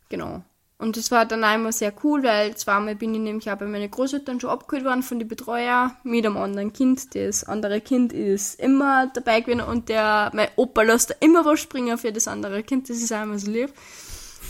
Genau. 0.08 0.44
Und 0.80 0.96
das 0.96 1.10
war 1.10 1.26
dann 1.26 1.44
immer 1.44 1.72
sehr 1.72 1.92
cool, 2.04 2.22
weil 2.24 2.56
zweimal 2.56 2.96
bin 2.96 3.16
ich 3.16 3.20
nämlich 3.20 3.50
auch 3.50 3.58
bei 3.58 3.66
meinen 3.66 3.90
Großeltern 3.90 4.40
schon 4.40 4.52
abgeholt 4.52 4.86
worden 4.86 5.02
von 5.02 5.18
den 5.18 5.28
Betreuer 5.28 5.96
mit 6.04 6.24
einem 6.24 6.38
anderen 6.38 6.72
Kind. 6.72 7.16
Das 7.16 7.44
andere 7.46 7.82
Kind 7.82 8.14
ist 8.14 8.60
immer 8.60 9.08
dabei 9.08 9.42
gewesen 9.42 9.62
und 9.62 9.90
der, 9.90 10.30
mein 10.36 10.50
Opa 10.56 10.84
lässt 10.84 11.10
da 11.10 11.16
immer 11.20 11.44
was 11.46 11.62
springen 11.62 11.98
für 11.98 12.12
das 12.12 12.28
andere 12.28 12.62
Kind, 12.62 12.90
das 12.90 12.98
ist 12.98 13.10
immer 13.10 13.40
so 13.40 13.50
lieb. 13.50 13.74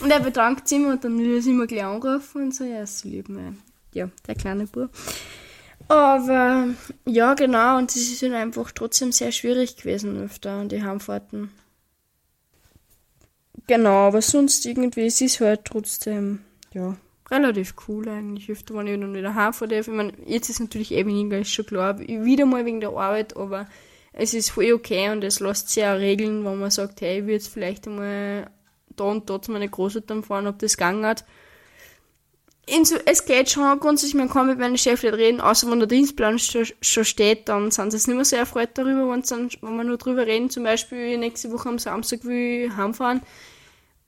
Und 0.02 0.12
er 0.12 0.20
bedankt 0.20 0.68
sich 0.68 0.80
immer 0.80 0.92
und 0.92 1.04
dann 1.04 1.18
will 1.18 1.36
er 1.36 1.42
sich 1.42 1.54
immer 1.54 1.66
gleich 1.66 1.86
anrufen 1.86 2.44
und 2.44 2.56
so, 2.56 2.66
ja, 2.66 2.84
ist 2.84 3.00
so 3.00 3.08
lieb, 3.08 3.30
mein, 3.30 3.58
ja, 3.94 4.10
der 4.28 4.36
kleine 4.36 4.68
Bub. 4.68 4.90
Aber, 5.88 6.68
ja, 7.06 7.34
genau, 7.36 7.78
und 7.78 7.90
das 7.90 8.02
ist 8.02 8.22
dann 8.22 8.34
einfach 8.34 8.72
trotzdem 8.74 9.14
sehr 9.14 9.32
schwierig 9.32 9.78
gewesen 9.78 10.22
öfter, 10.22 10.66
die 10.66 10.84
Heimfahrten. 10.84 11.52
Genau, 13.68 14.08
aber 14.08 14.22
sonst 14.22 14.66
irgendwie, 14.66 15.08
es 15.08 15.20
ist 15.20 15.42
halt 15.42 15.66
trotzdem, 15.66 16.40
ja, 16.74 16.96
relativ 17.30 17.76
cool 17.88 18.08
eigentlich, 18.08 18.50
öfter, 18.50 18.74
wenn 18.76 18.88
ich 18.88 19.00
dann 19.00 19.14
wieder 19.14 19.36
heimfahren 19.36 19.70
darf. 19.70 19.88
Ich 19.88 19.94
meine, 19.94 20.14
jetzt 20.26 20.50
ist 20.50 20.62
natürlich 20.62 20.94
eh 20.94 21.06
weniger, 21.06 21.40
ist 21.40 21.52
schon 21.52 21.66
klar, 21.66 22.00
wieder 22.00 22.46
mal 22.46 22.66
wegen 22.66 22.80
der 22.80 22.92
Arbeit, 22.92 23.36
aber 23.36 23.68
es 24.14 24.34
ist 24.34 24.52
voll 24.52 24.72
okay 24.72 25.10
und 25.10 25.24
es 25.24 25.42
lässt 25.42 25.70
sich 25.70 25.84
auch 25.84 25.96
regeln, 25.96 26.46
wenn 26.46 26.60
man 26.60 26.72
sagt, 26.72 27.02
hey, 27.02 27.20
ich 27.20 27.26
will 27.26 27.34
jetzt 27.34 27.50
vielleicht 27.50 27.88
einmal 27.88 28.50
da 28.96 29.04
und 29.04 29.30
da 29.30 29.42
zu 29.42 29.52
meine 29.52 29.68
Großeltern 29.68 30.24
fahren, 30.24 30.48
ob 30.48 30.60
das 30.60 30.78
gegangen 30.78 31.06
hat. 31.06 31.26
so, 32.84 32.96
es 33.06 33.26
geht 33.26 33.50
schon 33.50 33.80
grundsätzlich, 33.82 34.16
man 34.16 34.30
kann 34.30 34.48
mit 34.48 34.60
meinen 34.60 34.78
Chef 34.78 35.04
nicht 35.04 35.14
reden, 35.14 35.42
außer 35.42 35.70
wenn 35.70 35.80
der 35.80 35.90
Dienstplan 35.90 36.40
schon, 36.40 36.66
schon 36.82 37.06
steht, 37.06 37.50
dann 37.50 37.70
sind 37.70 37.92
sie 37.92 37.98
nicht 37.98 38.16
mehr 38.16 38.26
so 38.26 38.38
erfreut 38.38 38.70
darüber, 38.76 39.12
wenn, 39.12 39.24
dann, 39.24 39.50
wenn 39.62 39.76
wir 39.76 39.84
nur 39.84 39.98
drüber 39.98 40.26
reden, 40.26 40.50
zum 40.50 40.64
Beispiel 40.64 41.18
nächste 41.18 41.52
Woche 41.52 41.68
am 41.68 41.80
Samstag 41.80 42.24
will 42.24 42.68
ich 42.68 42.78
heimfahren 42.78 43.22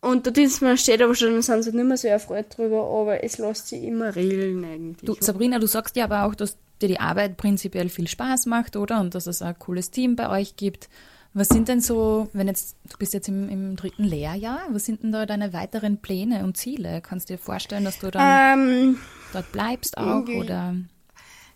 und 0.02 0.26
der 0.26 0.34
Dienstplan 0.34 0.78
steht 0.78 1.02
aber 1.02 1.14
schon, 1.14 1.42
sind 1.42 1.64
sie 1.64 1.72
nicht 1.72 1.86
mehr 1.86 1.98
so 1.98 2.08
erfreut 2.08 2.46
darüber, 2.58 2.84
aber 2.84 3.24
es 3.24 3.38
lässt 3.38 3.68
sich 3.68 3.84
immer 3.84 4.16
regeln 4.16 4.64
eigentlich. 4.64 5.06
Du, 5.06 5.16
Sabrina, 5.20 5.60
du 5.60 5.68
sagst 5.68 5.96
ja 5.98 6.06
aber 6.06 6.24
auch, 6.24 6.36
dass 6.36 6.58
dir 6.82 6.88
die 6.88 7.00
Arbeit 7.00 7.36
prinzipiell 7.36 7.90
viel 7.90 8.08
Spaß 8.08 8.46
macht, 8.46 8.78
oder? 8.78 9.02
Und 9.02 9.14
dass 9.14 9.28
es 9.28 9.42
ein 9.42 9.60
cooles 9.60 9.92
Team 9.92 10.16
bei 10.16 10.30
euch 10.30 10.56
gibt. 10.56 10.90
Was 11.34 11.50
sind 11.50 11.68
denn 11.68 11.82
so, 11.82 12.30
wenn 12.34 12.48
jetzt, 12.48 12.76
du 12.90 12.98
bist 12.98 13.14
jetzt 13.14 13.28
im, 13.28 13.50
im 13.50 13.76
dritten 13.76 14.04
Lehrjahr, 14.04 14.62
was 14.70 14.86
sind 14.86 15.04
denn 15.04 15.12
da 15.12 15.26
deine 15.26 15.54
weiteren 15.54 16.00
Pläne 16.00 16.44
und 16.44 16.58
Ziele? 16.58 17.02
Kannst 17.02 17.30
du 17.30 17.34
dir 17.34 17.38
vorstellen, 17.38 17.84
dass 17.84 18.00
du 18.00 18.10
dann 18.10 18.60
ähm, 18.60 18.98
dort 19.34 19.52
bleibst 19.52 19.98
auch, 19.98 20.22
okay. 20.22 20.40
oder? 20.40 20.76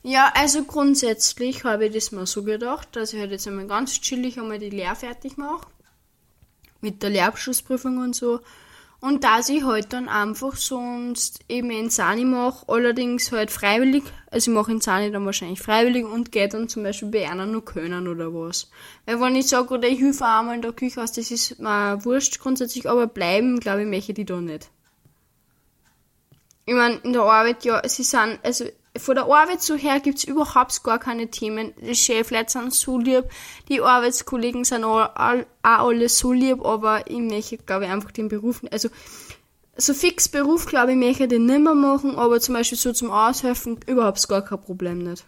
Ja, 0.03 0.31
also 0.35 0.65
grundsätzlich 0.65 1.63
habe 1.63 1.85
ich 1.85 1.93
das 1.93 2.11
mal 2.11 2.27
so 2.27 2.43
gedacht, 2.43 2.89
dass 2.91 3.13
ich 3.13 3.19
halt 3.19 3.31
jetzt 3.31 3.47
einmal 3.47 3.67
ganz 3.67 3.99
chillig 4.01 4.37
einmal 4.37 4.59
die 4.59 4.69
Lehre 4.69 4.95
fertig 4.95 5.37
mache. 5.37 5.65
Mit 6.83 7.01
der 7.01 7.09
Lehrabschlussprüfung 7.09 7.97
und 7.97 8.13
so. 8.15 8.41
Und 8.99 9.23
dass 9.23 9.49
ich 9.49 9.63
halt 9.63 9.91
dann 9.91 10.07
einfach 10.07 10.55
sonst 10.55 11.39
eben 11.49 11.71
in 11.71 11.89
Sani 11.89 12.23
mache, 12.23 12.65
allerdings 12.69 13.31
halt 13.33 13.51
freiwillig, 13.51 14.03
also 14.31 14.49
ich 14.49 14.55
mache 14.55 14.71
in 14.71 14.79
Sani 14.79 15.11
dann 15.11 15.25
wahrscheinlich 15.25 15.61
freiwillig 15.61 16.05
und 16.05 16.31
gehe 16.31 16.47
dann 16.47 16.69
zum 16.69 16.83
Beispiel 16.83 17.09
bei 17.09 17.29
einer 17.29 17.45
nur 17.45 17.65
können 17.65 18.07
oder 18.07 18.33
was. 18.33 18.69
Weil 19.05 19.19
wenn 19.19 19.35
ich 19.35 19.47
sage, 19.47 19.73
oder 19.73 19.89
ich 19.89 19.99
helfe 19.99 20.25
einmal 20.25 20.55
in 20.55 20.61
der 20.61 20.71
Küche 20.71 21.01
aus, 21.01 21.11
das 21.11 21.31
ist 21.31 21.59
mir 21.59 21.99
wurscht 22.05 22.39
grundsätzlich, 22.39 22.89
aber 22.89 23.07
bleiben, 23.07 23.59
glaube 23.59 23.81
ich, 23.81 23.87
möchte 23.87 24.13
die 24.13 24.23
da 24.23 24.39
nicht. 24.39 24.69
Ich 26.65 26.73
meine, 26.73 26.95
in 27.03 27.11
der 27.11 27.23
Arbeit, 27.23 27.65
ja, 27.65 27.81
sie 27.87 28.03
sind, 28.03 28.39
also 28.41 28.65
von 28.97 29.15
der 29.15 29.25
Arbeit 29.25 29.61
so 29.61 29.75
her 29.75 29.99
gibt's 29.99 30.23
überhaupt 30.23 30.83
gar 30.83 30.99
keine 30.99 31.29
Themen. 31.29 31.73
Die 31.81 31.95
Chefleute 31.95 32.51
sind 32.51 32.73
so 32.73 32.99
lieb, 32.99 33.25
die 33.69 33.81
Arbeitskollegen 33.81 34.65
sind 34.65 34.83
auch, 34.83 35.15
auch 35.15 35.45
alle 35.61 36.09
so 36.09 36.31
lieb, 36.31 36.63
aber 36.63 37.09
ich 37.09 37.19
möchte, 37.19 37.57
glaube 37.57 37.85
ich, 37.85 37.91
einfach 37.91 38.11
den 38.11 38.29
Beruf, 38.29 38.61
also 38.71 38.89
so 39.75 39.93
fix 39.93 40.29
Beruf, 40.29 40.67
glaube 40.67 40.91
ich, 40.91 40.97
möchte 40.97 41.23
ich 41.23 41.29
den 41.29 41.47
nicht 41.47 41.61
mehr 41.61 41.73
machen, 41.73 42.15
aber 42.15 42.39
zum 42.39 42.53
Beispiel 42.53 42.77
so 42.77 42.93
zum 42.93 43.09
Aushelfen 43.09 43.79
überhaupt 43.87 44.27
gar 44.27 44.43
kein 44.43 44.61
Problem 44.61 44.99
nicht. 44.99 45.25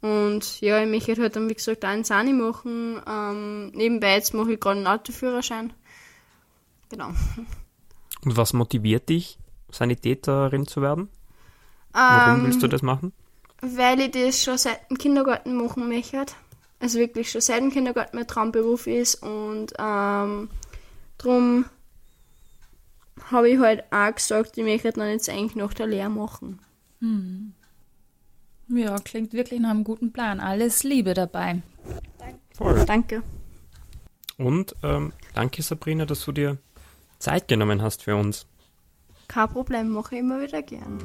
Und 0.00 0.60
ja, 0.60 0.80
ich 0.80 0.88
möchte 0.88 1.20
halt 1.20 1.34
dann, 1.34 1.48
wie 1.48 1.54
gesagt, 1.54 1.84
einen 1.84 2.04
Sani 2.04 2.32
machen. 2.32 3.02
Ähm, 3.04 3.70
nebenbei 3.70 4.14
jetzt 4.14 4.32
mache 4.32 4.52
ich 4.52 4.60
gerade 4.60 4.76
einen 4.76 4.86
Autoführerschein. 4.86 5.72
Genau. 6.88 7.08
Und 8.24 8.36
was 8.36 8.52
motiviert 8.52 9.08
dich, 9.08 9.38
Sanitäterin 9.72 10.68
zu 10.68 10.82
werden? 10.82 11.08
Warum 11.98 12.40
ähm, 12.40 12.46
willst 12.46 12.62
du 12.62 12.68
das 12.68 12.82
machen? 12.82 13.12
Weil 13.60 14.00
ich 14.00 14.12
das 14.12 14.42
schon 14.42 14.56
seit 14.56 14.88
dem 14.88 14.98
Kindergarten 14.98 15.56
machen 15.56 15.88
möchte. 15.88 16.26
Also 16.80 16.98
wirklich 16.98 17.30
schon 17.30 17.40
seit 17.40 17.60
dem 17.60 17.72
Kindergarten 17.72 18.16
mein 18.16 18.26
Traumberuf 18.26 18.86
ist 18.86 19.16
und 19.16 19.72
ähm, 19.78 20.48
darum 21.18 21.64
habe 23.30 23.50
ich 23.50 23.58
halt 23.58 23.84
auch 23.90 24.14
gesagt, 24.14 24.56
ich 24.56 24.64
möchte 24.64 24.92
dann 24.92 25.10
jetzt 25.10 25.28
eigentlich 25.28 25.56
noch 25.56 25.74
der 25.74 25.88
Lehre 25.88 26.08
machen. 26.08 26.60
Hm. 27.00 27.52
Ja, 28.68 28.96
klingt 28.98 29.32
wirklich 29.32 29.60
nach 29.60 29.70
einem 29.70 29.82
guten 29.82 30.12
Plan. 30.12 30.38
Alles 30.40 30.84
Liebe 30.84 31.14
dabei. 31.14 31.62
Voll. 32.54 32.84
Danke. 32.86 33.22
Und 34.36 34.76
ähm, 34.84 35.12
danke 35.34 35.62
Sabrina, 35.62 36.06
dass 36.06 36.24
du 36.24 36.32
dir 36.32 36.58
Zeit 37.18 37.48
genommen 37.48 37.82
hast 37.82 38.04
für 38.04 38.14
uns. 38.14 38.46
Kein 39.26 39.48
Problem, 39.48 39.88
mache 39.88 40.14
ich 40.14 40.20
immer 40.20 40.40
wieder 40.40 40.62
gern. 40.62 40.98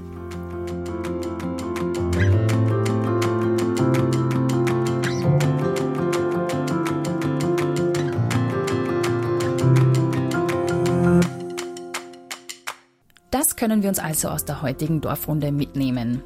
Das 13.34 13.56
können 13.56 13.82
wir 13.82 13.90
uns 13.90 13.98
also 13.98 14.28
aus 14.28 14.46
der 14.46 14.62
heutigen 14.62 15.02
Dorfrunde 15.02 15.52
mitnehmen. 15.52 16.22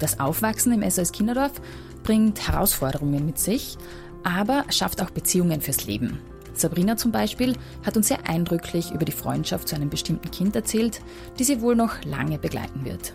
Das 0.00 0.20
Aufwachsen 0.20 0.72
im 0.72 0.90
SOS 0.90 1.12
Kinderdorf 1.12 1.52
bringt 2.02 2.48
Herausforderungen 2.48 3.26
mit 3.26 3.38
sich, 3.38 3.76
aber 4.24 4.64
schafft 4.70 5.02
auch 5.02 5.10
Beziehungen 5.10 5.60
fürs 5.60 5.86
Leben. 5.86 6.18
Sabrina 6.54 6.96
zum 6.96 7.12
Beispiel 7.12 7.58
hat 7.84 7.98
uns 7.98 8.08
sehr 8.08 8.26
eindrücklich 8.26 8.90
über 8.90 9.04
die 9.04 9.12
Freundschaft 9.12 9.68
zu 9.68 9.76
einem 9.76 9.90
bestimmten 9.90 10.30
Kind 10.30 10.56
erzählt, 10.56 11.02
die 11.38 11.44
sie 11.44 11.60
wohl 11.60 11.76
noch 11.76 12.02
lange 12.06 12.38
begleiten 12.38 12.86
wird. 12.86 13.12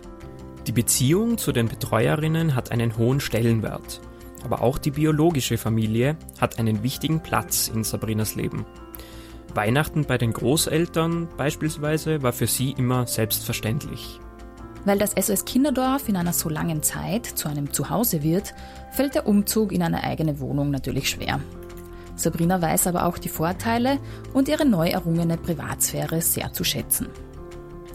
Die 0.68 0.72
Beziehung 0.72 1.40
zu 1.40 1.52
den 1.52 1.68
Betreuerinnen 1.68 2.54
hat 2.54 2.72
einen 2.72 2.96
hohen 2.96 3.20
Stellenwert, 3.20 4.02
aber 4.44 4.62
auch 4.62 4.78
die 4.78 4.92
biologische 4.92 5.58
Familie 5.58 6.16
hat 6.40 6.60
einen 6.60 6.84
wichtigen 6.84 7.24
Platz 7.24 7.70
in 7.70 7.84
Sabrinas 7.84 8.36
Leben. 8.36 8.68
Weihnachten 9.56 10.06
bei 10.06 10.18
den 10.18 10.34
Großeltern 10.34 11.28
beispielsweise 11.38 12.24
war 12.24 12.34
für 12.34 12.48
sie 12.48 12.72
immer 12.72 13.08
selbstverständlich. 13.08 14.20
Weil 14.86 14.98
das 14.98 15.12
SOS 15.12 15.46
Kinderdorf 15.46 16.10
in 16.10 16.16
einer 16.16 16.34
so 16.34 16.50
langen 16.50 16.82
Zeit 16.82 17.26
zu 17.26 17.48
einem 17.48 17.72
Zuhause 17.72 18.24
wird, 18.24 18.54
fällt 18.92 19.16
der 19.16 19.28
Umzug 19.28 19.72
in 19.72 19.84
eine 19.84 20.04
eigene 20.04 20.40
Wohnung 20.40 20.72
natürlich 20.72 21.10
schwer. 21.10 21.40
Sabrina 22.16 22.62
weiß 22.62 22.88
aber 22.88 23.06
auch 23.06 23.18
die 23.18 23.30
Vorteile 23.30 24.00
und 24.34 24.48
ihre 24.48 24.66
neu 24.66 24.90
errungene 24.90 25.38
Privatsphäre 25.38 26.22
sehr 26.22 26.52
zu 26.54 26.64
schätzen. 26.64 27.08